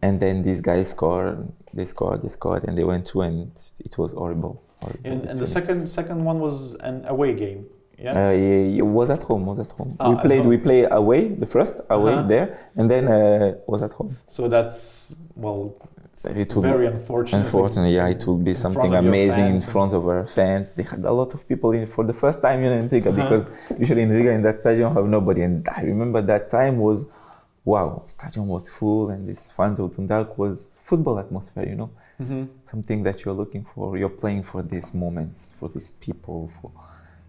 and 0.01 0.19
then 0.19 0.41
these 0.41 0.61
guys 0.61 0.89
score 0.89 1.37
they 1.73 1.85
scored 1.85 2.21
they 2.21 2.27
scored 2.27 2.63
and 2.65 2.77
they 2.77 2.83
went 2.83 3.07
through 3.07 3.21
and 3.21 3.51
it 3.79 3.97
was 3.97 4.13
horrible, 4.13 4.61
horrible 4.79 4.99
And, 5.03 5.25
and 5.29 5.39
the 5.39 5.47
second 5.47 5.87
second 5.87 6.23
one 6.23 6.39
was 6.39 6.75
an 6.75 7.05
away 7.05 7.33
game. 7.33 7.65
Yeah. 7.97 8.27
Uh, 8.29 8.31
it 8.31 8.81
was 8.81 9.09
at 9.09 9.23
home. 9.23 9.45
Was 9.45 9.59
at 9.59 9.71
home. 9.71 9.95
Ah, 9.99 10.09
we 10.09 10.15
played. 10.21 10.39
home. 10.39 10.47
We 10.49 10.57
play 10.57 10.83
away 10.89 11.27
the 11.29 11.45
first 11.45 11.75
away 11.89 12.13
Uh-huh. 12.13 12.27
there, 12.27 12.57
and 12.75 12.89
then 12.89 13.07
uh, 13.07 13.55
was 13.67 13.81
at 13.81 13.93
home. 13.93 14.17
So 14.27 14.47
that's 14.47 15.15
well, 15.35 15.75
it's 16.11 16.25
It 16.25 16.53
will 16.55 16.63
very 16.63 16.87
unfortunate. 16.87 17.39
Unfortunately, 17.45 17.95
yeah, 17.95 18.07
it 18.07 18.25
would 18.27 18.43
be 18.43 18.53
something 18.53 18.93
amazing 18.95 19.47
in 19.47 19.59
front 19.59 19.93
of 19.93 20.07
our 20.07 20.25
fans. 20.27 20.71
They 20.71 20.83
had 20.83 21.05
a 21.05 21.11
lot 21.13 21.33
of 21.33 21.47
people 21.47 21.71
in 21.71 21.85
for 21.87 22.03
the 22.03 22.13
first 22.13 22.41
time 22.41 22.63
in 22.63 22.89
Riga 22.89 23.09
Uh-huh. 23.09 23.21
because 23.21 23.49
usually 23.79 24.01
in 24.03 24.09
Riga 24.09 24.31
in 24.31 24.41
that 24.41 24.55
stadium 24.55 24.93
have 24.95 25.07
nobody. 25.07 25.41
And 25.43 25.67
I 25.69 25.81
remember 25.83 26.21
that 26.33 26.49
time 26.49 26.77
was, 26.79 27.05
wow, 27.65 28.01
stadium 28.05 28.47
was 28.47 28.69
full 28.69 29.09
and 29.11 29.27
this 29.27 29.51
fans 29.51 29.79
of 29.79 29.95
Dundalk 29.95 30.37
was 30.37 30.75
football 30.83 31.17
atmosphere. 31.19 31.65
You 31.71 31.75
know, 31.81 31.89
Mhm. 32.21 32.47
something 32.65 33.03
that 33.03 33.23
you're 33.23 33.33
looking 33.43 33.65
for. 33.73 33.97
You're 33.97 34.17
playing 34.23 34.43
for 34.43 34.61
these 34.61 34.93
moments, 34.93 35.53
for 35.59 35.67
these 35.69 35.91
people. 36.05 36.49
For 36.61 36.69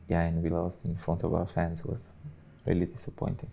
yeah, 0.08 0.22
and 0.22 0.42
we 0.42 0.48
lost 0.50 0.84
in 0.84 0.96
front 0.96 1.24
of 1.24 1.34
our 1.34 1.46
fans 1.46 1.84
was 1.84 2.12
really 2.66 2.86
disappointing. 2.86 3.48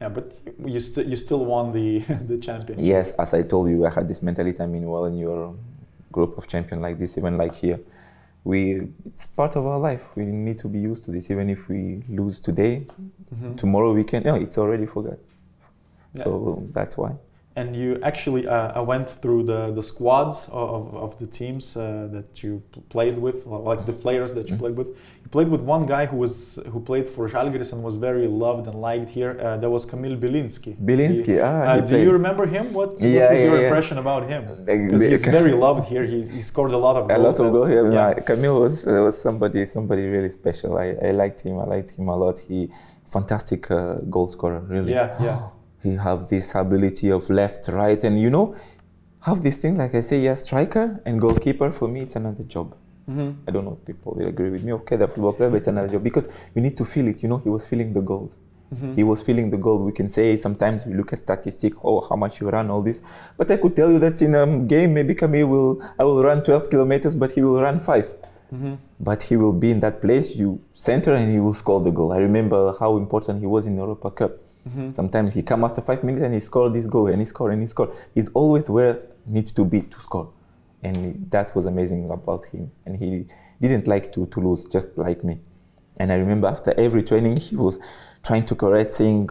Yeah, 0.00 0.08
but 0.10 0.40
you, 0.46 0.68
you 0.74 0.80
still 0.80 1.06
you 1.08 1.16
still 1.16 1.44
won 1.44 1.72
the 1.72 1.98
the 2.28 2.38
championship. 2.38 2.76
Yes, 2.86 3.10
as 3.12 3.34
I 3.34 3.42
told 3.42 3.68
you, 3.68 3.84
I 3.86 3.90
had 3.90 4.06
this 4.08 4.22
mentality. 4.22 4.60
I 4.62 4.66
mean, 4.66 4.88
well, 4.88 5.06
in 5.06 5.18
your 5.18 5.54
group 6.12 6.38
of 6.38 6.46
champion 6.46 6.80
like 6.80 6.98
this, 6.98 7.18
even 7.18 7.36
like 7.36 7.54
here, 7.54 7.80
we 8.44 8.88
it's 9.06 9.26
part 9.26 9.56
of 9.56 9.66
our 9.66 9.78
life. 9.78 10.02
We 10.14 10.24
need 10.24 10.58
to 10.60 10.68
be 10.68 10.78
used 10.78 11.04
to 11.04 11.10
this. 11.10 11.30
Even 11.30 11.50
if 11.50 11.68
we 11.68 12.02
lose 12.08 12.40
today, 12.40 12.86
Mhm. 13.34 13.56
tomorrow 13.56 13.92
we 13.92 14.04
can. 14.04 14.22
No, 14.22 14.36
it's 14.36 14.56
already 14.58 14.86
forgot. 14.86 15.18
Yeah. 16.14 16.22
So 16.24 16.62
that's 16.72 16.96
why. 16.96 17.12
And 17.56 17.74
you 17.74 17.98
actually 18.04 18.46
uh, 18.46 18.78
I 18.80 18.80
went 18.80 19.08
through 19.10 19.42
the, 19.42 19.72
the 19.72 19.82
squads 19.82 20.48
of, 20.52 20.94
of 20.94 21.18
the 21.18 21.26
teams 21.26 21.76
uh, 21.76 22.06
that 22.12 22.40
you 22.42 22.62
played 22.88 23.18
with, 23.18 23.46
like 23.46 23.84
the 23.84 23.92
players 23.92 24.32
that 24.34 24.48
you 24.48 24.54
Mhm. 24.54 24.60
played 24.60 24.76
with. 24.76 24.88
You 25.24 25.28
played 25.36 25.48
with 25.48 25.62
one 25.62 25.84
guy 25.94 26.06
who 26.06 26.16
was 26.24 26.60
who 26.72 26.78
played 26.90 27.06
for 27.08 27.28
Žalgiris 27.28 27.72
and 27.72 27.82
was 27.82 27.96
very 27.96 28.28
loved 28.28 28.64
and 28.68 28.76
liked 28.88 29.10
here. 29.18 29.32
Uh, 29.40 29.56
that 29.62 29.70
was 29.76 29.84
Kamil 29.90 30.16
Bilinski. 30.24 30.72
Bilinski, 30.90 31.34
He- 31.34 31.40
ah, 31.40 31.48
uh, 31.48 31.80
do 31.80 31.86
played. 31.86 32.04
you 32.06 32.12
remember 32.12 32.44
him? 32.46 32.64
What, 32.78 32.90
what 32.90 32.92
was 32.92 33.02
yeah, 33.02 33.32
your 33.46 33.56
yeah. 33.58 33.66
impression 33.66 33.96
about 34.04 34.22
him? 34.32 34.42
Because 34.64 35.02
he's 35.02 35.24
very 35.38 35.52
loved 35.66 35.84
here. 35.92 36.04
He, 36.14 36.18
he 36.36 36.42
scored 36.42 36.72
a 36.72 36.82
lot 36.86 36.94
of 37.00 37.02
goals. 37.08 37.20
a 37.20 37.26
lot 37.28 37.38
of 37.44 37.46
goals. 37.54 37.70
Yeah, 37.76 37.84
yeah. 37.90 38.08
yeah. 38.16 38.20
Kamil 38.28 38.54
was 38.64 38.86
uh, 38.86 38.92
was 39.06 39.16
somebody 39.26 39.60
somebody 39.76 40.04
really 40.16 40.32
special. 40.40 40.70
I, 40.84 40.88
I 41.08 41.10
liked 41.22 41.40
him. 41.46 41.54
I 41.64 41.66
liked 41.74 41.90
him 41.98 42.06
a 42.08 42.16
lot. 42.24 42.36
He 42.48 42.58
fantastic 43.16 43.62
uh, 43.70 43.94
goal 44.14 44.28
scorer. 44.36 44.60
Really. 44.74 44.92
Yeah, 44.92 45.08
yeah. 45.28 45.38
He 45.82 45.94
have 45.96 46.28
this 46.28 46.54
ability 46.54 47.10
of 47.10 47.28
left, 47.30 47.68
right, 47.68 48.02
and 48.04 48.18
you 48.18 48.30
know, 48.30 48.54
have 49.20 49.42
this 49.42 49.56
thing 49.58 49.76
like 49.76 49.94
I 49.94 50.00
say, 50.00 50.20
yeah, 50.20 50.34
striker 50.34 51.00
and 51.04 51.20
goalkeeper 51.20 51.70
for 51.70 51.88
me 51.88 52.00
it's 52.00 52.16
another 52.16 52.44
job. 52.44 52.74
Mhm. 53.08 53.34
I 53.46 53.50
don't 53.52 53.64
know 53.64 53.76
if 53.80 53.84
people 53.86 54.14
will 54.16 54.28
agree 54.28 54.50
with 54.50 54.62
me. 54.64 54.72
Okay, 54.72 54.96
the 54.96 55.08
football 55.08 55.32
player, 55.32 55.50
but 55.50 55.56
it's 55.58 55.68
another 55.68 55.88
job 55.88 56.02
because 56.02 56.28
you 56.54 56.60
need 56.62 56.76
to 56.76 56.84
feel 56.84 57.08
it. 57.08 57.22
You 57.22 57.28
know, 57.28 57.38
he 57.38 57.48
was 57.48 57.66
feeling 57.66 57.92
the 57.94 58.00
goals. 58.02 58.36
Mhm. 58.74 58.94
He 58.96 59.02
was 59.04 59.22
feeling 59.22 59.50
the 59.50 59.56
goal. 59.56 59.78
We 59.78 59.92
can 59.92 60.08
say 60.08 60.36
sometimes 60.36 60.84
we 60.84 60.92
look 60.94 61.12
at 61.14 61.18
statistic, 61.18 61.72
oh, 61.82 62.00
how 62.08 62.16
much 62.16 62.40
you 62.40 62.50
run, 62.50 62.70
all 62.70 62.82
this. 62.82 63.00
But 63.38 63.50
I 63.50 63.56
could 63.56 63.74
tell 63.74 63.90
you 63.90 63.98
that 64.00 64.20
in 64.20 64.34
a 64.34 64.44
game, 64.58 64.92
maybe 64.92 65.14
Kamil 65.14 65.46
will, 65.46 65.80
I 65.98 66.04
will 66.04 66.22
run 66.22 66.42
12 66.42 66.68
kilometers, 66.68 67.16
but 67.16 67.30
he 67.32 67.40
will 67.42 67.60
run 67.62 67.78
five. 67.78 68.06
Mhm. 68.52 68.76
But 69.00 69.22
he 69.22 69.36
will 69.36 69.52
be 69.54 69.70
in 69.70 69.80
that 69.80 70.00
place, 70.02 70.36
you 70.36 70.60
center, 70.74 71.14
and 71.14 71.30
he 71.32 71.38
will 71.38 71.54
score 71.54 71.80
the 71.80 71.90
goal. 71.90 72.12
I 72.12 72.18
remember 72.18 72.74
how 72.78 72.96
important 72.98 73.40
he 73.40 73.46
was 73.46 73.66
in 73.66 73.76
Europa 73.76 74.10
Cup. 74.10 74.32
Mhm. 74.68 74.92
Sometimes 74.94 75.34
he 75.34 75.42
come 75.42 75.64
after 75.64 75.80
five 75.80 76.04
minutes 76.04 76.22
and 76.22 76.34
he 76.34 76.40
score 76.40 76.68
this 76.70 76.86
goal 76.86 77.06
and 77.08 77.20
he 77.20 77.24
score 77.24 77.50
and 77.50 77.60
he 77.62 77.66
score. 77.66 77.90
He's 78.14 78.28
always 78.34 78.68
where 78.68 78.98
needs 79.26 79.52
to 79.52 79.64
be 79.64 79.82
to 79.82 80.00
score, 80.00 80.28
and 80.82 81.26
that 81.30 81.54
was 81.54 81.66
amazing 81.66 82.10
about 82.10 82.44
him. 82.46 82.70
And 82.86 82.96
he 82.96 83.26
didn't 83.60 83.86
like 83.86 84.12
to, 84.12 84.26
to 84.26 84.40
lose, 84.40 84.64
just 84.64 84.96
like 84.98 85.24
me. 85.24 85.38
And 85.96 86.12
I 86.12 86.16
remember 86.16 86.46
after 86.48 86.72
every 86.78 87.02
training 87.02 87.36
he 87.38 87.56
was 87.56 87.78
trying 88.22 88.44
to 88.46 88.54
correct, 88.54 88.92
saying, 88.92 89.30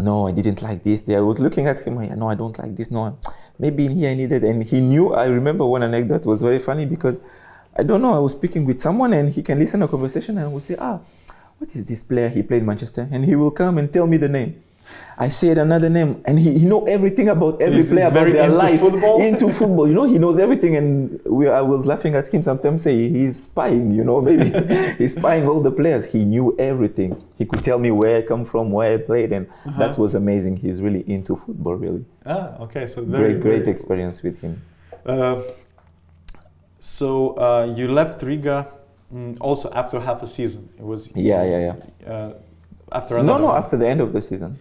"No, 0.00 0.26
I 0.26 0.32
didn't 0.32 0.62
like 0.62 0.82
this." 0.82 1.08
I 1.08 1.20
was 1.20 1.38
looking 1.38 1.66
at 1.66 1.80
him. 1.80 1.94
No, 2.18 2.28
I 2.30 2.34
don't 2.34 2.58
like 2.58 2.74
this. 2.76 2.90
No, 2.90 3.16
maybe 3.58 3.86
here 3.88 4.10
I 4.10 4.14
needed. 4.14 4.44
And 4.44 4.62
he 4.64 4.80
knew. 4.80 5.12
I 5.14 5.26
remember 5.26 5.64
one 5.66 5.82
anecdote 5.82 6.26
was 6.26 6.42
very 6.42 6.58
funny 6.58 6.86
because 6.86 7.20
I 7.76 7.82
don't 7.82 8.00
know. 8.02 8.14
I 8.14 8.18
was 8.18 8.32
speaking 8.32 8.64
with 8.64 8.80
someone 8.80 9.12
and 9.12 9.28
he 9.32 9.42
can 9.42 9.58
listen 9.58 9.82
a 9.82 9.88
conversation 9.88 10.38
and 10.38 10.52
will 10.52 10.60
say, 10.60 10.76
"Ah." 10.78 11.00
What 11.58 11.74
is 11.74 11.84
this 11.84 12.02
player? 12.02 12.28
He 12.28 12.42
played 12.42 12.62
Manchester, 12.64 13.08
and 13.10 13.24
he 13.24 13.34
will 13.36 13.50
come 13.50 13.78
and 13.78 13.92
tell 13.92 14.06
me 14.06 14.16
the 14.16 14.28
name. 14.28 14.60
I 15.16 15.28
said 15.28 15.56
another 15.58 15.88
name, 15.88 16.20
and 16.26 16.38
he, 16.38 16.58
he 16.58 16.66
know 16.66 16.84
everything 16.86 17.28
about 17.30 17.60
every 17.62 17.76
he's- 17.76 17.90
player 17.90 18.08
about 18.08 18.26
their 18.32 18.44
into 18.44 18.56
life, 18.56 18.80
football? 18.80 19.22
into 19.22 19.48
football. 19.50 19.88
You 19.88 19.94
know, 19.94 20.04
he 20.04 20.18
knows 20.18 20.38
everything, 20.38 20.76
and 20.76 21.20
we, 21.24 21.48
I 21.48 21.62
was 21.62 21.86
laughing 21.86 22.14
at 22.16 22.26
him 22.32 22.42
sometimes. 22.42 22.82
Say 22.82 23.08
he's 23.08 23.44
spying. 23.44 23.92
You 23.92 24.04
know, 24.04 24.20
maybe 24.28 24.50
he's 24.98 25.14
spying 25.16 25.48
all 25.48 25.60
the 25.62 25.70
players. 25.70 26.04
He 26.12 26.24
knew 26.24 26.54
everything. 26.58 27.16
He 27.38 27.46
could 27.46 27.64
tell 27.64 27.78
me 27.78 27.92
where 27.92 28.18
I 28.18 28.22
come 28.22 28.44
from, 28.44 28.70
where 28.72 28.92
I 28.92 28.96
played, 28.98 29.32
and 29.32 29.46
that 29.78 29.96
was 29.96 30.14
amazing. 30.14 30.56
He's 30.58 30.82
really 30.82 31.02
into 31.10 31.36
football. 31.36 31.76
Really 31.76 32.04
Ah, 32.26 32.56
okay. 32.64 32.86
So 32.86 33.02
very 33.02 33.32
great, 33.34 33.42
great 33.42 33.58
very- 33.60 33.70
experience 33.72 34.22
with 34.22 34.40
him. 34.42 34.60
Uh, 35.06 35.40
so 36.80 37.30
uh, 37.38 37.72
you 37.76 37.88
left 37.88 38.22
Riga 38.22 38.68
mm, 39.14 39.36
also 39.40 39.70
after 39.72 40.00
half 40.00 40.22
a 40.22 40.26
season. 40.26 40.68
It 40.78 40.84
was 40.84 41.08
Yeah, 41.14 41.44
yeah, 41.44 41.60
yeah. 41.68 42.12
Uh, 42.12 42.32
after 42.92 43.14
No, 43.14 43.20
another 43.20 43.40
no, 43.40 43.48
one. 43.48 43.56
after 43.62 43.76
the 43.76 43.88
end 43.88 44.00
of 44.00 44.12
the 44.12 44.20
season. 44.20 44.58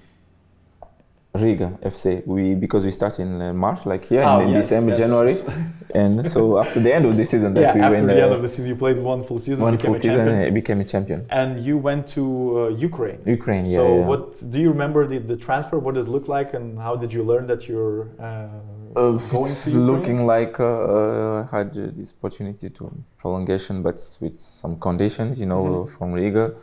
Riga 1.36 1.80
FC. 1.82 2.26
We 2.28 2.54
because 2.54 2.86
we 2.86 2.92
start 2.92 3.20
in 3.20 3.42
uh, 3.42 3.54
March, 3.54 3.88
like 3.88 4.06
here, 4.06 4.22
and 4.22 4.44
in 4.44 4.54
yes, 4.54 4.70
December, 4.70 4.92
yes. 4.92 5.00
January, 5.00 5.34
and 5.96 6.24
so 6.24 6.60
after 6.60 6.80
the 6.80 6.94
end 6.94 7.06
of 7.06 7.18
the 7.18 7.26
season, 7.26 7.56
that 7.56 7.62
yeah, 7.62 7.74
we 7.74 7.82
after 7.82 7.96
went 7.96 8.08
the 8.08 8.22
end 8.22 8.32
uh, 8.32 8.36
of 8.36 8.42
the 8.44 8.50
season, 8.50 8.68
you 8.68 8.76
played 8.76 9.00
one 9.00 9.24
full 9.24 9.39
season, 9.39 9.63
one 9.63 9.76
became 9.76 9.88
full 9.88 9.96
a 9.96 10.00
season, 10.00 10.28
champion, 10.28 10.42
and 10.44 10.54
became 10.54 10.80
a 10.82 10.86
champion. 10.86 11.26
and 11.32 11.60
you 11.60 11.76
went 11.76 12.08
to 12.10 12.24
uh, 12.60 12.68
Ukraine. 12.89 13.20
Ukraine, 13.26 13.66
yeah. 13.66 13.78
so 13.78 13.98
yeah. 13.98 14.06
what 14.06 14.44
do 14.52 14.62
you 14.62 14.70
remember 14.70 15.08
the, 15.08 15.18
the 15.18 15.36
transfer? 15.36 15.80
What 15.80 15.96
did 15.96 16.06
it 16.06 16.10
look 16.12 16.28
like, 16.28 16.54
and 16.54 16.78
how 16.78 16.96
did 16.96 17.12
you 17.12 17.24
learn 17.24 17.48
that 17.48 17.68
you're 17.68 18.10
uh, 18.20 18.50
Uh, 18.96 19.16
it's 19.16 19.68
looking 19.68 20.26
like 20.26 20.60
uh, 20.60 20.66
uh, 20.66 21.48
I 21.52 21.58
had 21.58 21.70
uh, 21.78 21.88
this 21.96 22.14
opportunity 22.20 22.70
to 22.70 22.92
prolongation, 23.18 23.82
but 23.82 24.00
with 24.20 24.38
some 24.38 24.80
conditions, 24.80 25.40
you 25.40 25.46
know, 25.48 25.64
Mhm. 25.64 25.90
from 25.98 26.14
Riga. 26.14 26.54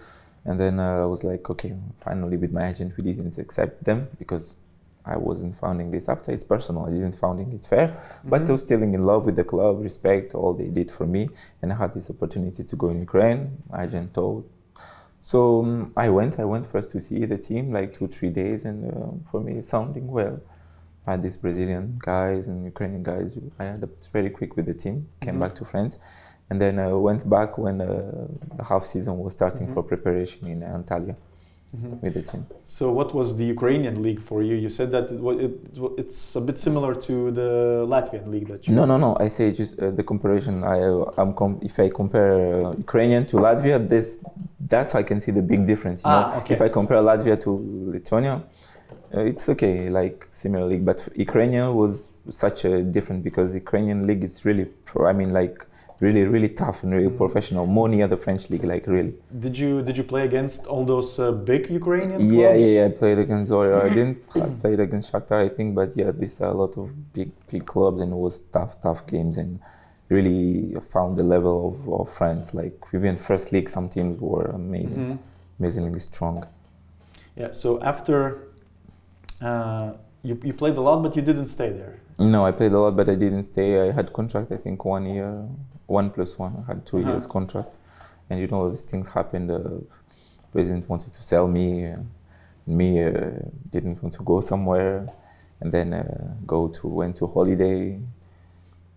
And 0.44 0.58
then 0.58 0.78
uh, 0.80 1.02
I 1.02 1.06
was 1.06 1.22
like, 1.24 1.50
okay, 1.50 1.74
finally 2.04 2.36
with 2.36 2.52
my 2.52 2.68
agent, 2.70 2.96
we 2.96 3.02
didn't 3.02 3.36
accept 3.38 3.84
them 3.84 4.08
because 4.18 4.54
I 5.04 5.16
wasn't 5.16 5.54
founding 5.56 5.90
this 5.90 6.08
after. 6.08 6.30
It's 6.32 6.44
personal. 6.44 6.86
I 6.86 6.90
didn't 6.90 7.16
founding 7.16 7.52
it 7.52 7.64
fair, 7.64 7.96
but 8.24 8.48
I 8.48 8.52
was 8.52 8.60
still 8.62 8.82
in 8.82 8.92
love 9.04 9.24
with 9.26 9.36
the 9.36 9.44
club, 9.44 9.82
respect 9.82 10.34
all 10.34 10.52
they 10.54 10.68
did 10.68 10.90
for 10.90 11.06
me, 11.06 11.28
and 11.62 11.72
I 11.72 11.74
had 11.74 11.92
this 11.92 12.10
opportunity 12.10 12.62
to 12.64 12.76
go 12.76 12.88
in 12.90 13.00
Ukraine. 13.00 13.58
Agent 13.76 14.14
told. 14.14 14.44
So 15.20 15.60
um, 15.62 15.92
I 15.96 16.08
went. 16.10 16.38
I 16.38 16.44
went 16.44 16.66
first 16.66 16.92
to 16.92 17.00
see 17.00 17.24
the 17.26 17.38
team, 17.38 17.72
like 17.72 17.92
two, 17.98 18.06
three 18.08 18.30
days, 18.30 18.64
and 18.64 18.78
uh, 18.90 19.30
for 19.30 19.40
me, 19.40 19.52
it's 19.58 19.68
sounding 19.68 20.06
well. 20.06 20.38
I 21.06 21.12
had 21.12 21.22
these 21.22 21.36
Brazilian 21.36 21.98
guys 21.98 22.48
and 22.48 22.64
Ukrainian 22.64 23.02
guys. 23.02 23.38
I 23.58 23.64
adapted 23.64 24.08
very 24.12 24.30
quick 24.30 24.56
with 24.56 24.66
the 24.66 24.74
team. 24.74 25.06
Came 25.20 25.36
Mhm. 25.36 25.40
back 25.40 25.54
to 25.56 25.64
France, 25.64 25.98
and 26.50 26.60
then 26.60 26.78
I 26.78 26.92
went 26.92 27.28
back 27.28 27.50
when 27.58 27.80
uh, 27.80 27.86
the 28.58 28.64
half 28.64 28.84
season 28.84 29.18
was 29.18 29.32
starting 29.32 29.66
Mhm. 29.68 29.74
for 29.74 29.82
preparation 29.82 30.46
in 30.46 30.60
Antalya 30.62 31.14
Mhm. 31.74 32.02
with 32.02 32.14
the 32.14 32.22
team. 32.30 32.42
So, 32.64 32.84
what 32.92 33.14
was 33.14 33.28
the 33.40 33.44
Ukrainian 33.56 34.02
league 34.02 34.20
for 34.20 34.42
you? 34.42 34.54
You 34.64 34.68
said 34.68 34.90
that 34.96 35.06
it, 35.10 35.20
it, 35.46 35.54
it's 36.02 36.20
a 36.36 36.40
bit 36.48 36.58
similar 36.58 36.92
to 37.08 37.14
the 37.30 37.50
Latvian 37.94 38.26
league 38.34 38.48
that 38.52 38.60
you. 38.68 38.74
No, 38.74 38.84
no, 38.92 38.96
no. 39.06 39.10
I 39.24 39.28
say 39.28 39.52
just 39.52 39.72
uh, 39.80 39.90
the 39.98 40.02
comparison. 40.12 40.54
I, 40.64 40.76
I'm 41.20 41.32
com- 41.40 41.60
if 41.62 41.74
I 41.78 41.88
compare 41.88 42.32
uh, 42.66 42.72
Ukrainian 42.86 43.24
to 43.30 43.36
Latvia, 43.46 43.78
this 43.94 44.18
that's 44.72 44.94
I 44.94 45.02
can 45.10 45.18
see 45.24 45.32
the 45.32 45.42
big 45.52 45.64
difference. 45.72 45.98
You 46.04 46.10
Ah, 46.10 46.16
know? 46.20 46.38
okay. 46.40 46.54
If 46.54 46.60
I 46.66 46.68
compare 46.68 46.98
Latvia 47.10 47.36
to 47.44 47.50
Lithuania, 47.94 48.34
uh, 48.34 48.40
it's 49.12 49.48
okay, 49.48 49.88
like 49.90 50.26
similar 50.30 50.66
league. 50.66 50.84
But 50.84 51.08
Ukrainian 51.16 51.74
was 51.74 52.10
such 52.28 52.64
a 52.64 52.82
different 52.82 53.24
because 53.24 53.54
Ukrainian 53.54 54.06
league 54.06 54.24
is 54.24 54.44
really, 54.44 54.66
pro, 54.84 55.06
I 55.06 55.12
mean, 55.12 55.32
like 55.32 55.66
really, 56.00 56.24
really 56.24 56.48
tough 56.48 56.82
and 56.82 56.92
really 56.94 57.10
Mhm. 57.10 57.16
professional. 57.18 57.66
More 57.66 57.88
near 57.88 58.08
the 58.08 58.16
French 58.16 58.48
league, 58.50 58.64
like 58.64 58.86
really. 58.86 59.14
Did 59.38 59.54
you 59.58 59.82
did 59.82 59.96
you 59.98 60.04
play 60.04 60.24
against 60.24 60.66
all 60.66 60.84
those 60.84 61.10
uh, 61.18 61.32
big 61.32 61.62
Ukrainian 61.80 62.20
Yeah, 62.20 62.48
clubs? 62.48 62.60
yeah, 62.62 62.72
yeah. 62.80 62.86
I 62.86 62.90
played 63.02 63.18
against 63.18 63.50
Zoria. 63.50 63.76
I 63.86 63.88
didn't. 63.98 64.18
I 64.36 64.48
played 64.62 64.80
against 64.80 65.12
Shakhtar, 65.12 65.38
I 65.46 65.50
think, 65.56 65.74
but 65.74 65.88
yeah, 66.00 66.10
these 66.20 66.40
are 66.40 66.50
a 66.56 66.58
lot 66.62 66.72
of 66.78 66.86
big, 67.12 67.30
big 67.52 67.64
clubs, 67.66 68.00
and 68.02 68.12
it 68.12 68.20
was 68.28 68.40
tough, 68.56 68.80
tough 68.80 69.06
games, 69.06 69.36
and 69.42 69.58
really 70.08 70.74
found 70.94 71.16
the 71.20 71.22
level 71.34 71.56
of, 71.68 72.00
of 72.00 72.06
France. 72.18 72.54
Like 72.54 72.76
even 72.94 73.16
first 73.16 73.52
league, 73.52 73.68
some 73.68 73.88
teams 73.88 74.20
were 74.20 74.46
amazing, 74.62 75.04
Mhm. 75.06 75.18
amazingly 75.58 75.98
strong. 76.10 76.36
Yeah. 77.36 77.50
So 77.52 77.68
after 77.92 78.16
uh, 79.40 79.92
you 80.22 80.38
you 80.44 80.52
played 80.52 80.76
a 80.76 80.80
lot, 80.80 81.02
but 81.02 81.16
you 81.16 81.22
didn't 81.22 81.48
stay 81.48 81.70
there. 81.70 82.00
No, 82.18 82.44
I 82.44 82.52
played 82.52 82.72
a 82.72 82.78
lot, 82.78 82.96
but 82.96 83.08
I 83.08 83.14
didn't 83.14 83.44
stay. 83.44 83.88
I 83.88 83.92
had 83.92 84.12
contract. 84.12 84.52
I 84.52 84.56
think 84.58 84.84
one 84.84 85.06
year, 85.06 85.46
one 85.86 86.10
plus 86.10 86.38
one. 86.38 86.62
I 86.62 86.72
had 86.72 86.84
2 86.86 86.98
Uh-huh. 86.98 87.10
years 87.10 87.26
contract, 87.26 87.78
and 88.28 88.38
you 88.40 88.46
know 88.46 88.68
these 88.70 88.82
things 88.82 89.08
happened. 89.08 89.48
The 89.50 89.82
president 90.52 90.88
wanted 90.88 91.12
to 91.14 91.22
sell 91.22 91.48
me. 91.48 91.86
Uh, 91.92 91.96
me 92.66 93.02
uh, 93.02 93.10
didn't 93.70 94.02
want 94.02 94.14
to 94.14 94.22
go 94.22 94.40
somewhere, 94.40 95.08
and 95.60 95.72
then 95.72 95.92
uh, 95.94 96.34
go 96.46 96.68
to 96.68 96.86
went 96.86 97.16
to 97.16 97.26
holiday. 97.26 97.98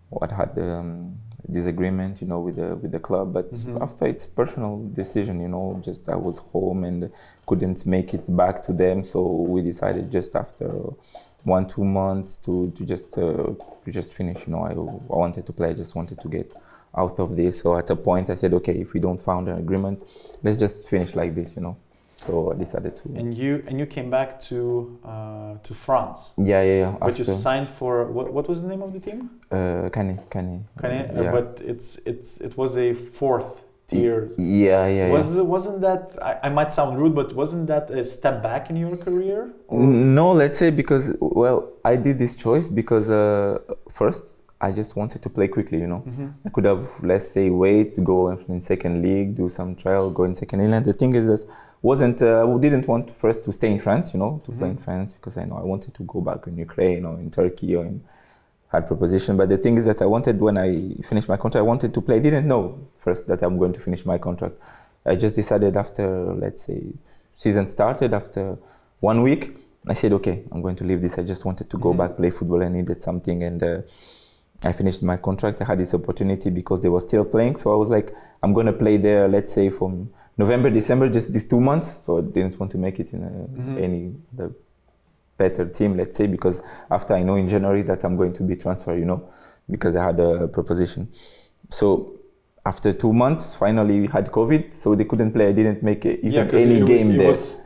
What 0.10 0.32
had 0.32 0.58
um, 0.60 1.18
disagreement, 1.50 2.22
you 2.22 2.28
know, 2.28 2.40
with 2.40 2.56
the 2.56 2.76
with 2.76 2.92
the 2.92 3.00
club. 3.00 3.34
But 3.34 3.52
Mhm. 3.52 3.82
after 3.82 4.06
it's 4.08 4.26
personal 4.28 4.78
decision, 4.94 5.40
you 5.42 5.50
know, 5.50 5.80
just 5.82 6.10
I 6.10 6.16
was 6.16 6.40
home 6.54 6.84
and 6.84 7.10
couldn't 7.46 7.86
make 7.86 8.14
it 8.14 8.26
back 8.36 8.62
to 8.64 8.74
them, 8.74 9.04
so 9.04 9.22
we 9.24 9.62
decided 9.62 10.12
just 10.12 10.36
after 10.36 10.70
one 11.44 11.68
two 11.68 11.84
months 11.84 12.38
to 12.40 12.72
to 12.72 12.86
just 12.86 13.18
uh, 13.18 13.24
to 13.86 13.92
just 13.92 14.14
finish. 14.14 14.48
You 14.48 14.54
know, 14.54 14.64
I 14.64 14.72
I 15.14 15.18
wanted 15.18 15.46
to 15.46 15.54
play. 15.54 15.70
I 15.70 15.74
just 15.74 15.96
wanted 15.96 16.20
to 16.22 16.28
get 16.30 16.56
out 16.96 17.20
of 17.20 17.36
this. 17.36 17.60
So 17.60 17.76
at 17.78 17.90
a 17.90 17.96
point, 17.96 18.30
I 18.30 18.36
said, 18.36 18.54
okay, 18.54 18.74
if 18.76 18.94
we 18.94 19.00
don't 19.00 19.20
find 19.20 19.48
an 19.50 19.58
agreement, 19.58 20.00
let's 20.44 20.58
just 20.58 20.88
finish 20.88 21.16
like 21.16 21.36
this. 21.36 21.56
You 21.56 21.64
know. 21.64 21.76
So 22.26 22.52
I 22.52 22.56
decided 22.56 22.96
to. 22.98 23.04
And 23.20 23.34
you 23.34 23.64
and 23.68 23.80
you 23.80 23.86
came 23.86 24.10
back 24.10 24.40
to 24.50 24.98
uh, 25.04 25.56
to 25.64 25.74
France, 25.74 26.32
yeah, 26.38 26.62
yeah, 26.62 26.80
yeah. 26.80 26.98
but 27.00 27.18
you 27.20 27.26
signed 27.26 27.68
for 27.68 28.06
what? 28.16 28.32
What 28.34 28.48
was 28.48 28.62
the 28.62 28.68
name 28.68 28.82
of 28.82 28.92
the 28.94 29.00
team? 29.00 29.30
Uh, 29.52 29.90
Kanye, 29.96 30.18
Kanye. 30.30 30.62
Kanye, 30.82 31.02
yeah. 31.14 31.22
uh, 31.22 31.32
but 31.38 31.62
it's 31.66 31.98
it's 32.06 32.40
it 32.48 32.58
was 32.58 32.78
a 32.78 32.94
fourth 32.94 33.64
tier. 33.88 34.30
yeah, 34.38 34.88
yeah, 34.88 35.08
yeah. 35.08 35.10
Was 35.12 35.38
wasn't 35.56 35.82
that? 35.82 36.16
I, 36.22 36.48
I 36.48 36.50
might 36.50 36.72
sound 36.72 36.98
rude, 36.98 37.14
but 37.16 37.34
wasn't 37.36 37.68
that 37.68 37.90
a 37.92 38.04
step 38.06 38.42
back 38.42 38.70
in 38.70 38.76
your 38.78 38.96
career? 38.98 39.52
Or- 39.68 39.80
No, 40.20 40.32
let's 40.32 40.58
say 40.58 40.70
because 40.72 41.06
well, 41.20 41.60
I 41.84 41.96
did 41.98 42.18
this 42.18 42.36
choice 42.36 42.70
because 42.70 43.10
uh, 43.10 43.60
first 43.90 44.44
I 44.62 44.72
just 44.72 44.96
wanted 44.96 45.22
to 45.24 45.30
play 45.30 45.48
quickly. 45.50 45.80
You 45.84 45.88
know, 45.88 46.04
Mhm. 46.08 46.34
I 46.46 46.50
could 46.54 46.66
have 46.66 46.88
let's 47.04 47.28
say 47.28 47.50
wait, 47.50 47.90
go 48.04 48.30
in 48.30 48.60
second 48.62 49.02
league, 49.02 49.36
do 49.36 49.50
some 49.50 49.76
trial, 49.76 50.10
go 50.10 50.24
in 50.24 50.34
second 50.36 50.60
league. 50.60 50.72
And 50.72 50.86
the 50.86 50.94
thing 50.94 51.16
is 51.16 51.28
that 51.28 51.44
wasn't 51.84 52.22
uh, 52.24 52.48
I 52.52 52.58
didn't 52.66 52.88
want 52.88 53.12
first 53.24 53.44
to 53.44 53.52
stay 53.52 53.70
in 53.76 53.80
France. 53.80 54.14
You 54.14 54.20
know, 54.20 54.42
to 54.46 54.52
play 54.60 54.70
in. 54.70 54.78
France 54.78 55.14
because 55.14 55.38
I 55.38 55.44
know 55.46 55.58
I 55.58 55.66
wanted 55.74 55.94
to 55.96 56.04
go 56.04 56.20
back 56.22 56.48
in 56.48 56.58
Ukraine 56.58 57.06
or 57.06 57.16
in 57.20 57.30
Turkey 57.30 57.76
or 57.76 57.86
in 57.86 58.02
had 58.72 58.88
proposition. 58.88 59.38
But 59.38 59.50
the 59.50 59.58
thing 59.58 59.78
is 59.78 59.86
that 59.86 60.02
I 60.02 60.08
wanted 60.16 60.40
when 60.40 60.58
I 60.58 60.70
finished 61.12 61.30
my 61.30 61.38
contract, 61.38 61.62
I 61.66 61.68
wanted 61.74 61.94
to 61.94 62.02
play. 62.02 62.16
I 62.16 62.20
didn't 62.28 62.48
know 62.48 62.64
first 62.98 63.28
that 63.28 63.44
I'm 63.44 63.58
going 63.60 63.74
to 63.74 63.82
finish 63.88 64.06
my 64.06 64.18
contract. 64.18 64.56
I 65.06 65.16
just 65.16 65.36
decided 65.36 65.78
after 65.78 66.06
let's 66.44 66.62
say 66.62 66.82
season 67.36 67.68
started 67.68 68.14
after 68.14 68.58
one 69.02 69.22
week. 69.22 69.44
I 69.86 69.94
said, 69.94 70.14
okay, 70.14 70.44
I'm 70.52 70.62
going 70.62 70.78
to 70.78 70.86
leave 70.86 71.02
this. 71.02 71.18
I 71.20 71.24
just 71.24 71.44
wanted 71.44 71.70
to 71.70 71.78
go 71.78 71.92
Mhm. 71.94 71.98
back 71.98 72.12
play 72.20 72.30
football. 72.30 72.64
I 72.64 72.70
needed 72.70 73.02
something, 73.10 73.44
and 73.44 73.62
uh, 73.62 73.82
I 74.64 74.72
finished 74.72 75.04
my 75.04 75.18
contract. 75.18 75.62
I 75.62 75.66
had 75.66 75.78
this 75.78 75.94
opportunity 75.94 76.50
because 76.50 76.80
they 76.80 76.88
were 76.96 77.02
still 77.10 77.26
playing, 77.26 77.58
so 77.58 77.74
I 77.74 77.76
was 77.76 77.90
like, 77.90 78.08
I'm 78.42 78.54
going 78.54 78.68
to 78.68 78.78
play 78.84 78.96
there. 78.96 79.28
Let's 79.28 79.52
say 79.52 79.70
from 79.70 80.10
November, 80.38 80.70
December, 80.70 81.10
just 81.10 81.32
these 81.32 81.46
two 81.46 81.60
months. 81.60 81.88
So 82.06 82.18
I 82.18 82.22
didn't 82.22 82.60
want 82.60 82.72
to 82.72 82.78
make 82.78 83.00
it 83.00 83.14
in 83.14 83.24
a, 83.24 83.62
Mhm. 83.62 83.82
any 83.82 84.16
the 84.36 84.52
better 85.38 85.66
team, 85.66 85.98
let's 85.98 86.16
say, 86.16 86.28
because 86.28 86.62
after 86.90 87.14
I 87.14 87.24
know 87.24 87.36
in 87.36 87.48
January 87.48 87.82
that 87.84 88.04
I'm 88.04 88.16
going 88.18 88.34
to 88.34 88.44
be 88.44 88.56
transferred, 88.56 89.00
you 89.00 89.06
know, 89.06 89.22
because 89.70 89.96
I 89.96 90.04
had 90.06 90.20
a 90.20 90.48
proposition. 90.48 91.08
So 91.70 92.14
after 92.66 92.94
two 92.94 93.12
months, 93.12 93.56
finally 93.56 94.00
we 94.02 94.08
had 94.08 94.32
COVID, 94.32 94.74
so 94.74 94.96
they 94.96 95.04
couldn't 95.06 95.32
play. 95.34 95.48
I 95.50 95.52
didn't 95.52 95.84
make 95.84 96.06
even 96.06 96.48
'cause 96.48 96.62
any 96.62 96.84
game 96.86 97.12
it 97.12 97.18
there. 97.18 97.28
Was, 97.28 97.62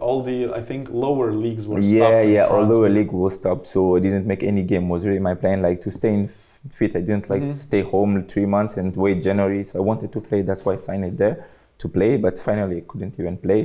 all 0.00 0.22
the 0.22 0.52
I 0.52 0.60
think 0.60 0.90
lower 0.90 1.30
leagues 1.32 1.68
were 1.68 1.78
yeah, 1.78 2.08
stopped 2.08 2.26
yeah. 2.26 2.46
France, 2.48 2.52
Although 2.60 2.84
a 2.84 2.88
but- 2.88 2.96
league 2.96 3.12
was 3.12 3.34
stopped, 3.34 3.66
so 3.66 3.96
I 3.96 4.00
didn't 4.00 4.26
make 4.26 4.42
any 4.42 4.62
game. 4.62 4.88
Was 4.88 5.06
really 5.06 5.20
my 5.20 5.34
plan, 5.34 5.62
like 5.62 5.80
to 5.82 5.90
stay 5.90 6.12
in 6.14 6.28
fit. 6.70 6.96
I 6.96 7.00
didn't 7.00 7.30
like 7.30 7.42
Mhm. 7.42 7.56
stay 7.58 7.82
home 7.82 8.24
three 8.26 8.46
months 8.46 8.76
and 8.76 8.94
wait 8.96 9.22
January. 9.22 9.62
So 9.64 9.78
I 9.78 9.82
wanted 9.82 10.10
to 10.12 10.20
play. 10.20 10.42
That's 10.42 10.64
why 10.66 10.72
I 10.72 10.76
signed 10.76 11.04
it 11.04 11.16
there 11.16 11.46
to 11.82 11.86
play. 11.96 12.12
But 12.26 12.34
finally, 12.48 12.76
I 12.82 12.84
couldn't 12.90 13.16
even 13.20 13.36
play. 13.46 13.62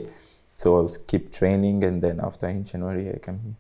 So 0.62 0.68
I 0.78 0.82
was 0.88 0.94
keep 1.12 1.24
training, 1.40 1.78
and 1.88 1.96
then 2.06 2.16
after 2.30 2.46
in 2.56 2.64
January, 2.72 3.06
I 3.16 3.20
came 3.26 3.40
here. 3.46 3.56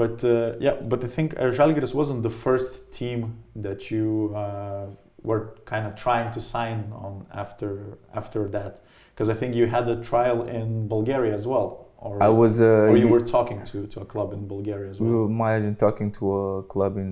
But 0.00 0.16
uh, 0.24 0.52
yeah, 0.66 0.76
but 0.92 1.00
I 1.08 1.10
think 1.16 1.28
uh, 1.34 1.44
Žalgiris 1.58 1.92
wasn't 2.00 2.20
the 2.28 2.34
first 2.46 2.74
team 2.98 3.20
that 3.66 3.80
you 3.92 4.06
uh, 4.42 4.86
were 5.28 5.42
kind 5.72 5.84
of 5.88 5.92
trying 6.04 6.28
to 6.36 6.40
sign 6.54 6.78
on 7.04 7.14
after 7.42 7.70
after 8.20 8.42
that, 8.56 8.72
because 9.12 9.28
I 9.34 9.36
think 9.40 9.50
you 9.58 9.66
had 9.76 9.86
a 9.96 9.98
trial 10.10 10.38
in 10.58 10.68
Bulgaria 10.96 11.34
as 11.40 11.44
well, 11.52 11.68
or 12.06 12.12
I 12.28 12.30
was. 12.42 12.52
Uh, 12.60 12.90
or 12.92 12.96
you 13.04 13.08
were 13.16 13.24
talking 13.36 13.60
to, 13.70 13.76
to 13.92 13.96
a 14.00 14.08
club 14.12 14.28
in 14.36 14.42
Bulgaria 14.54 14.88
as 14.92 15.00
We 15.00 15.08
well. 15.08 15.22
were 15.22 15.28
my 15.44 15.54
talking 15.86 16.08
to 16.18 16.24
a 16.40 16.62
club 16.74 16.92
in 17.04 17.10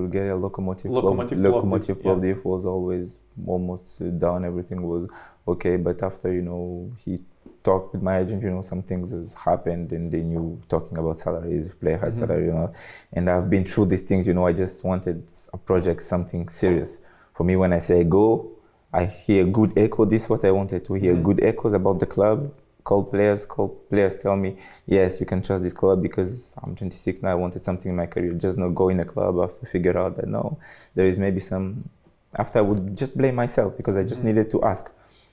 Bulgaria, 0.00 0.34
Lokomotiv. 0.44 0.88
Lokomotiv 0.96 1.38
Club. 1.42 1.54
Plovdiv, 2.02 2.02
Lokomotiv 2.02 2.24
yeah. 2.28 2.50
Was 2.52 2.64
always 2.74 3.16
almost 3.54 3.86
done. 4.26 4.40
Everything 4.44 4.80
was 4.92 5.02
okay, 5.52 5.76
but 5.76 6.02
after 6.02 6.32
you 6.32 6.42
know 6.42 6.90
he 7.04 7.18
talked 7.64 7.92
with 7.92 8.02
my 8.02 8.18
agent, 8.18 8.42
you 8.42 8.50
know 8.50 8.62
some 8.62 8.82
things 8.82 9.34
happened, 9.34 9.92
and 9.92 10.10
they 10.12 10.22
knew 10.22 10.60
talking 10.68 10.96
about 10.98 11.16
salaries, 11.16 11.66
if 11.68 11.80
player 11.80 11.98
had 11.98 12.12
Mhm. 12.12 12.18
salary, 12.18 12.44
you 12.46 12.52
know. 12.52 12.70
And 13.12 13.28
I've 13.28 13.48
been 13.50 13.64
through 13.64 13.86
these 13.86 14.02
things, 14.02 14.26
you 14.26 14.34
know. 14.34 14.46
I 14.46 14.52
just 14.52 14.84
wanted 14.84 15.30
a 15.52 15.58
project, 15.58 16.02
something 16.02 16.48
serious. 16.48 17.00
For 17.34 17.44
me, 17.44 17.56
when 17.56 17.72
I 17.72 17.78
say 17.78 18.04
go, 18.04 18.50
I 18.92 19.04
hear 19.04 19.44
good 19.44 19.72
echo. 19.76 20.04
This 20.04 20.24
is 20.24 20.30
what 20.30 20.44
I 20.44 20.50
wanted 20.50 20.84
to 20.86 20.94
hear: 20.94 21.14
Mhm. 21.14 21.22
good 21.24 21.40
echoes 21.44 21.74
about 21.74 21.98
the 21.98 22.06
club. 22.06 22.50
Call 22.84 23.04
players, 23.04 23.44
call 23.44 23.68
players, 23.90 24.16
tell 24.16 24.34
me 24.34 24.56
yes, 24.86 25.20
you 25.20 25.26
can 25.26 25.42
trust 25.42 25.62
this 25.62 25.74
club 25.74 26.00
because 26.02 26.54
I'm 26.62 26.74
26 26.74 27.22
now. 27.22 27.32
I 27.32 27.34
wanted 27.34 27.62
something 27.62 27.90
in 27.90 27.96
my 27.96 28.06
career. 28.06 28.32
Just 28.32 28.56
not 28.56 28.74
go 28.74 28.88
in 28.88 28.98
a 29.00 29.04
club 29.04 29.38
after 29.40 29.66
figure 29.66 29.96
out 29.98 30.16
that 30.16 30.26
no, 30.26 30.56
there 30.94 31.06
is 31.06 31.18
maybe 31.18 31.40
some. 31.40 31.84
After 32.36 32.58
I 32.60 32.62
would 32.62 32.96
just 32.96 33.16
blame 33.16 33.34
myself 33.34 33.76
because 33.76 33.96
I 33.98 34.04
just 34.04 34.22
Mhm. 34.22 34.26
needed 34.28 34.50
to 34.50 34.62
ask. 34.62 34.90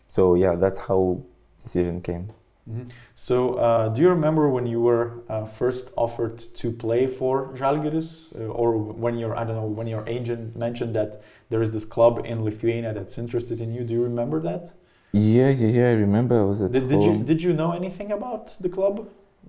So 0.08 0.36
yeah, 0.36 0.56
that's 0.56 0.80
how 0.80 1.22
decision 1.60 2.02
came. 2.02 2.32
Mhm. 2.68 2.90
So, 3.14 3.36
uh, 3.56 3.90
do 3.90 4.02
you 4.02 4.10
remember 4.10 4.50
when 4.50 4.66
you 4.66 4.82
were 4.82 5.08
uh, 5.30 5.46
first 5.46 5.92
offered 5.96 6.38
to 6.62 6.72
play 6.72 7.06
for 7.06 7.54
Žalgiris, 7.54 8.10
uh, 8.36 8.60
or 8.60 8.76
when 8.76 9.18
your 9.18 9.36
I 9.40 9.44
don't 9.46 9.56
know 9.56 9.68
when 9.68 9.88
your 9.88 10.04
agent 10.08 10.56
mentioned 10.56 10.96
that 10.96 11.22
there 11.50 11.62
is 11.62 11.70
this 11.72 11.86
club 11.86 12.14
in 12.26 12.44
Lithuania 12.44 12.92
that's 12.94 13.18
interested 13.18 13.62
in 13.62 13.70
you? 13.76 13.84
Do 13.84 13.94
you 13.94 14.04
remember 14.04 14.40
that? 14.42 14.74
Yeah, 15.12 15.50
yeah, 15.50 15.68
yeah. 15.78 15.90
I 15.90 15.94
remember 16.06 16.42
I 16.42 16.46
was 16.46 16.62
at 16.64 16.72
Did, 16.72 16.88
did 16.88 17.04
you 17.04 17.24
did 17.24 17.42
you 17.42 17.54
know 17.54 17.72
anything 17.72 18.12
about 18.12 18.58
the 18.60 18.70
club 18.70 19.08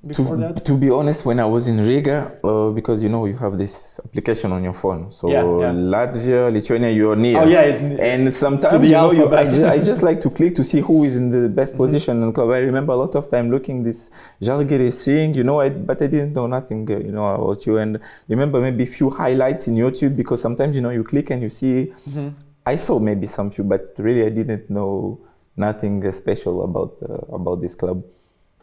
before 0.09 0.37
to, 0.37 0.43
that? 0.43 0.65
to 0.65 0.73
be 0.77 0.91
honest, 0.91 1.25
when 1.25 1.39
I 1.41 1.45
was 1.47 1.69
in 1.69 1.79
Riga, 1.87 2.39
uh, 2.45 2.71
because 2.71 3.03
you 3.03 3.09
know 3.09 3.27
you 3.27 3.37
have 3.37 3.59
this 3.59 3.99
application 4.05 4.53
on 4.53 4.63
your 4.65 4.73
phone. 4.73 5.11
So 5.11 5.29
Yeah, 5.31 5.43
yeah. 5.43 5.73
Latvia, 5.73 6.53
Lithuania, 6.53 6.91
you're 6.91 7.17
near. 7.17 7.41
Oh 7.41 7.47
yeah, 7.47 7.63
it, 7.63 8.01
And 8.01 8.33
sometimes 8.33 8.89
you 8.89 8.97
know, 8.97 9.13
you, 9.13 9.29
I, 9.35 9.47
ju- 9.49 9.67
I 9.67 9.79
just 9.79 10.03
like 10.03 10.21
to 10.21 10.31
click 10.31 10.55
to 10.57 10.65
see 10.65 10.81
who 10.81 11.05
is 11.05 11.17
in 11.17 11.31
the 11.31 11.49
best 11.49 11.73
Mhm. 11.75 11.77
position 11.79 12.13
in 12.23 12.27
the 12.29 12.33
club. 12.33 12.51
I 12.51 12.59
remember 12.59 12.93
a 12.93 12.97
lot 12.97 13.15
of 13.15 13.29
time 13.29 13.51
looking 13.51 13.83
this 13.83 14.11
Žalgiris 14.43 15.05
thing, 15.05 15.35
you 15.35 15.45
know, 15.45 15.61
I, 15.61 15.69
but 15.71 16.01
I 16.03 16.07
didn't 16.07 16.33
know 16.35 16.47
nothing, 16.47 16.91
uh, 16.91 16.99
you 16.99 17.13
know, 17.13 17.27
about 17.27 17.67
you. 17.67 17.79
And 17.79 17.99
remember 18.29 18.61
maybe 18.61 18.85
a 18.85 18.87
few 18.99 19.11
highlights 19.11 19.69
in 19.69 19.75
YouTube 19.75 20.17
because 20.17 20.41
sometimes 20.41 20.77
you 20.77 20.83
know 20.83 20.91
you 20.91 21.05
click 21.05 21.31
and 21.31 21.43
you 21.43 21.51
see. 21.51 21.93
Mhm. 22.09 22.33
I 22.69 22.77
saw 22.77 22.99
maybe 22.99 23.27
some 23.27 23.51
few, 23.51 23.63
but 23.65 23.95
really 23.99 24.25
I 24.27 24.31
didn't 24.31 24.69
know 24.71 25.21
nothing 25.57 26.03
special 26.13 26.65
about 26.65 26.97
uh, 27.09 27.35
about 27.39 27.61
this 27.61 27.75
club. 27.77 28.03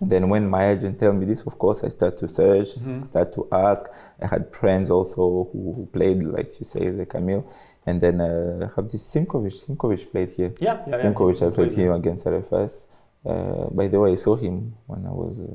And 0.04 0.12
then 0.12 0.28
when 0.28 0.50
my 0.50 0.70
agent 0.72 1.00
tell 1.00 1.14
me 1.14 1.26
this, 1.26 1.44
of 1.48 1.58
course, 1.58 1.82
I 1.86 1.88
start 1.88 2.18
to 2.18 2.28
search, 2.28 2.76
Mhm. 2.76 3.06
start 3.06 3.32
to 3.34 3.48
ask. 3.54 3.86
I 4.22 4.28
had 4.28 4.54
friends 4.54 4.92
also 4.92 5.22
who, 5.54 5.72
who 5.76 5.86
played, 5.94 6.22
like 6.24 6.50
you 6.60 6.66
say, 6.66 6.90
the 6.90 7.06
Kamil. 7.06 7.46
And 7.86 8.02
then 8.02 8.20
uh, 8.20 8.68
I 8.68 8.76
have 8.76 8.90
this 8.90 9.04
Simkovic. 9.16 9.54
Simkovic 9.66 10.12
played 10.12 10.30
here. 10.30 10.52
yeah, 10.60 10.84
yeah, 10.86 10.98
yeah. 10.98 10.98
Simkovic, 11.04 11.42
I 11.42 11.50
played 11.52 11.72
here 11.72 11.94
against 11.94 12.26
RFS. 12.28 12.88
Uh, 13.26 13.70
by 13.72 13.88
the 13.88 13.98
way, 13.98 14.12
I 14.12 14.16
saw 14.16 14.36
him 14.36 14.74
when 14.88 15.06
I 15.06 15.12
was 15.12 15.40
uh, 15.40 15.46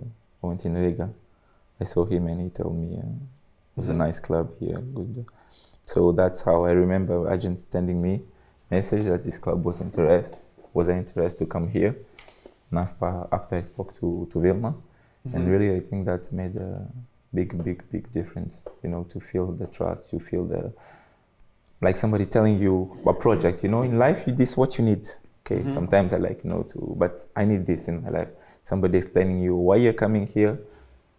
I 0.42 0.46
went 0.46 0.64
in 0.64 0.74
Riga. 0.74 1.10
I 1.78 1.84
saw 1.84 2.06
him 2.06 2.26
and 2.28 2.40
he 2.40 2.48
told 2.48 2.74
me 2.74 2.96
uh, 2.96 3.00
it 3.00 3.76
was 3.76 3.88
Mhm. 3.88 3.90
a 3.90 3.96
nice 4.06 4.18
club 4.18 4.48
here. 4.58 4.78
Good. 4.94 5.26
So 5.84 6.12
that's 6.12 6.40
how 6.40 6.64
I 6.64 6.70
remember 6.70 7.30
agents 7.30 7.66
sending 7.68 8.00
me 8.00 8.22
message 8.70 9.04
that 9.04 9.24
this 9.24 9.38
club 9.38 9.62
was 9.62 9.82
interested. 9.82 10.38
Was 10.72 10.88
interested 10.88 11.38
to 11.44 11.46
come 11.46 11.68
here? 11.68 11.94
Naspa 12.72 13.28
after 13.32 13.56
I 13.56 13.60
spoke 13.60 13.94
to, 14.00 14.28
to 14.32 14.40
Vilma. 14.40 14.74
And 15.32 15.44
Mhm. 15.46 15.50
really, 15.50 15.74
I 15.76 15.80
think 15.80 16.06
that's 16.06 16.32
made 16.32 16.56
a 16.56 16.86
big, 17.34 17.62
big, 17.64 17.82
big 17.90 18.10
difference. 18.12 18.62
You 18.82 18.90
know, 18.90 19.04
to 19.04 19.20
feel 19.20 19.46
the 19.52 19.66
trust, 19.66 20.10
to 20.10 20.18
feel 20.18 20.44
the 20.44 20.72
like 21.80 21.96
somebody 21.96 22.24
telling 22.24 22.58
you 22.58 22.90
a 23.06 23.12
project. 23.12 23.62
You 23.62 23.68
know, 23.70 23.82
in 23.82 23.98
life, 23.98 24.26
you, 24.26 24.32
this 24.34 24.50
is 24.50 24.56
what 24.56 24.78
you 24.78 24.84
need. 24.84 25.06
Okay, 25.44 25.60
Mhm. 25.62 25.70
sometimes 25.70 26.12
I 26.12 26.18
like 26.18 26.44
you 26.44 26.50
know 26.50 26.62
to, 26.64 26.94
but 26.98 27.24
I 27.36 27.44
need 27.44 27.64
this 27.66 27.88
in 27.88 28.02
my 28.02 28.10
life. 28.10 28.28
Somebody 28.62 28.98
explaining 28.98 29.38
you 29.40 29.56
why 29.56 29.76
you're 29.76 29.92
coming 30.04 30.26
here, 30.26 30.58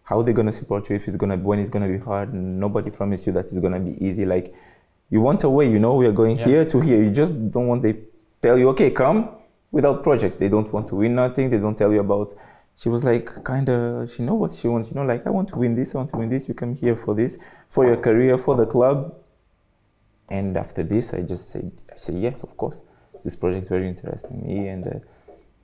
how 0.03 0.21
they're 0.21 0.33
gonna 0.35 0.51
support 0.51 0.89
you 0.89 0.95
if 0.95 1.07
it's 1.07 1.17
gonna 1.17 1.37
when 1.37 1.59
it's 1.59 1.69
gonna 1.69 1.87
be 1.87 1.97
hard. 1.97 2.33
Nobody 2.33 2.91
promise 2.91 3.25
you 3.25 3.33
that 3.33 3.45
it's 3.45 3.59
gonna 3.59 3.79
be 3.79 3.95
easy. 4.05 4.25
Like 4.25 4.53
you 5.09 5.21
want 5.21 5.43
a 5.43 5.49
way. 5.49 5.69
You 5.69 5.79
know, 5.79 5.95
we 5.95 6.05
are 6.07 6.11
going 6.11 6.37
Yeah. 6.37 6.45
here 6.45 6.65
to 6.65 6.79
here. 6.79 7.01
You 7.01 7.11
just 7.11 7.33
don't 7.51 7.67
want 7.67 7.81
they 7.81 7.95
tell 8.41 8.57
you 8.59 8.69
okay, 8.69 8.91
come 8.91 9.29
without 9.71 10.03
project. 10.03 10.39
They 10.39 10.49
don't 10.49 10.71
want 10.71 10.87
to 10.89 10.95
win 10.95 11.15
nothing. 11.15 11.49
They 11.49 11.59
don't 11.59 11.77
tell 11.77 11.91
you 11.91 11.99
about 11.99 12.33
she 12.75 12.89
was 12.89 13.03
like 13.03 13.43
kind 13.43 13.69
of 13.69 14.09
she 14.09 14.23
know 14.23 14.35
what 14.35 14.51
she 14.51 14.65
wants 14.69 14.89
you 14.89 14.95
know 14.95 15.03
like 15.03 15.27
i 15.27 15.29
want 15.29 15.49
to 15.49 15.57
win 15.57 15.75
this 15.75 15.93
i 15.93 15.97
want 15.97 16.09
to 16.09 16.15
win 16.15 16.29
this 16.29 16.47
you 16.47 16.53
come 16.53 16.73
here 16.73 16.95
for 16.95 17.13
this 17.13 17.37
for 17.67 17.85
your 17.85 17.97
career 17.97 18.37
for 18.37 18.55
the 18.55 18.65
club 18.65 19.13
and 20.29 20.55
after 20.55 20.81
this 20.81 21.13
i 21.13 21.19
just 21.19 21.49
said 21.49 21.69
i 21.91 21.97
said 21.97 22.15
yes 22.15 22.41
of 22.41 22.55
course 22.55 22.81
this 23.25 23.35
project 23.35 23.63
is 23.63 23.67
very 23.67 23.85
interesting 23.85 24.47
me 24.47 24.69
and 24.69 24.87
uh, 24.87 24.91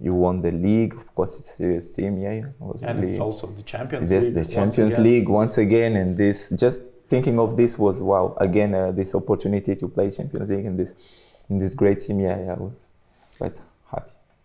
you 0.01 0.13
won 0.13 0.41
the 0.41 0.51
league 0.51 0.93
of 0.93 1.15
course 1.15 1.39
it's 1.39 1.51
a 1.51 1.53
serious 1.53 1.89
team 1.95 2.17
yeah, 2.17 2.33
yeah. 2.33 2.45
I 2.61 2.63
was 2.65 2.83
and 2.83 2.99
really, 2.99 3.09
it's 3.09 3.21
also 3.21 3.47
the 3.47 3.63
Champions 3.63 4.09
this 4.09 4.25
League. 4.25 4.33
the 4.33 4.39
once 4.41 4.53
champions 4.53 4.93
again. 4.95 5.03
league 5.05 5.29
once 5.29 5.57
again 5.57 5.95
and 5.95 6.17
this 6.17 6.49
just 6.49 6.81
thinking 7.07 7.39
of 7.39 7.55
this 7.55 7.79
was 7.79 8.03
wow 8.03 8.35
again 8.41 8.75
uh, 8.75 8.91
this 8.91 9.15
opportunity 9.15 9.73
to 9.73 9.87
play 9.87 10.11
champions 10.11 10.49
league 10.49 10.65
and 10.65 10.77
this 10.77 10.95
in 11.49 11.57
this 11.57 11.73
great 11.73 11.99
team, 11.99 12.19
yeah, 12.19 12.39
yeah, 12.39 12.53
I 12.53 12.59
was 12.59 12.89
quite. 13.37 13.55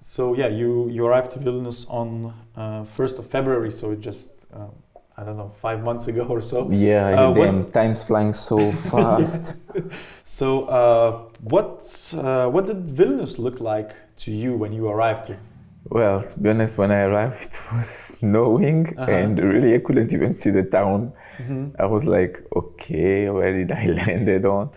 So 0.01 0.35
yeah, 0.35 0.49
you 0.49 0.89
you 0.89 1.07
arrived 1.07 1.31
to 1.33 1.39
Vilnius 1.39 1.89
on 1.91 2.33
uh, 2.57 2.85
first 2.85 3.19
of 3.19 3.27
February, 3.27 3.71
so 3.71 3.93
it 3.93 4.01
just 4.01 4.47
um, 4.53 4.73
I 5.17 5.25
don't 5.25 5.37
know 5.37 5.51
five 5.61 5.83
months 5.83 6.09
ago 6.09 6.25
or 6.25 6.41
so. 6.41 6.71
Yeah, 6.71 7.09
uh, 7.09 7.35
damn, 7.35 7.63
time's 7.63 8.03
flying 8.03 8.33
so 8.33 8.73
fast. 8.73 9.57
so 10.25 10.65
uh, 10.65 11.29
what 11.41 12.15
uh, 12.17 12.49
what 12.49 12.67
did 12.67 12.87
Vilnius 12.87 13.39
look 13.39 13.61
like 13.61 13.93
to 14.19 14.31
you 14.31 14.57
when 14.57 14.73
you 14.73 14.89
arrived 14.89 15.27
here? 15.27 15.41
Well, 15.85 16.23
to 16.23 16.41
be 16.41 16.49
honest, 16.49 16.79
when 16.79 16.91
I 16.91 17.01
arrived, 17.01 17.43
it 17.43 17.73
was 17.73 17.89
snowing, 18.19 18.87
-huh. 18.97 19.09
and 19.09 19.39
really 19.39 19.75
I 19.75 19.81
couldn't 19.81 20.13
even 20.13 20.37
see 20.37 20.53
the 20.53 20.69
town. 20.69 21.13
Mm 21.39 21.47
-hmm. 21.47 21.85
I 21.85 21.87
was 21.89 22.05
like, 22.05 22.43
okay, 22.51 23.31
where 23.31 23.53
did 23.53 23.71
I 23.71 23.87
landed 24.07 24.45
on? 24.45 24.71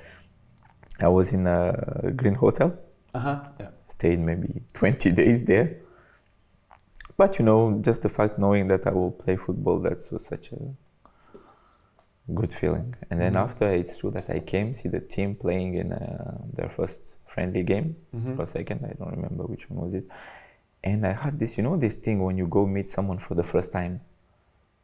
I 1.00 1.08
was 1.08 1.32
in 1.32 1.48
a 1.48 1.74
green 2.16 2.36
hotel. 2.36 2.72
Uh-huh. 3.14 3.40
Yeah. 3.60 3.73
Stayed 3.88 4.20
maybe 4.20 4.62
20 4.74 5.12
days 5.12 5.44
there. 5.44 5.78
But 7.18 7.38
you 7.38 7.46
know, 7.46 7.80
just 7.82 8.02
the 8.02 8.10
fact 8.10 8.40
knowing 8.40 8.68
that 8.68 8.88
I 8.88 8.92
will 8.92 9.12
play 9.12 9.36
football, 9.36 9.80
that 9.80 10.00
was 10.12 10.26
such 10.26 10.52
a 10.52 10.74
good 12.34 12.54
feeling. 12.54 12.96
And 13.10 13.20
then 13.20 13.34
mm-hmm. 13.34 13.44
after, 13.44 13.72
it's 13.72 13.98
true 13.98 14.12
that 14.12 14.30
I 14.30 14.40
came 14.40 14.74
see 14.74 14.90
the 14.90 15.00
team 15.00 15.36
playing 15.36 15.76
in 15.76 15.94
uh, 15.94 16.42
their 16.54 16.70
first 16.70 17.18
friendly 17.28 17.64
game, 17.64 17.96
mm-hmm. 18.16 18.40
or 18.40 18.46
second, 18.46 18.86
I 18.86 18.94
don't 18.94 19.12
remember 19.12 19.44
which 19.44 19.70
one 19.70 19.84
was 19.84 19.94
it. 19.94 20.06
And 20.84 21.06
I 21.06 21.14
had 21.14 21.40
this, 21.40 21.58
you 21.58 21.64
know, 21.64 21.78
this 21.78 21.96
thing 21.96 22.24
when 22.24 22.38
you 22.38 22.48
go 22.48 22.66
meet 22.66 22.88
someone 22.88 23.20
for 23.20 23.36
the 23.36 23.44
first 23.44 23.72
time, 23.72 24.02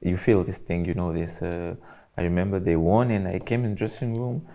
you 0.01 0.17
feel 0.17 0.43
this 0.43 0.57
thing, 0.57 0.85
you 0.85 0.93
know, 0.93 1.11
this. 1.11 1.41
Uh, 1.41 1.75
I 2.17 2.21
remember 2.21 2.59
they 2.59 2.75
won, 2.75 3.11
and 3.11 3.27
I 3.27 3.39
came 3.39 3.65
in 3.65 3.75
dressing 3.75 4.13
room 4.13 4.47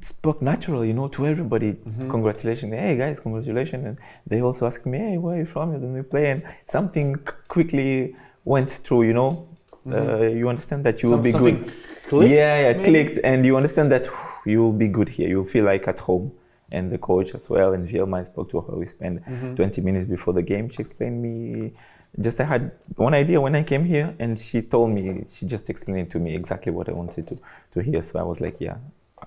spoke 0.00 0.42
natural, 0.42 0.84
you 0.84 0.92
know, 0.92 1.08
to 1.08 1.26
everybody. 1.26 1.72
Mm-hmm. 1.72 2.10
Congratulations, 2.10 2.72
hey 2.72 2.96
guys, 2.96 3.20
congratulations. 3.20 3.84
And 3.86 3.98
they 4.26 4.42
also 4.42 4.66
asked 4.66 4.86
me, 4.86 4.98
hey, 4.98 5.18
where 5.18 5.36
are 5.36 5.38
you 5.38 5.46
from? 5.46 5.72
You 5.72 5.78
don't 5.78 6.10
play, 6.10 6.30
and 6.30 6.42
something 6.66 7.16
quickly 7.48 8.16
went 8.44 8.70
through, 8.70 9.04
you 9.04 9.12
know. 9.12 9.48
Mm-hmm. 9.86 9.92
Uh, 9.92 10.26
you 10.26 10.48
understand 10.48 10.84
that 10.84 11.02
you 11.02 11.08
Some, 11.08 11.18
will 11.18 11.24
be 11.24 11.32
good. 11.32 11.72
Clicked, 12.08 12.30
yeah, 12.30 12.60
yeah, 12.60 12.72
maybe? 12.72 12.84
clicked, 12.84 13.20
and 13.24 13.44
you 13.44 13.56
understand 13.56 13.90
that 13.92 14.08
you 14.44 14.62
will 14.62 14.72
be 14.72 14.88
good 14.88 15.08
here. 15.08 15.28
You 15.28 15.38
will 15.38 15.44
feel 15.44 15.64
like 15.64 15.86
at 15.88 16.00
home. 16.00 16.32
And 16.72 16.90
the 16.90 16.98
coach 16.98 17.32
as 17.32 17.48
well, 17.48 17.74
and 17.74 17.88
Vilma, 17.88 18.16
I 18.16 18.22
spoke 18.22 18.50
to 18.50 18.60
her. 18.60 18.76
We 18.76 18.86
spent 18.86 19.24
mm-hmm. 19.24 19.54
20 19.54 19.80
minutes 19.82 20.04
before 20.04 20.34
the 20.34 20.42
game. 20.42 20.68
She 20.68 20.82
explained 20.82 21.22
me 21.22 21.72
just 22.20 22.40
I 22.40 22.44
had 22.44 22.72
one 22.96 23.14
idea 23.14 23.40
when 23.40 23.54
I 23.54 23.62
came 23.62 23.84
here, 23.84 24.14
and 24.18 24.38
she 24.38 24.62
told 24.62 24.90
me, 24.90 25.24
she 25.28 25.46
just 25.46 25.68
explained 25.68 26.10
to 26.12 26.18
me 26.18 26.34
exactly 26.34 26.72
what 26.72 26.88
I 26.88 26.92
wanted 26.92 27.26
to, 27.28 27.38
to 27.72 27.82
hear. 27.82 28.00
So 28.02 28.18
I 28.18 28.22
was 28.22 28.40
like, 28.40 28.60
yeah, 28.60 28.76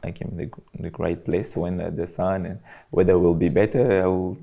I 0.04 0.12
came 0.12 0.30
in 0.32 0.38
the, 0.38 0.50
the 0.80 0.92
right 0.98 1.24
place 1.24 1.56
when 1.56 1.82
uh, 1.82 1.90
the 1.90 2.08
sun 2.08 2.46
and 2.46 2.60
weather 2.92 3.18
will 3.18 3.36
be 3.36 3.50
better. 3.50 4.04
I 4.04 4.08
will 4.08 4.38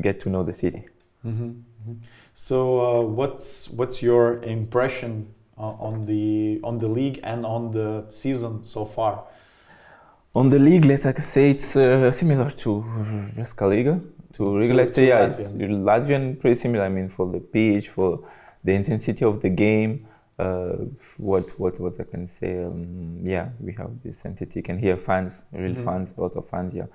get 0.00 0.20
to 0.20 0.28
know 0.28 0.42
the 0.42 0.52
city. 0.52 0.84
Mm-hmm. 1.26 1.44
Mm-hmm. 1.44 1.92
So, 2.34 2.80
uh, 2.80 3.02
what's 3.02 3.68
what's 3.70 4.02
your 4.02 4.42
impression 4.42 5.28
uh, 5.56 5.86
on 5.88 6.06
the 6.06 6.60
on 6.62 6.78
the 6.78 6.88
league 6.88 7.20
and 7.22 7.44
on 7.44 7.72
the 7.72 8.06
season 8.10 8.64
so 8.64 8.84
far? 8.84 9.24
On 10.34 10.48
the 10.48 10.58
league, 10.58 10.84
let's 10.84 11.02
say 11.24 11.50
it's 11.50 11.74
uh, 11.74 12.10
similar 12.10 12.50
to 12.50 12.84
Virslīga. 13.36 14.00
To 14.34 14.56
Riga, 14.56 14.92
say, 14.92 15.08
yeah, 15.08 15.28
Latvian. 15.28 15.82
Latvian, 15.82 16.40
pretty 16.40 16.54
similar. 16.54 16.84
I 16.84 16.88
mean, 16.90 17.08
for 17.08 17.26
the 17.26 17.40
pitch, 17.40 17.88
for 17.88 18.20
the 18.62 18.72
intensity 18.72 19.24
of 19.24 19.40
the 19.40 19.48
game 19.48 20.06
what 20.38 21.58
what 21.58 21.80
what 21.80 22.00
I 22.00 22.04
can 22.04 22.26
say. 22.26 22.62
Um, 22.62 23.16
yeah, 23.22 23.50
we 23.60 23.72
have 23.74 23.90
this 24.02 24.24
entity. 24.24 24.62
can 24.62 24.78
hear 24.78 24.96
fans, 24.96 25.44
real 25.52 25.72
mm-hmm. 25.72 25.84
fans, 25.84 26.14
a 26.16 26.20
lot 26.20 26.36
of 26.36 26.48
fans. 26.48 26.74
Yeah, 26.74 26.86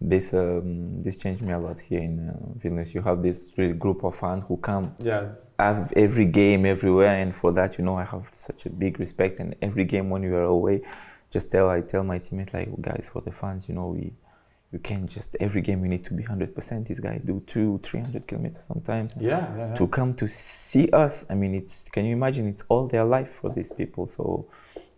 this 0.00 0.32
um, 0.32 1.02
this 1.02 1.16
changed 1.16 1.42
me 1.42 1.52
a 1.52 1.58
lot 1.58 1.80
here 1.80 2.00
in 2.00 2.30
uh, 2.30 2.58
Vilnius. 2.58 2.94
You 2.94 3.02
have 3.02 3.22
this 3.22 3.48
real 3.56 3.74
group 3.74 4.02
of 4.02 4.16
fans 4.16 4.44
who 4.48 4.56
come. 4.56 4.94
Yeah. 4.98 5.32
Have 5.58 5.92
every 5.94 6.24
game 6.24 6.64
everywhere, 6.64 7.20
and 7.20 7.34
for 7.34 7.52
that, 7.52 7.76
you 7.76 7.84
know, 7.84 7.96
I 7.96 8.04
have 8.04 8.30
such 8.34 8.64
a 8.64 8.70
big 8.70 8.98
respect. 8.98 9.40
And 9.40 9.54
every 9.60 9.84
game 9.84 10.08
when 10.08 10.22
we 10.22 10.28
are 10.28 10.44
away, 10.44 10.80
just 11.30 11.52
tell 11.52 11.68
I 11.68 11.82
tell 11.82 12.02
my 12.02 12.18
teammates 12.18 12.54
like, 12.54 12.68
guys, 12.80 13.10
for 13.12 13.20
the 13.20 13.30
fans, 13.30 13.68
you 13.68 13.74
know, 13.74 13.88
we 13.88 14.14
you 14.72 14.78
can't 14.78 15.06
just 15.06 15.36
every 15.40 15.60
game 15.60 15.82
you 15.82 15.88
need 15.88 16.04
to 16.04 16.14
be 16.14 16.22
100% 16.22 16.86
this 16.86 17.00
guy 17.00 17.20
do 17.24 17.42
two 17.46 17.80
300 17.82 18.26
kilometers 18.26 18.62
sometimes. 18.62 19.14
Yeah, 19.18 19.30
yeah, 19.30 19.68
yeah, 19.68 19.74
to 19.74 19.88
come 19.88 20.14
to 20.14 20.28
see 20.28 20.88
us 20.90 21.26
i 21.28 21.34
mean 21.34 21.54
it's 21.54 21.88
can 21.88 22.04
you 22.04 22.12
imagine? 22.12 22.46
It's 22.46 22.62
all 22.68 22.86
their 22.86 23.04
life 23.04 23.32
for 23.40 23.50
these 23.50 23.72
people. 23.72 24.06
So 24.06 24.46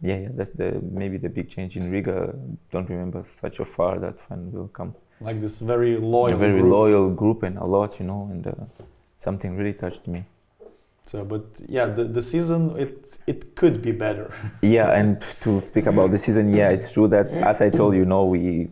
yeah, 0.00 0.18
yeah 0.18 0.28
that's 0.34 0.52
the 0.52 0.80
maybe 0.82 1.16
the 1.16 1.30
big 1.30 1.48
change 1.48 1.76
in 1.76 1.90
riga. 1.90 2.34
Don't 2.70 2.88
remember 2.88 3.22
such 3.22 3.60
a 3.60 3.64
far 3.64 3.98
that 3.98 4.20
fan 4.20 4.52
will 4.52 4.68
come. 4.68 4.94
Like 5.20 5.40
this 5.40 5.60
very 5.60 5.96
loyal 5.96 6.34
a 6.34 6.36
very 6.36 6.60
group. 6.60 6.72
loyal 6.72 7.10
group 7.10 7.42
and 7.42 7.56
a 7.56 7.64
lot 7.64 7.98
you 7.98 8.06
know 8.06 8.28
and 8.30 8.46
uh, 8.46 8.52
something 9.16 9.56
really 9.56 9.72
touched 9.72 10.06
me. 10.06 10.26
So 11.06 11.24
but 11.24 11.44
yeah 11.66 11.86
the, 11.86 12.04
the 12.04 12.20
season 12.20 12.76
it 12.76 13.16
it 13.26 13.56
could 13.56 13.80
be 13.80 13.92
better. 13.92 14.30
Yeah 14.60 14.90
and 14.90 15.18
to 15.40 15.64
speak 15.64 15.86
about 15.86 16.10
the 16.10 16.18
season 16.18 16.48
yeah 16.48 16.68
it's 16.68 16.92
true 16.92 17.08
that 17.08 17.28
as 17.28 17.62
i 17.62 17.70
told 17.70 17.94
you 17.94 18.04
know 18.04 18.24
we 18.26 18.68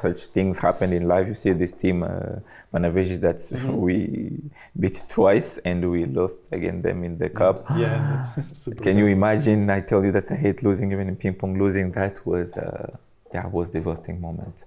such 0.00 0.26
things 0.26 0.58
happen 0.58 0.92
in 0.92 1.06
life. 1.06 1.26
You 1.28 1.34
see 1.34 1.52
this 1.52 1.72
team, 1.72 2.02
uh, 2.02 2.40
that 2.72 3.36
mm-hmm. 3.36 3.76
we 3.86 4.32
beat 4.78 5.02
twice 5.08 5.58
and 5.58 5.90
we 5.90 6.06
lost 6.06 6.38
again 6.52 6.82
them 6.82 7.04
in 7.04 7.18
the 7.18 7.28
cup. 7.28 7.64
Yeah. 7.76 8.32
Can 8.82 8.96
you 8.96 9.06
imagine? 9.06 9.68
I 9.70 9.80
tell 9.80 10.04
you 10.04 10.12
that 10.12 10.30
I 10.30 10.36
hate 10.36 10.62
losing, 10.62 10.92
even 10.92 11.08
in 11.08 11.16
ping 11.16 11.34
pong. 11.34 11.58
Losing 11.58 11.92
that 11.92 12.24
was, 12.26 12.56
uh, 12.56 12.96
yeah, 13.34 13.46
was 13.46 13.70
devastating 13.70 14.20
moment. 14.20 14.64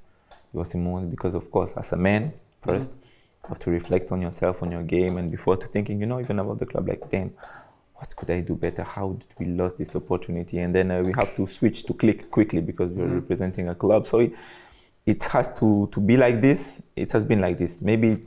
It 0.53 0.57
was 0.57 0.73
a 0.75 0.77
moment 0.77 1.11
because, 1.11 1.35
of 1.35 1.49
course, 1.49 1.73
as 1.75 1.91
a 1.93 1.97
man, 1.97 2.33
1st 2.63 2.89
mm-hmm. 2.89 2.99
you 3.43 3.49
have 3.49 3.59
to 3.59 3.71
reflect 3.71 4.11
on 4.11 4.21
yourself, 4.21 4.61
on 4.61 4.71
your 4.71 4.83
game, 4.83 5.17
and 5.17 5.31
before 5.31 5.57
to 5.57 5.67
thinking, 5.67 5.99
you 5.99 6.05
know, 6.05 6.19
even 6.19 6.39
about 6.39 6.59
the 6.59 6.65
club, 6.65 6.87
like, 6.87 7.09
damn, 7.09 7.33
what 7.95 8.15
could 8.15 8.29
I 8.29 8.41
do 8.41 8.55
better? 8.55 8.83
How 8.83 9.13
did 9.13 9.27
we 9.39 9.45
lose 9.47 9.73
this 9.73 9.95
opportunity? 9.95 10.59
And 10.59 10.75
then 10.75 10.91
uh, 10.91 11.01
we 11.01 11.13
have 11.17 11.35
to 11.37 11.47
switch 11.47 11.85
to 11.85 11.93
click 11.93 12.29
quickly 12.29 12.61
because 12.61 12.91
we're 12.91 13.05
mm-hmm. 13.05 13.15
representing 13.15 13.69
a 13.69 13.75
club. 13.75 14.07
So. 14.07 14.19
It, 14.19 14.33
it 15.05 15.23
has 15.23 15.53
to, 15.59 15.89
to 15.91 15.99
be 15.99 16.17
like 16.17 16.41
this. 16.41 16.81
It 16.95 17.11
has 17.11 17.25
been 17.25 17.41
like 17.41 17.57
this. 17.57 17.81
Maybe 17.81 18.25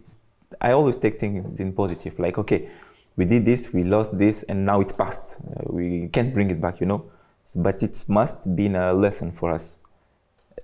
I 0.61 0.73
always 0.73 0.97
take 0.97 1.19
things 1.19 1.61
in 1.61 1.73
positive. 1.73 2.19
Like, 2.19 2.39
okay, 2.39 2.69
we 3.17 3.25
did 3.25 3.45
this, 3.45 3.73
we 3.73 3.83
lost 3.83 4.19
this, 4.19 4.43
and 4.45 4.67
now 4.67 4.81
it's 4.81 4.93
past. 4.93 5.39
Uh, 5.41 5.65
we 5.69 6.09
can't 6.09 6.35
bring 6.35 6.51
it 6.51 6.61
back, 6.61 6.81
you 6.81 6.87
know. 6.87 7.11
So, 7.45 7.61
but 7.61 7.83
it 7.83 8.05
must 8.09 8.55
be 8.55 8.67
a 8.67 8.93
lesson 8.93 9.33
for 9.33 9.53
us, 9.53 9.79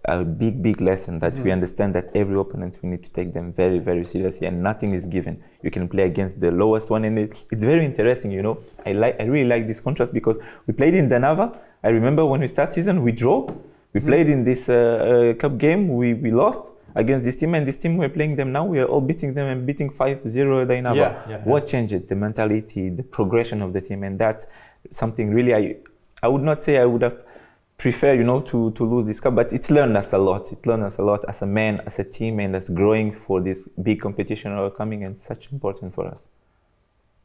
a 0.04 0.22
big, 0.24 0.62
big 0.62 0.80
lesson 0.80 1.18
that 1.20 1.34
mm-hmm. 1.34 1.44
we 1.44 1.50
understand 1.50 1.94
that 1.94 2.10
every 2.14 2.38
opponent 2.38 2.78
we 2.82 2.90
need 2.90 3.02
to 3.04 3.10
take 3.10 3.32
them 3.32 3.52
very, 3.52 3.78
very 3.78 4.04
seriously, 4.04 4.46
and 4.46 4.62
nothing 4.62 4.92
is 4.92 5.06
given. 5.06 5.42
You 5.62 5.70
can 5.70 5.88
play 5.88 6.04
against 6.04 6.40
the 6.40 6.50
lowest 6.50 6.90
one, 6.90 7.04
and 7.04 7.18
it, 7.18 7.42
it's 7.50 7.64
very 7.64 7.86
interesting, 7.86 8.30
you 8.32 8.42
know. 8.42 8.58
I 8.84 8.92
like, 8.92 9.18
I 9.18 9.24
really 9.24 9.48
like 9.48 9.66
this 9.66 9.80
contrast 9.80 10.12
because 10.12 10.36
we 10.66 10.74
played 10.74 10.94
in 10.94 11.08
Dainava. 11.08 11.56
I 11.82 11.88
remember 11.88 12.26
when 12.26 12.40
we 12.40 12.48
start 12.48 12.74
season, 12.74 13.02
we 13.02 13.12
draw 13.12 13.48
we 13.92 14.00
mm-hmm. 14.00 14.08
played 14.08 14.28
in 14.28 14.44
this 14.44 14.68
uh, 14.68 15.32
uh, 15.32 15.34
cup 15.34 15.58
game, 15.58 15.94
we, 15.94 16.14
we 16.14 16.30
lost 16.30 16.62
against 16.94 17.24
this 17.24 17.36
team, 17.36 17.54
and 17.54 17.66
this 17.66 17.76
team 17.76 17.96
we're 17.96 18.08
playing 18.08 18.36
them 18.36 18.52
now. 18.52 18.64
We 18.64 18.80
are 18.80 18.86
all 18.86 19.00
beating 19.00 19.34
them 19.34 19.46
and 19.46 19.66
beating 19.66 19.90
5 19.90 20.30
0 20.30 20.66
Dainava. 20.66 20.96
Yeah, 20.96 21.22
yeah, 21.28 21.38
what 21.44 21.66
changed? 21.66 22.08
The 22.08 22.16
mentality, 22.16 22.90
the 22.90 23.02
progression 23.02 23.62
of 23.62 23.72
the 23.72 23.80
team, 23.80 24.02
and 24.04 24.18
that's 24.18 24.46
something 24.90 25.32
really 25.32 25.54
I, 25.54 25.76
I 26.22 26.28
would 26.28 26.42
not 26.42 26.62
say 26.62 26.78
I 26.78 26.86
would 26.86 27.02
have 27.02 27.18
preferred, 27.78 28.16
you 28.18 28.24
know, 28.24 28.40
to, 28.40 28.70
to 28.72 28.84
lose 28.84 29.06
this 29.06 29.18
cup, 29.18 29.34
but 29.34 29.52
it's 29.52 29.70
learned 29.70 29.96
us 29.96 30.12
a 30.12 30.18
lot. 30.18 30.52
It 30.52 30.64
learned 30.66 30.84
us 30.84 30.98
a 30.98 31.02
lot 31.02 31.24
as 31.28 31.42
a 31.42 31.46
man, 31.46 31.82
as 31.84 31.98
a 31.98 32.04
team, 32.04 32.38
and 32.38 32.54
as 32.54 32.70
growing 32.70 33.12
for 33.12 33.40
this 33.40 33.68
big 33.82 34.00
competition 34.00 34.70
coming, 34.70 35.02
and 35.04 35.18
such 35.18 35.50
important 35.50 35.92
for 35.94 36.06
us. 36.06 36.28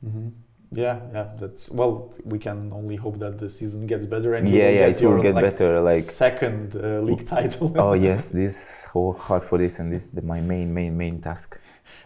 Mm-hmm. 0.03 0.29
Yeah, 0.71 0.99
yeah, 1.13 1.29
that's 1.37 1.71
well. 1.71 2.13
We 2.25 2.39
can 2.39 2.73
only 2.73 2.97
hope 2.97 3.19
that 3.19 3.39
the 3.39 3.49
season 3.49 3.87
gets 3.87 4.05
better 4.05 4.33
and 4.33 4.49
yeah, 4.49 4.69
yeah, 4.69 4.87
it 4.87 5.01
will 5.01 5.21
get 5.21 5.35
like, 5.35 5.43
better. 5.43 5.79
Like 5.79 6.01
second 6.01 6.75
uh, 6.75 6.99
league 6.99 7.25
title. 7.25 7.71
oh 7.77 7.93
yes, 8.07 8.31
this 8.31 8.85
whole 8.85 9.13
hard 9.13 9.43
for 9.43 9.57
this, 9.57 9.79
and 9.79 9.91
this 9.91 10.07
is 10.07 10.23
my 10.23 10.41
main, 10.41 10.73
main, 10.73 10.97
main 10.97 11.21
task. 11.21 11.57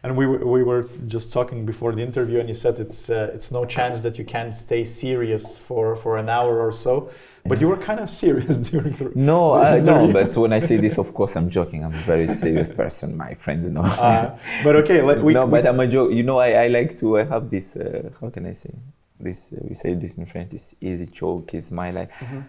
And 0.03 0.17
we 0.17 0.25
we 0.27 0.63
were 0.63 0.89
just 1.07 1.31
talking 1.31 1.65
before 1.65 1.91
the 1.93 2.01
interview, 2.01 2.39
and 2.39 2.47
you 2.47 2.55
said 2.55 2.79
it's 2.79 3.09
uh, 3.09 3.31
it's 3.33 3.51
no 3.51 3.65
chance 3.65 4.01
that 4.01 4.17
you 4.17 4.25
can 4.25 4.53
stay 4.53 4.83
serious 4.83 5.57
for 5.57 5.95
for 5.95 6.17
an 6.17 6.29
hour 6.29 6.59
or 6.59 6.71
so. 6.71 7.09
But 7.45 7.59
you 7.59 7.67
were 7.67 7.77
kind 7.77 7.99
of 7.99 8.09
serious 8.23 8.57
during 8.57 8.93
the 8.93 9.11
no, 9.15 9.53
uh, 9.63 9.77
no. 9.77 10.11
But 10.11 10.35
when 10.37 10.53
I 10.53 10.59
say 10.59 10.77
this, 10.77 10.97
of 10.97 11.13
course, 11.13 11.35
I'm 11.35 11.49
joking. 11.49 11.83
I'm 11.83 11.93
a 11.93 12.05
very 12.13 12.27
serious 12.27 12.69
person. 12.69 13.17
My 13.17 13.33
friends 13.33 13.69
know. 13.69 13.81
Uh, 13.83 14.37
but 14.63 14.75
okay, 14.77 15.01
like, 15.01 15.21
we, 15.21 15.33
no, 15.33 15.45
we, 15.45 15.51
but 15.51 15.67
I'm 15.67 15.79
a 15.79 15.87
joke. 15.87 16.11
You 16.11 16.23
know, 16.23 16.39
I, 16.39 16.65
I 16.65 16.67
like 16.67 16.97
to 16.99 17.19
I 17.19 17.23
have 17.23 17.49
this. 17.49 17.75
Uh, 17.75 18.09
how 18.19 18.29
can 18.29 18.45
I 18.45 18.53
say 18.53 18.73
this? 19.19 19.53
Uh, 19.53 19.57
we 19.67 19.75
say 19.75 19.93
this 19.93 20.15
in 20.15 20.25
French. 20.25 20.51
This 20.51 20.75
easy 20.81 21.07
joke 21.07 21.53
is 21.53 21.71
my 21.71 21.91
life. 21.91 22.09
Mm-hmm. 22.19 22.41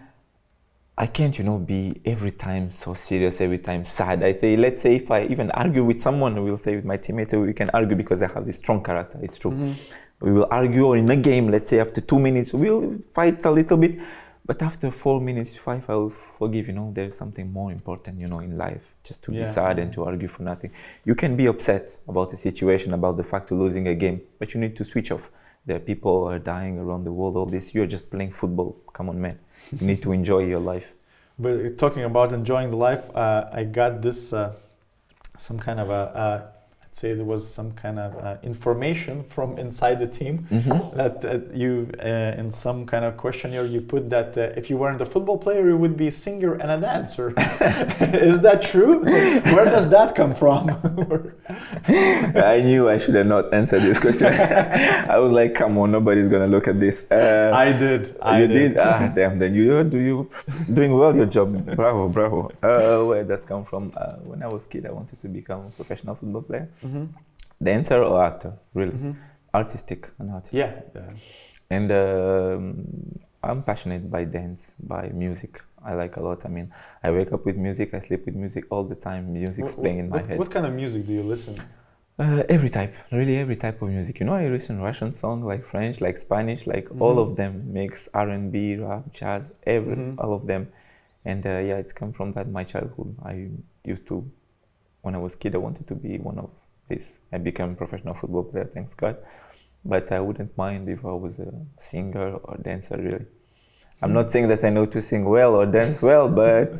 I 0.95 1.07
can't, 1.07 1.35
you 1.39 1.43
know, 1.43 1.57
be 1.57 1.99
every 2.05 2.31
time 2.31 2.71
so 2.71 2.93
serious, 2.93 3.41
every 3.41 3.57
time 3.57 3.83
sad. 3.83 4.23
I 4.23 4.33
say, 4.33 4.55
let's 4.55 4.81
say 4.81 4.95
if 4.95 5.09
I 5.09 5.23
even 5.25 5.49
argue 5.51 5.83
with 5.83 5.99
someone, 5.99 6.41
we'll 6.43 6.57
say 6.57 6.75
with 6.75 6.85
my 6.85 6.97
teammate, 6.97 7.33
we 7.45 7.53
can 7.53 7.69
argue 7.71 7.95
because 7.95 8.21
I 8.21 8.27
have 8.27 8.45
this 8.45 8.57
strong 8.57 8.83
character. 8.83 9.17
It's 9.21 9.37
true. 9.39 9.51
Mm-hmm. 9.51 10.25
We 10.25 10.31
will 10.33 10.47
argue, 10.51 10.85
or 10.85 10.95
in 10.97 11.09
a 11.09 11.15
game, 11.17 11.49
let's 11.49 11.67
say 11.67 11.79
after 11.79 11.99
two 11.99 12.19
minutes, 12.19 12.53
we'll 12.53 12.95
fight 13.11 13.43
a 13.45 13.51
little 13.51 13.77
bit 13.77 13.99
But 14.45 14.61
after 14.61 14.91
four 14.91 15.21
minutes, 15.21 15.55
five, 15.55 15.89
I 15.89 15.95
will 15.95 16.13
forgive. 16.37 16.67
You 16.67 16.73
know, 16.73 16.91
there's 16.93 17.15
something 17.15 17.51
more 17.51 17.71
important, 17.71 18.19
you 18.19 18.27
know, 18.27 18.39
in 18.39 18.57
life. 18.57 18.83
Just 19.03 19.23
to 19.23 19.31
Yeah. 19.31 19.45
be 19.45 19.51
sad 19.51 19.79
and 19.79 19.91
to 19.93 20.03
argue 20.03 20.27
for 20.27 20.43
nothing. 20.43 20.71
You 21.05 21.15
can 21.15 21.37
be 21.37 21.45
upset 21.47 21.99
about 22.09 22.29
the 22.29 22.37
situation, 22.37 22.93
about 22.93 23.15
the 23.15 23.23
fact 23.23 23.51
of 23.51 23.57
losing 23.57 23.87
a 23.87 23.95
game, 23.95 24.19
but 24.39 24.53
you 24.53 24.59
need 24.59 24.75
to 24.75 24.83
switch 24.83 25.11
off. 25.11 25.29
There 25.65 25.77
are 25.77 25.79
people 25.79 26.27
are 26.27 26.39
dying 26.39 26.77
around 26.77 27.05
the 27.05 27.11
world. 27.11 27.37
All 27.37 27.45
this, 27.45 27.73
you're 27.73 27.87
just 27.87 28.11
playing 28.11 28.31
football. 28.31 28.77
Come 28.93 29.09
on, 29.09 29.21
man. 29.21 29.39
You 29.79 29.87
need 29.87 30.01
to 30.01 30.11
enjoy 30.11 30.45
your 30.45 30.59
life. 30.59 30.93
But 31.39 31.79
talking 31.79 32.03
about 32.03 32.31
enjoying 32.31 32.69
the 32.69 32.77
life, 32.77 33.09
uh, 33.15 33.49
I 33.51 33.63
got 33.63 34.03
this 34.03 34.33
uh, 34.33 34.55
some 35.35 35.57
kind 35.57 35.79
of 35.79 35.89
a 35.89 36.52
say 36.95 37.13
there 37.13 37.25
was 37.25 37.43
some 37.47 37.71
kind 37.73 37.97
of 37.99 38.15
uh, 38.23 38.37
information 38.43 39.23
from 39.23 39.57
inside 39.57 39.99
the 39.99 40.07
team 40.07 40.33
Mm-hmm. 40.53 40.97
that, 40.97 41.21
that 41.21 41.55
you 41.55 41.89
uh, 42.03 42.39
in 42.41 42.51
some 42.51 42.85
kind 42.85 43.03
of 43.05 43.17
questionnaire 43.17 43.65
you 43.65 43.81
put 43.81 44.09
that 44.09 44.37
uh, 44.37 44.41
if 44.59 44.69
you 44.69 44.77
weren't 44.77 45.01
a 45.01 45.05
football 45.05 45.37
player 45.37 45.67
you 45.67 45.77
would 45.77 45.95
be 45.97 46.07
a 46.07 46.11
singer 46.11 46.53
and 46.53 46.69
a 46.71 46.77
dancer. 46.77 47.33
Is 48.29 48.39
that 48.41 48.61
true? 48.61 49.03
Where 49.55 49.65
does 49.65 49.89
that 49.89 50.15
come 50.15 50.33
from? 50.35 50.69
I 51.87 52.61
knew 52.63 52.89
I 52.89 52.97
should 52.97 53.15
have 53.15 53.27
not 53.27 53.53
answered 53.53 53.81
this 53.81 53.99
question. 53.99 54.27
I 54.33 55.17
was 55.17 55.31
like, 55.31 55.53
come 55.53 55.77
on, 55.77 55.91
nobody's 55.91 56.29
gonna 56.29 56.47
look 56.47 56.67
at 56.67 56.79
this. 56.79 57.05
Uh, 57.11 57.51
I 57.53 57.71
did. 57.71 58.15
I 58.21 58.41
you 58.41 58.47
did? 58.47 58.77
Ah, 58.77 59.11
damn. 59.13 59.39
Then 59.39 59.55
you 59.55 59.83
do 59.83 59.97
you 59.97 60.29
doing 60.73 60.91
well 60.97 61.15
your 61.15 61.25
job. 61.25 61.49
Bravo, 61.75 62.07
bravo. 62.09 62.51
Uh, 62.61 63.05
where 63.07 63.23
does 63.23 63.45
come 63.45 63.63
from? 63.65 63.91
Uh, 63.95 64.13
when 64.29 64.43
I 64.43 64.47
was 64.47 64.65
kid, 64.67 64.85
I 64.85 64.91
wanted 64.91 65.19
to 65.21 65.27
become 65.27 65.61
a 65.67 65.69
professional 65.71 66.15
football 66.15 66.41
player. 66.41 66.69
Mhm. 66.85 67.07
Dancer 67.61 68.01
or 68.03 68.23
actor? 68.23 68.53
Really? 68.73 68.91
Mhm. 68.93 69.15
Artistic, 69.53 70.09
an 70.19 70.29
artist. 70.31 70.53
Yeah. 70.53 70.81
yeah. 70.95 71.09
And 71.69 71.91
um, 71.91 73.19
I'm 73.43 73.63
passionate 73.63 74.09
by 74.09 74.25
dance, 74.25 74.75
by 74.79 75.09
music. 75.09 75.61
I 75.83 75.93
like 75.95 76.15
a 76.17 76.21
lot. 76.21 76.45
I 76.45 76.49
mean, 76.49 76.71
I 77.03 77.11
wake 77.11 77.31
up 77.33 77.45
with 77.45 77.57
music. 77.57 77.93
I 77.93 77.99
sleep 77.99 78.25
with 78.25 78.35
music 78.35 78.65
all 78.71 78.83
the 78.83 78.95
time. 78.95 79.33
Music's 79.33 79.75
What- 79.75 79.81
playing 79.81 79.99
in 79.99 80.09
my 80.09 80.17
what, 80.17 80.27
head. 80.27 80.39
What 80.39 80.51
kind 80.51 80.65
of 80.65 80.73
music 80.73 81.05
do 81.07 81.13
you 81.13 81.23
listen? 81.23 81.55
Uh, 82.19 82.43
every 82.47 82.69
type, 82.69 82.93
really 83.11 83.37
every 83.37 83.55
type 83.55 83.81
of 83.81 83.89
music. 83.89 84.19
You 84.19 84.25
know, 84.27 84.35
I 84.35 84.47
listen 84.47 84.79
Russian 84.79 85.11
song, 85.11 85.43
like 85.43 85.63
French, 85.65 85.99
like 85.99 86.15
Spanish, 86.17 86.67
like 86.67 86.87
all 87.01 87.15
Mhm. 87.15 87.23
of 87.25 87.35
them. 87.35 87.73
Mix 87.73 88.07
R 88.13 88.29
and 88.29 88.51
B, 88.51 88.75
rap, 88.77 89.11
jazz, 89.11 89.43
every 89.65 89.95
Mhm. 89.95 90.19
all 90.19 90.31
of 90.33 90.45
them. 90.45 90.67
And 91.25 91.45
uh, 91.45 91.49
yeah, 91.69 91.77
it's 91.77 91.91
come 91.93 92.11
from 92.13 92.31
that 92.33 92.47
my 92.49 92.63
childhood. 92.63 93.15
I 93.23 93.49
used 93.83 94.05
to, 94.07 94.29
when 95.01 95.15
I 95.15 95.17
was 95.17 95.35
kid, 95.35 95.55
I 95.55 95.57
wanted 95.57 95.87
to 95.87 95.95
be 95.95 96.17
one 96.19 96.37
of 96.37 96.49
this. 96.87 97.19
I 97.31 97.37
became 97.37 97.71
a 97.71 97.75
professional 97.75 98.13
football 98.13 98.43
player, 98.43 98.69
thanks 98.73 98.93
God. 98.93 99.17
But 99.85 100.11
I 100.11 100.19
wouldn't 100.19 100.57
mind 100.57 100.87
if 100.89 101.03
I 101.05 101.11
was 101.11 101.39
a 101.39 101.51
singer 101.77 102.35
or 102.35 102.57
dancer. 102.57 102.97
Really, 102.97 103.25
I'm 104.01 104.13
not 104.13 104.31
saying 104.31 104.47
that 104.47 104.63
I 104.63 104.69
know 104.69 104.85
to 104.85 105.01
sing 105.01 105.25
well 105.25 105.55
or 105.55 105.65
dance 105.65 106.01
well, 106.01 106.29
but 106.43 106.73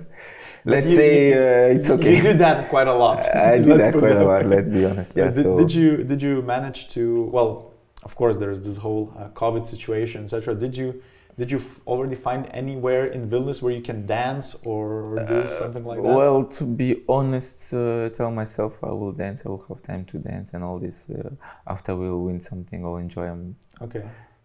let's 0.65 0.87
you- 0.87 0.95
say 0.95 1.33
uh, 1.33 1.75
it's 1.75 1.89
okay. 1.89 2.15
You 2.17 2.21
do 2.21 2.33
that 2.33 2.69
quite 2.69 2.87
a 2.87 2.93
lot. 2.93 3.23
I 3.35 3.57
do 3.59 3.73
Let's 3.73 3.93
that 3.93 3.99
quite 3.99 4.15
a 4.15 4.23
lot. 4.23 4.45
Let's 4.45 4.69
be 4.69 4.85
honest. 4.85 5.15
Yeah. 5.15 5.25
Did, 5.31 5.43
so 5.43 5.57
did 5.57 5.73
you 5.73 6.03
did 6.03 6.21
you 6.21 6.41
manage 6.41 6.89
to 6.89 7.23
well 7.25 7.73
of 8.03 8.15
course 8.15 8.37
there's 8.37 8.61
this 8.61 8.75
whole 8.77 9.13
uh, 9.17 9.29
covid 9.29 9.65
situation 9.65 10.23
etc 10.25 10.53
did 10.53 10.75
you 10.75 11.01
did 11.37 11.49
you 11.51 11.57
f- 11.57 11.79
already 11.87 12.15
find 12.15 12.47
anywhere 12.51 13.05
in 13.15 13.29
vilnius 13.29 13.61
where 13.61 13.73
you 13.73 13.81
can 13.81 14.05
dance 14.05 14.47
or, 14.65 14.85
or 15.09 15.15
do 15.25 15.33
Uh, 15.33 15.47
something 15.47 15.85
like 15.85 16.01
that 16.01 16.15
Well, 16.17 16.43
to 16.57 16.63
be 16.65 17.03
honest, 17.07 17.73
uh, 17.73 18.09
tell 18.17 18.31
myself 18.31 18.71
I 18.83 18.91
will 18.99 19.11
dance. 19.11 19.45
I 19.45 19.49
will 19.49 19.65
have 19.69 19.81
time 19.81 20.03
to 20.11 20.17
dance 20.17 20.53
and 20.53 20.63
all 20.63 20.79
this. 20.79 21.09
Uh, 21.09 21.29
after 21.65 21.95
we 21.95 22.09
will 22.09 22.23
win 22.29 22.39
something 22.39 22.83
or 22.85 22.99
enjoy. 22.99 23.27
Um, 23.29 23.55
okay 23.81 24.03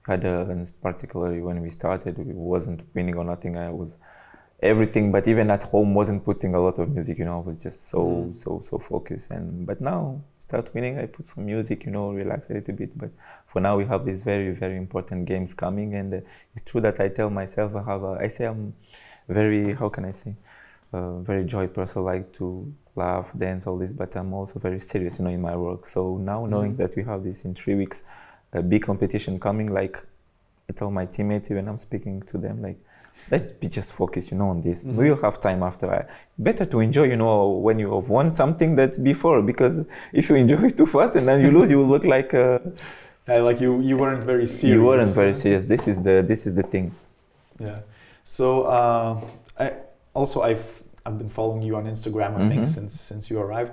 had 0.08 0.24
and 0.24 0.72
particularly 0.80 1.40
when 1.42 1.60
we 1.60 1.68
started, 1.68 2.16
we 2.18 2.32
wasn't 2.32 2.80
winning 2.94 3.16
or 3.16 3.24
nothing. 3.24 3.56
I 3.58 3.70
was 3.70 3.98
everything, 4.60 5.12
but 5.12 5.28
even 5.28 5.50
at 5.50 5.62
home, 5.62 5.94
wasn't 5.94 6.24
putting 6.24 6.54
a 6.54 6.60
lot 6.60 6.78
of 6.78 6.88
music. 6.88 7.18
You 7.18 7.26
know, 7.26 7.38
I 7.40 7.48
was 7.50 7.62
just 7.62 7.88
so 7.88 8.00
Mhm. 8.00 8.36
so 8.42 8.60
so 8.62 8.78
focused. 8.78 9.30
And 9.30 9.66
but 9.66 9.80
now 9.80 10.20
start 10.38 10.72
winning, 10.74 10.98
I 10.98 11.06
put 11.06 11.26
some 11.26 11.44
music. 11.44 11.84
You 11.84 11.92
know, 11.92 12.12
relax 12.12 12.50
a 12.50 12.54
little 12.54 12.74
bit. 12.74 12.96
But 12.96 13.10
for 13.48 13.60
now, 13.60 13.76
we 13.76 13.84
have 13.86 14.04
these 14.04 14.22
very 14.22 14.50
very 14.52 14.76
important 14.76 15.26
games 15.26 15.54
coming, 15.54 15.94
and 15.94 16.14
uh, 16.14 16.20
it's 16.54 16.62
true 16.62 16.80
that 16.82 17.00
I 17.00 17.08
tell 17.08 17.30
myself 17.30 17.74
I 17.74 17.82
have. 17.90 18.02
A, 18.04 18.18
I 18.20 18.28
say 18.28 18.44
I'm 18.46 18.74
very 19.28 19.72
how 19.74 19.88
can 19.88 20.04
I 20.04 20.10
say 20.12 20.34
uh, 20.92 21.18
very 21.20 21.44
joy 21.44 21.66
person 21.66 22.02
like 22.04 22.32
to 22.32 22.72
laugh 22.96 23.30
dance 23.36 23.66
all 23.66 23.76
this 23.78 23.92
but 23.92 24.16
i'm 24.16 24.32
also 24.32 24.58
very 24.58 24.80
serious 24.80 25.18
you 25.18 25.24
know 25.24 25.30
in 25.30 25.40
my 25.40 25.54
work 25.54 25.84
so 25.86 26.16
now 26.16 26.46
knowing 26.46 26.72
Mhm. 26.72 26.78
that 26.78 26.96
we 26.96 27.02
have 27.04 27.22
this 27.22 27.44
in 27.44 27.54
three 27.54 27.74
weeks 27.76 28.04
a 28.54 28.62
big 28.62 28.82
competition 28.82 29.38
coming 29.38 29.68
like 29.80 29.96
i 30.68 30.72
tell 30.72 30.90
my 30.90 31.04
teammates 31.06 31.48
when 31.50 31.68
i'm 31.68 31.78
speaking 31.78 32.22
to 32.22 32.38
them 32.38 32.60
like 32.62 32.78
let's 33.30 33.50
be 33.50 33.68
just 33.68 33.92
focused 33.92 34.30
you 34.32 34.38
know 34.38 34.48
on 34.48 34.62
this 34.62 34.84
Mhm. 34.86 34.96
we'll 34.96 35.20
have 35.26 35.38
time 35.40 35.62
after 35.62 35.86
I, 35.98 36.06
better 36.38 36.64
to 36.72 36.80
enjoy 36.80 37.04
you 37.04 37.16
know 37.16 37.50
when 37.66 37.78
you 37.78 37.94
have 37.94 38.08
won 38.08 38.32
something 38.32 38.74
that's 38.74 38.96
before 38.96 39.42
because 39.42 39.84
if 40.12 40.30
you 40.30 40.36
enjoy 40.36 40.62
it 40.68 40.76
too 40.80 40.86
fast 40.86 41.14
and 41.16 41.28
then 41.28 41.40
you 41.44 41.50
lose 41.56 41.68
you 41.70 41.78
will 41.80 41.90
look 41.94 42.04
like 42.04 42.32
uh, 42.34 42.58
yeah, 43.28 43.40
like 43.48 43.60
you 43.60 43.80
you 43.80 43.96
weren't 44.02 44.24
very 44.24 44.46
serious 44.46 44.74
you 44.74 44.84
weren't 44.88 45.14
very 45.14 45.34
serious 45.34 45.64
this 45.74 45.86
is 45.90 45.96
the 46.06 46.14
this 46.30 46.46
is 46.46 46.52
the 46.54 46.62
thing 46.72 46.86
yeah 47.60 47.80
so 48.24 48.46
uh, 48.78 49.20
i 49.58 49.66
also 50.14 50.42
i've 50.42 50.82
i've 51.04 51.18
been 51.22 51.28
following 51.38 51.62
you 51.62 51.76
on 51.76 51.84
instagram 51.94 52.30
i 52.40 52.48
think 52.50 52.62
Mhm. 52.62 52.74
since 52.76 52.92
since 53.10 53.22
you 53.30 53.36
arrived 53.46 53.72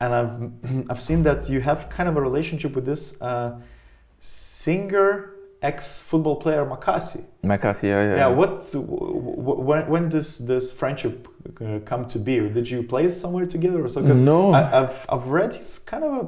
and 0.00 0.10
i've 0.18 0.34
i've 0.90 1.00
seen 1.08 1.22
that 1.28 1.48
you 1.52 1.60
have 1.60 1.80
kind 1.96 2.08
of 2.08 2.16
a 2.16 2.22
relationship 2.30 2.74
with 2.76 2.86
this 2.92 3.02
uh, 3.22 3.50
singer 4.20 5.30
ex 5.62 6.00
football 6.00 6.36
player 6.36 6.64
makasi 6.64 7.24
Makasi, 7.42 7.84
yeah, 7.84 8.02
yeah. 8.08 8.16
Yeah, 8.16 8.28
what 8.28 8.52
w- 8.72 9.34
w- 9.46 9.60
when 9.68 9.82
when 9.94 10.08
does 10.08 10.38
this 10.50 10.72
friendship 10.72 11.28
uh, 11.60 11.78
come 11.84 12.06
to 12.06 12.18
be? 12.18 12.34
Did 12.58 12.66
you 12.70 12.82
play 12.82 13.08
somewhere 13.08 13.46
together 13.46 13.80
or 13.84 13.88
so? 13.88 14.00
Because 14.00 14.22
no 14.22 14.52
I've 14.54 15.04
I've 15.14 15.26
read 15.28 15.50
he's 15.54 15.78
kind 15.78 16.04
of 16.04 16.12
a 16.22 16.26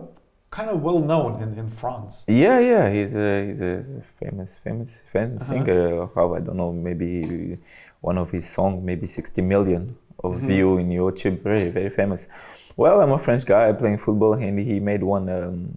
kind 0.51 0.71
of 0.71 0.83
well 0.83 1.01
known 1.01 1.43
in, 1.43 1.59
in 1.59 1.69
France. 1.69 2.25
Yeah, 2.29 2.59
yeah, 2.61 2.91
he's 2.91 3.15
a 3.17 3.47
he's 3.47 3.61
a, 3.61 3.83
famous 4.21 4.57
famous 4.59 5.05
famous 5.13 5.43
Uh-huh. 5.43 5.53
singer. 5.53 6.09
How 6.15 6.35
I 6.35 6.41
don't 6.41 6.57
know, 6.57 6.73
maybe 6.73 7.59
one 8.01 8.19
of 8.19 8.31
his 8.31 8.49
song, 8.49 8.85
maybe 8.85 9.07
60 9.07 9.43
million 9.43 9.97
of 10.25 10.33
Mhm. 10.35 10.47
view 10.47 10.79
in 10.79 10.89
YouTube. 10.89 11.43
Very 11.43 11.69
very 11.71 11.91
famous. 11.91 12.29
Well, 12.77 13.01
I'm 13.01 13.13
a 13.13 13.19
French 13.19 13.45
guy 13.47 13.73
playing 13.73 13.99
football, 13.99 14.35
and 14.35 14.59
he 14.59 14.81
made 14.81 15.03
one. 15.03 15.29
Um, 15.29 15.69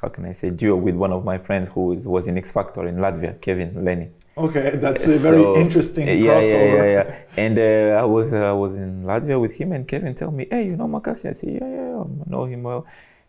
how 0.00 0.08
can 0.08 0.24
I 0.24 0.32
say 0.32 0.50
duo 0.50 0.76
with 0.76 0.96
one 0.96 1.12
of 1.12 1.24
my 1.24 1.38
friends 1.38 1.68
who 1.68 1.92
is, 1.92 2.08
was 2.08 2.26
in 2.26 2.36
X 2.36 2.50
Factor 2.50 2.86
in 2.88 2.96
Latvia, 2.96 3.40
Kevin 3.40 3.84
Lenny. 3.84 4.08
Okay, 4.36 4.70
that's 4.76 5.04
a 5.06 5.18
very 5.18 5.42
So, 5.44 5.56
interesting 5.56 6.08
yeah, 6.08 6.14
crossover. 6.40 6.76
Yeah, 6.76 6.84
yeah, 6.84 7.04
yeah. 7.36 7.44
And 7.44 7.58
uh, 7.58 8.02
I 8.02 8.04
was 8.04 8.32
uh, 8.32 8.50
I 8.50 8.52
was 8.64 8.76
in 8.76 9.04
Latvia 9.04 9.38
with 9.40 9.54
him, 9.60 9.72
and 9.72 9.86
Kevin 9.86 10.14
tell 10.14 10.30
me, 10.32 10.46
"Hey, 10.50 10.64
you 10.68 10.76
know 10.76 10.88
Makasi?" 10.88 11.28
I 11.28 11.32
say, 11.32 11.50
"Yeah, 11.52 11.68
yeah, 11.68 11.88
yeah, 11.92 12.04
I 12.26 12.30
know 12.30 12.44
him 12.46 12.62
well." 12.62 12.84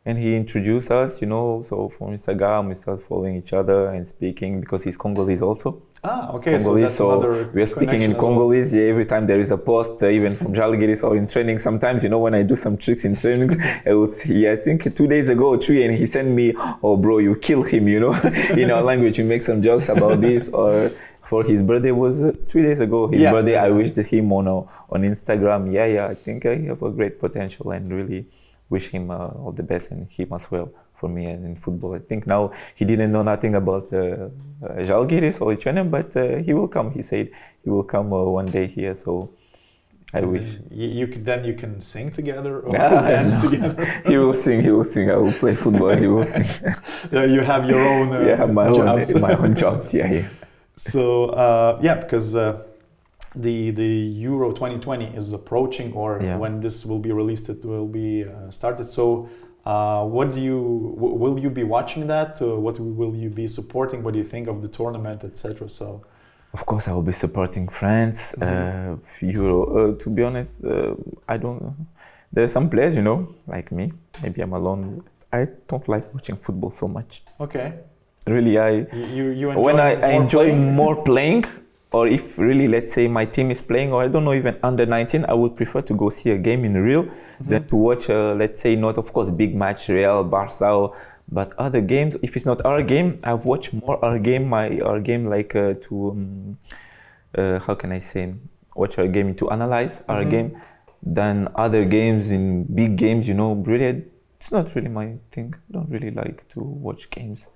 And 0.06 0.18
he 0.18 0.36
introduced 0.36 0.92
us, 0.92 1.22
you 1.22 1.28
know. 1.28 1.64
So 1.66 1.88
from 1.90 2.08
Instagram, 2.10 2.68
we 2.68 2.74
start 2.74 3.02
following 3.02 3.36
each 3.38 3.54
other 3.54 3.88
and 3.88 4.06
speaking 4.06 4.60
because 4.60 4.84
he's 4.84 4.98
Congolese 4.98 5.42
also. 5.42 5.82
Ah, 6.06 6.34
okay, 6.34 6.60
so 6.60 6.66
Congolese, 6.66 6.84
that's 6.84 6.96
so 6.98 7.12
another. 7.12 7.50
We 7.54 7.62
are 7.62 7.66
speaking 7.66 8.02
in 8.02 8.12
as 8.12 8.18
well. 8.18 8.26
Congolese. 8.28 8.74
Yeah, 8.74 8.84
every 8.84 9.06
time 9.06 9.26
there 9.26 9.40
is 9.40 9.52
a 9.52 9.58
post, 9.58 10.04
uh, 10.04 10.10
even 10.10 10.36
from 10.36 10.54
Žalgiris 10.54 11.02
or 11.06 11.16
in 11.16 11.26
training. 11.28 11.60
Sometimes, 11.60 12.04
you 12.04 12.10
know, 12.10 12.20
when 12.20 12.34
I 12.36 12.44
do 12.44 12.56
some 12.58 12.76
tricks 12.76 13.06
in 13.06 13.16
trainings, 13.16 13.56
I 13.86 13.94
would 13.94 14.12
see, 14.12 14.50
I 14.50 14.58
think 14.58 14.94
two 14.94 15.08
days 15.08 15.30
ago 15.30 15.56
three, 15.58 15.86
and 15.86 15.96
he 15.98 16.06
sent 16.06 16.28
me, 16.28 16.54
"Oh, 16.84 16.98
bro, 16.98 17.20
you 17.20 17.38
kill 17.38 17.64
him," 17.64 17.88
you 17.88 18.02
know, 18.02 18.14
in 18.58 18.70
our 18.72 18.82
language. 18.92 19.18
We 19.20 19.24
make 19.24 19.44
some 19.44 19.64
jokes 19.64 19.88
about 19.88 20.20
this 20.20 20.50
or 20.50 20.92
for 21.24 21.46
his 21.46 21.62
birthday 21.64 21.92
was 21.92 22.22
uh, 22.22 22.34
three 22.50 22.64
days 22.64 22.82
ago. 22.82 23.08
His 23.08 23.22
Yeah. 23.22 23.32
birthday, 23.32 23.56
I 23.56 23.70
wished 23.70 23.96
him 23.96 24.34
on 24.34 24.50
uh, 24.50 24.64
on 24.90 25.04
Instagram. 25.04 25.72
Yeah, 25.72 25.86
yeah, 25.86 26.08
I 26.08 26.16
think 26.16 26.46
I 26.46 26.58
have 26.68 26.84
a 26.84 26.90
great 26.92 27.18
potential 27.22 27.72
and 27.72 27.90
really 27.94 28.26
wish 28.70 28.90
him 28.90 29.12
uh, 29.12 29.28
all 29.28 29.52
the 29.52 29.64
best 29.64 29.92
and 29.92 30.10
him 30.10 30.30
as 30.34 30.50
well 30.52 30.70
for 30.96 31.10
me 31.10 31.26
and 31.26 31.46
in 31.46 31.56
football. 31.56 31.96
I 31.96 32.00
think 32.00 32.26
now 32.28 32.52
he 32.76 32.86
didn't 32.86 33.12
know 33.12 33.24
nothing 33.24 33.56
about 33.56 33.92
uh, 33.94 33.98
uh, 33.98 34.30
Žalgiris 34.88 35.42
or 35.42 35.48
Lithuania, 35.54 35.84
but 35.84 36.16
uh, 36.16 36.38
he 36.38 36.54
will 36.54 36.68
come. 36.68 36.92
He 36.92 37.02
said 37.02 37.30
he 37.64 37.70
will 37.70 37.84
come 37.84 38.14
uh, 38.14 38.24
one 38.24 38.46
day 38.48 38.68
here. 38.68 38.94
So 38.96 39.32
I 40.14 40.20
And 40.20 40.32
wish 40.32 40.60
You, 40.70 41.08
can 41.08 41.24
then 41.24 41.44
you 41.44 41.54
can 41.54 41.82
sing 41.82 42.12
together 42.12 42.60
or 42.62 42.76
Ah, 42.80 43.02
dance 43.02 43.36
together. 43.38 43.86
he 44.06 44.18
will 44.18 44.34
sing. 44.34 44.62
He 44.62 44.72
will 44.72 44.84
sing. 44.86 45.10
I 45.12 45.16
will 45.18 45.34
play 45.34 45.56
football. 45.56 45.96
He 45.96 46.08
will 46.08 46.24
sing. 46.24 46.72
yeah, 47.12 47.26
you 47.26 47.42
have 47.42 47.68
your 47.68 47.82
own 47.82 48.14
uh, 48.14 48.20
yeah, 48.20 48.46
my 48.46 48.70
jobs. 48.72 49.14
own 49.16 49.22
my 49.22 49.34
own 49.36 49.56
jobs. 49.56 49.94
Yeah, 49.94 50.12
yeah. 50.12 50.28
So 50.78 51.26
uh, 51.30 51.80
yeah, 51.82 51.96
because 51.96 52.36
uh, 52.36 52.64
the 53.36 53.72
the 53.72 53.92
Euro 54.30 54.52
2020 54.52 55.06
is 55.18 55.34
approaching, 55.34 55.94
or 55.94 56.20
Yeah. 56.22 56.38
when 56.38 56.60
this 56.62 56.86
will 56.86 57.00
be 57.00 57.12
released, 57.12 57.50
it 57.50 57.64
will 57.66 57.88
be 57.88 58.26
uh, 58.26 58.52
started. 58.52 58.86
So. 58.86 59.28
Uh, 59.66 60.04
what 60.04 60.34
do 60.34 60.42
you 60.42 60.92
w- 60.98 61.16
will 61.16 61.40
you 61.40 61.50
be 61.50 61.64
watching 61.64 62.06
that? 62.08 62.42
Uh, 62.42 62.60
what 62.60 62.78
will 62.82 63.16
you 63.16 63.30
be 63.30 63.48
supporting? 63.48 64.04
What 64.04 64.12
do 64.14 64.20
you 64.20 64.26
think 64.26 64.50
of 64.50 64.62
the 64.62 64.68
tournament, 64.68 65.24
etc.? 65.24 65.70
So 65.70 66.02
Of 66.52 66.66
course, 66.66 66.90
I 66.90 66.92
will 66.92 67.02
be 67.02 67.14
supporting 67.14 67.70
France, 67.70 68.36
uh, 68.42 68.98
Euro. 69.22 69.58
Uh, 69.94 69.98
to 70.00 70.10
be 70.10 70.22
honest, 70.22 70.66
uh, 70.66 70.96
I 71.30 71.38
don't. 71.38 71.62
There 72.34 72.44
are 72.44 72.48
some 72.58 72.70
players, 72.70 72.94
you 72.94 73.04
know, 73.04 73.30
like 73.48 73.72
me. 73.72 73.94
Maybe 74.22 74.42
I'm 74.42 74.52
alone. 74.52 75.02
I 75.32 75.48
don't 75.70 75.88
like 75.88 76.14
watching 76.14 76.36
football 76.36 76.70
so 76.70 76.90
much. 76.90 77.24
okay, 77.40 77.68
Really, 78.28 78.58
I 78.58 78.70
you 78.72 79.06
you, 79.18 79.26
you 79.42 79.48
enjoy 79.52 79.64
when 79.64 79.80
I, 79.80 79.92
I 80.10 80.12
enjoy 80.24 80.48
playing? 80.50 80.76
more 80.76 80.96
playing 81.04 81.46
or 81.94 82.08
if 82.08 82.40
really, 82.40 82.68
let's 82.68 82.92
say, 82.92 83.08
my 83.08 83.24
team 83.24 83.52
is 83.52 83.62
playing, 83.62 83.94
or 83.94 84.04
I 84.04 84.08
don't 84.08 84.26
know, 84.26 84.34
even 84.34 84.58
under 84.64 84.86
19, 84.86 85.26
I 85.30 85.34
would 85.34 85.56
prefer 85.56 85.82
to 85.84 85.94
go 85.94 86.10
see 86.10 86.32
a 86.32 86.38
game 86.38 86.66
in 86.66 86.74
real 86.74 87.04
mm-hmm. 87.04 87.50
than 87.50 87.68
to 87.68 87.76
watch, 87.76 88.10
uh, 88.10 88.34
let's 88.34 88.60
say, 88.60 88.76
not 88.76 88.98
of 88.98 89.14
course 89.14 89.30
big 89.30 89.56
match, 89.56 89.90
Real, 89.90 90.24
Barca, 90.24 90.90
but 91.32 91.54
other 91.58 91.82
games. 91.82 92.18
If 92.24 92.36
it's 92.36 92.48
not 92.48 92.66
our 92.66 92.82
game, 92.82 93.20
I've 93.24 93.46
watched 93.46 93.74
more 93.74 94.04
our 94.04 94.18
game, 94.18 94.50
my 94.50 94.80
our 94.80 95.00
game 95.00 95.28
like 95.28 95.56
uh, 95.56 95.76
to, 95.82 96.12
um, 96.12 96.58
uh, 97.38 97.60
how 97.60 97.76
can 97.76 97.92
I 97.92 98.00
say, 98.00 98.34
watch 98.76 98.98
our 98.98 99.08
game 99.08 99.36
to 99.36 99.52
analyze 99.52 100.02
our 100.10 100.22
mm-hmm. 100.22 100.30
game 100.32 100.62
than 101.04 101.48
other 101.56 101.86
games 101.86 102.32
in 102.32 102.64
big 102.64 102.98
games. 102.98 103.28
You 103.28 103.36
know, 103.36 103.54
really, 103.54 104.06
it's 104.40 104.52
not 104.52 104.74
really 104.74 104.90
my 104.90 105.18
thing. 105.30 105.54
I 105.70 105.74
don't 105.74 105.90
really 105.92 106.12
like 106.12 106.48
to 106.50 106.60
watch 106.60 107.12
games. 107.12 107.50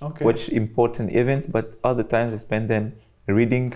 Okay. 0.00 0.24
Watch 0.24 0.48
important 0.48 1.14
events, 1.14 1.46
but 1.46 1.76
other 1.84 2.02
times 2.02 2.32
I 2.32 2.38
spend 2.38 2.70
them 2.70 2.94
reading 3.26 3.74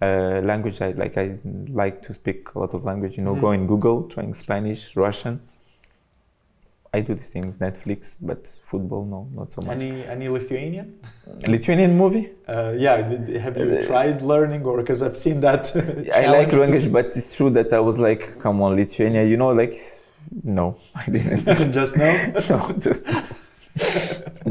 uh, 0.00 0.40
language. 0.42 0.80
I 0.80 0.90
like. 0.92 1.16
I 1.16 1.36
like 1.68 2.02
to 2.02 2.14
speak 2.14 2.54
a 2.54 2.58
lot 2.58 2.74
of 2.74 2.84
language. 2.84 3.16
You 3.16 3.24
know, 3.24 3.32
mm-hmm. 3.32 3.40
go 3.40 3.52
in 3.52 3.66
Google, 3.66 4.02
trying 4.04 4.34
Spanish, 4.34 4.94
Russian. 4.96 5.40
I 6.96 7.00
do 7.00 7.14
these 7.14 7.28
things, 7.28 7.58
Netflix, 7.58 8.14
but 8.20 8.46
football, 8.46 9.04
no, 9.04 9.28
not 9.34 9.52
so 9.52 9.60
much. 9.60 9.76
Any 9.76 9.90
any 10.06 10.28
Lithuanian? 10.28 10.98
Lithuanian 11.46 11.96
movie? 12.02 12.30
Uh, 12.48 12.72
yeah, 12.84 12.96
have 13.44 13.56
you 13.58 13.66
uh, 13.76 13.82
tried 13.82 14.22
learning 14.22 14.62
or 14.64 14.76
because 14.78 15.02
I've 15.02 15.18
seen 15.18 15.40
that? 15.40 15.62
I 16.14 16.30
like 16.38 16.52
language, 16.52 16.90
but 16.90 17.06
it's 17.06 17.34
true 17.36 17.50
that 17.50 17.72
I 17.72 17.80
was 17.80 17.98
like, 17.98 18.22
come 18.40 18.62
on, 18.62 18.76
Lithuania, 18.76 19.24
you 19.24 19.36
know, 19.36 19.50
like, 19.62 19.74
no, 20.42 20.78
I 20.94 21.04
didn't. 21.10 21.72
just 21.78 21.96
no. 21.96 22.10
no, 22.50 22.58
just 22.86 23.02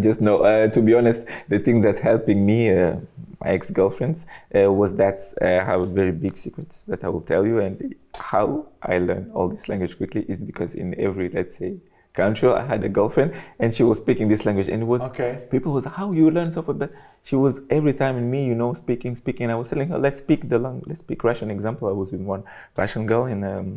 just 0.05 0.21
no. 0.21 0.33
Uh, 0.43 0.67
to 0.75 0.81
be 0.81 0.93
honest, 0.93 1.25
the 1.47 1.59
thing 1.59 1.81
that's 1.81 2.01
helping 2.01 2.45
me. 2.45 2.59
Uh, 2.69 2.97
my 3.46 3.52
ex-girlfriends 3.52 4.26
uh, 4.56 4.72
was 4.72 4.96
that 4.96 5.18
uh, 5.41 5.46
I 5.46 5.64
have 5.72 5.82
a 5.82 5.86
very 5.86 6.12
big 6.12 6.36
secret 6.36 6.70
that 6.88 7.04
I 7.04 7.10
will 7.10 7.22
tell 7.22 7.46
you 7.46 7.60
and 7.60 7.96
how 8.16 8.68
I 8.82 8.98
learned 8.98 9.32
all 9.34 9.48
this 9.48 9.70
language 9.70 9.98
quickly 9.98 10.26
is 10.28 10.41
because 10.41 10.76
in 10.76 11.00
every 11.00 11.30
let's 11.30 11.58
say 11.58 11.78
country 12.14 12.50
I 12.50 12.66
had 12.66 12.82
a 12.84 12.89
girlfriend 12.89 13.34
and 13.60 13.76
she 13.76 13.84
was 13.84 13.98
speaking 13.98 14.30
this 14.30 14.46
language 14.46 14.70
and 14.70 14.84
it 14.84 14.86
was 14.86 15.02
okay. 15.10 15.43
people 15.52 15.74
was 15.74 15.86
how 15.86 16.14
you 16.14 16.32
learn 16.32 16.50
so 16.50 16.62
fast 16.62 16.80
but 16.80 16.91
she 17.24 17.36
was 17.36 17.62
every 17.70 17.93
time 17.93 18.16
in 18.18 18.32
me 18.32 18.46
you 18.46 18.56
know 18.56 18.74
speaking 18.74 19.18
speaking 19.18 19.52
I 19.52 19.56
was 19.56 19.70
telling 19.70 19.89
her 19.89 20.00
let's 20.00 20.20
speak 20.20 20.48
the 20.48 20.58
language 20.58 20.88
let's 20.88 21.02
speak 21.02 21.24
Russian 21.24 21.52
example 21.52 21.89
I 21.89 21.91
was 21.91 22.14
with 22.14 22.22
one 22.22 22.43
Russian 22.78 23.06
girl 23.06 23.26
in 23.26 23.43
um, 23.43 23.68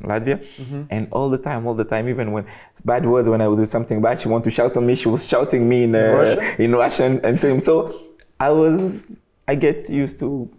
Latvia 0.00 0.38
mm-hmm. 0.38 0.82
and 0.90 1.08
all 1.12 1.28
the 1.28 1.38
time 1.38 1.66
all 1.66 1.74
the 1.74 1.84
time 1.84 2.08
even 2.08 2.32
when 2.32 2.46
bad 2.86 3.04
words 3.04 3.28
when 3.28 3.42
I 3.42 3.48
would 3.48 3.58
do 3.58 3.66
something 3.66 4.00
bad 4.00 4.18
she 4.18 4.28
want 4.28 4.44
to 4.44 4.50
shout 4.50 4.74
on 4.78 4.86
me 4.86 4.94
she 4.94 5.08
was 5.08 5.28
shouting 5.28 5.68
me 5.68 5.84
in, 5.84 5.94
uh, 5.94 6.00
Russian? 6.00 6.62
in 6.64 6.72
Russian 6.74 7.20
and 7.22 7.38
saying 7.38 7.60
so 7.60 7.94
I 8.40 8.50
was 8.50 9.18
I 9.46 9.54
get 9.54 9.88
used 9.88 10.18
to 10.20 10.50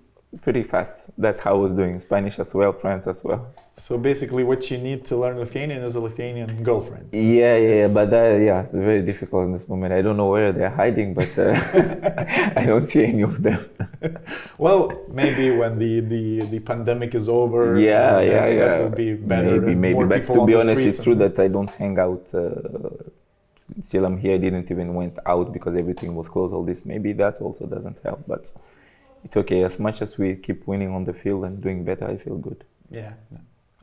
pretty 0.41 0.63
fast. 0.63 1.09
That's 1.17 1.39
how 1.39 1.55
I 1.55 1.59
was 1.59 1.73
doing 1.73 1.99
Spanish 1.99 2.39
as 2.39 2.53
well, 2.53 2.71
French 2.71 3.07
as 3.07 3.23
well. 3.23 3.47
So 3.77 3.97
basically, 3.97 4.43
what 4.43 4.69
you 4.71 4.77
need 4.77 5.05
to 5.05 5.17
learn 5.17 5.37
Lithuanian 5.37 5.83
is 5.83 5.95
a 5.95 5.99
Lithuanian 5.99 6.63
girlfriend. 6.63 7.09
Yeah, 7.11 7.57
yeah, 7.57 7.87
but 7.87 8.09
that, 8.09 8.41
yeah, 8.41 8.61
it's 8.61 8.71
very 8.71 9.01
difficult 9.01 9.45
in 9.45 9.53
this 9.53 9.67
moment. 9.67 9.93
I 9.93 10.01
don't 10.01 10.17
know 10.17 10.29
where 10.29 10.51
they're 10.51 10.69
hiding, 10.69 11.13
but 11.13 11.37
uh, 11.37 11.53
I 12.55 12.65
don't 12.65 12.83
see 12.83 13.03
any 13.03 13.21
of 13.21 13.41
them. 13.43 13.69
well, 14.57 14.91
maybe 15.11 15.51
when 15.51 15.77
the, 15.77 15.99
the, 15.99 16.45
the 16.45 16.59
pandemic 16.59 17.15
is 17.15 17.27
over, 17.27 17.77
yeah, 17.77 18.19
yeah, 18.19 18.39
that, 18.39 18.53
yeah, 18.53 18.67
that 18.67 18.79
will 18.81 18.89
be 18.89 19.13
better. 19.13 19.61
Maybe, 19.61 19.75
maybe. 19.75 20.05
But 20.05 20.23
to 20.23 20.45
be 20.45 20.55
honest, 20.55 20.81
it's 20.81 21.03
true 21.03 21.15
that 21.15 21.37
I 21.39 21.47
don't 21.47 21.69
hang 21.69 21.99
out. 21.99 22.33
Uh, 22.33 22.51
still, 23.81 24.05
I'm 24.05 24.17
here. 24.17 24.35
I 24.35 24.37
didn't 24.37 24.69
even 24.71 24.93
went 24.93 25.17
out 25.25 25.51
because 25.53 25.75
everything 25.75 26.15
was 26.15 26.29
closed. 26.29 26.53
All 26.53 26.63
this, 26.63 26.85
maybe 26.85 27.13
that 27.13 27.41
also 27.41 27.65
doesn't 27.65 27.99
help, 27.99 28.23
but 28.27 28.51
it's 29.23 29.37
okay. 29.37 29.63
As 29.63 29.79
much 29.79 30.01
as 30.01 30.17
we 30.17 30.35
keep 30.35 30.67
winning 30.67 30.93
on 30.93 31.03
the 31.03 31.13
field 31.13 31.45
and 31.45 31.61
doing 31.61 31.83
better, 31.83 32.07
I 32.07 32.17
feel 32.17 32.37
good. 32.37 32.63
Yeah. 32.89 33.13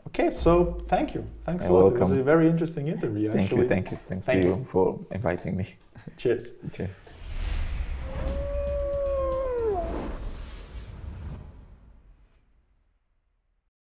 Okay, 0.08 0.30
so 0.30 0.78
thank 0.88 1.14
you. 1.14 1.26
Thanks 1.46 1.64
You're 1.64 1.72
a 1.72 1.74
lot. 1.74 1.82
Welcome. 1.84 1.96
It 1.98 2.10
was 2.10 2.12
a 2.12 2.24
very 2.24 2.48
interesting 2.48 2.88
interview. 2.88 3.32
Thank 3.32 3.44
actually. 3.44 3.62
you, 3.62 3.68
thank 3.68 3.90
you. 3.90 3.96
Thanks 4.08 4.26
thank 4.26 4.44
you. 4.44 4.50
you 4.50 4.66
for 4.68 4.98
inviting 5.10 5.56
me. 5.56 5.66
Cheers. 6.16 6.52
Cheers. 6.72 6.90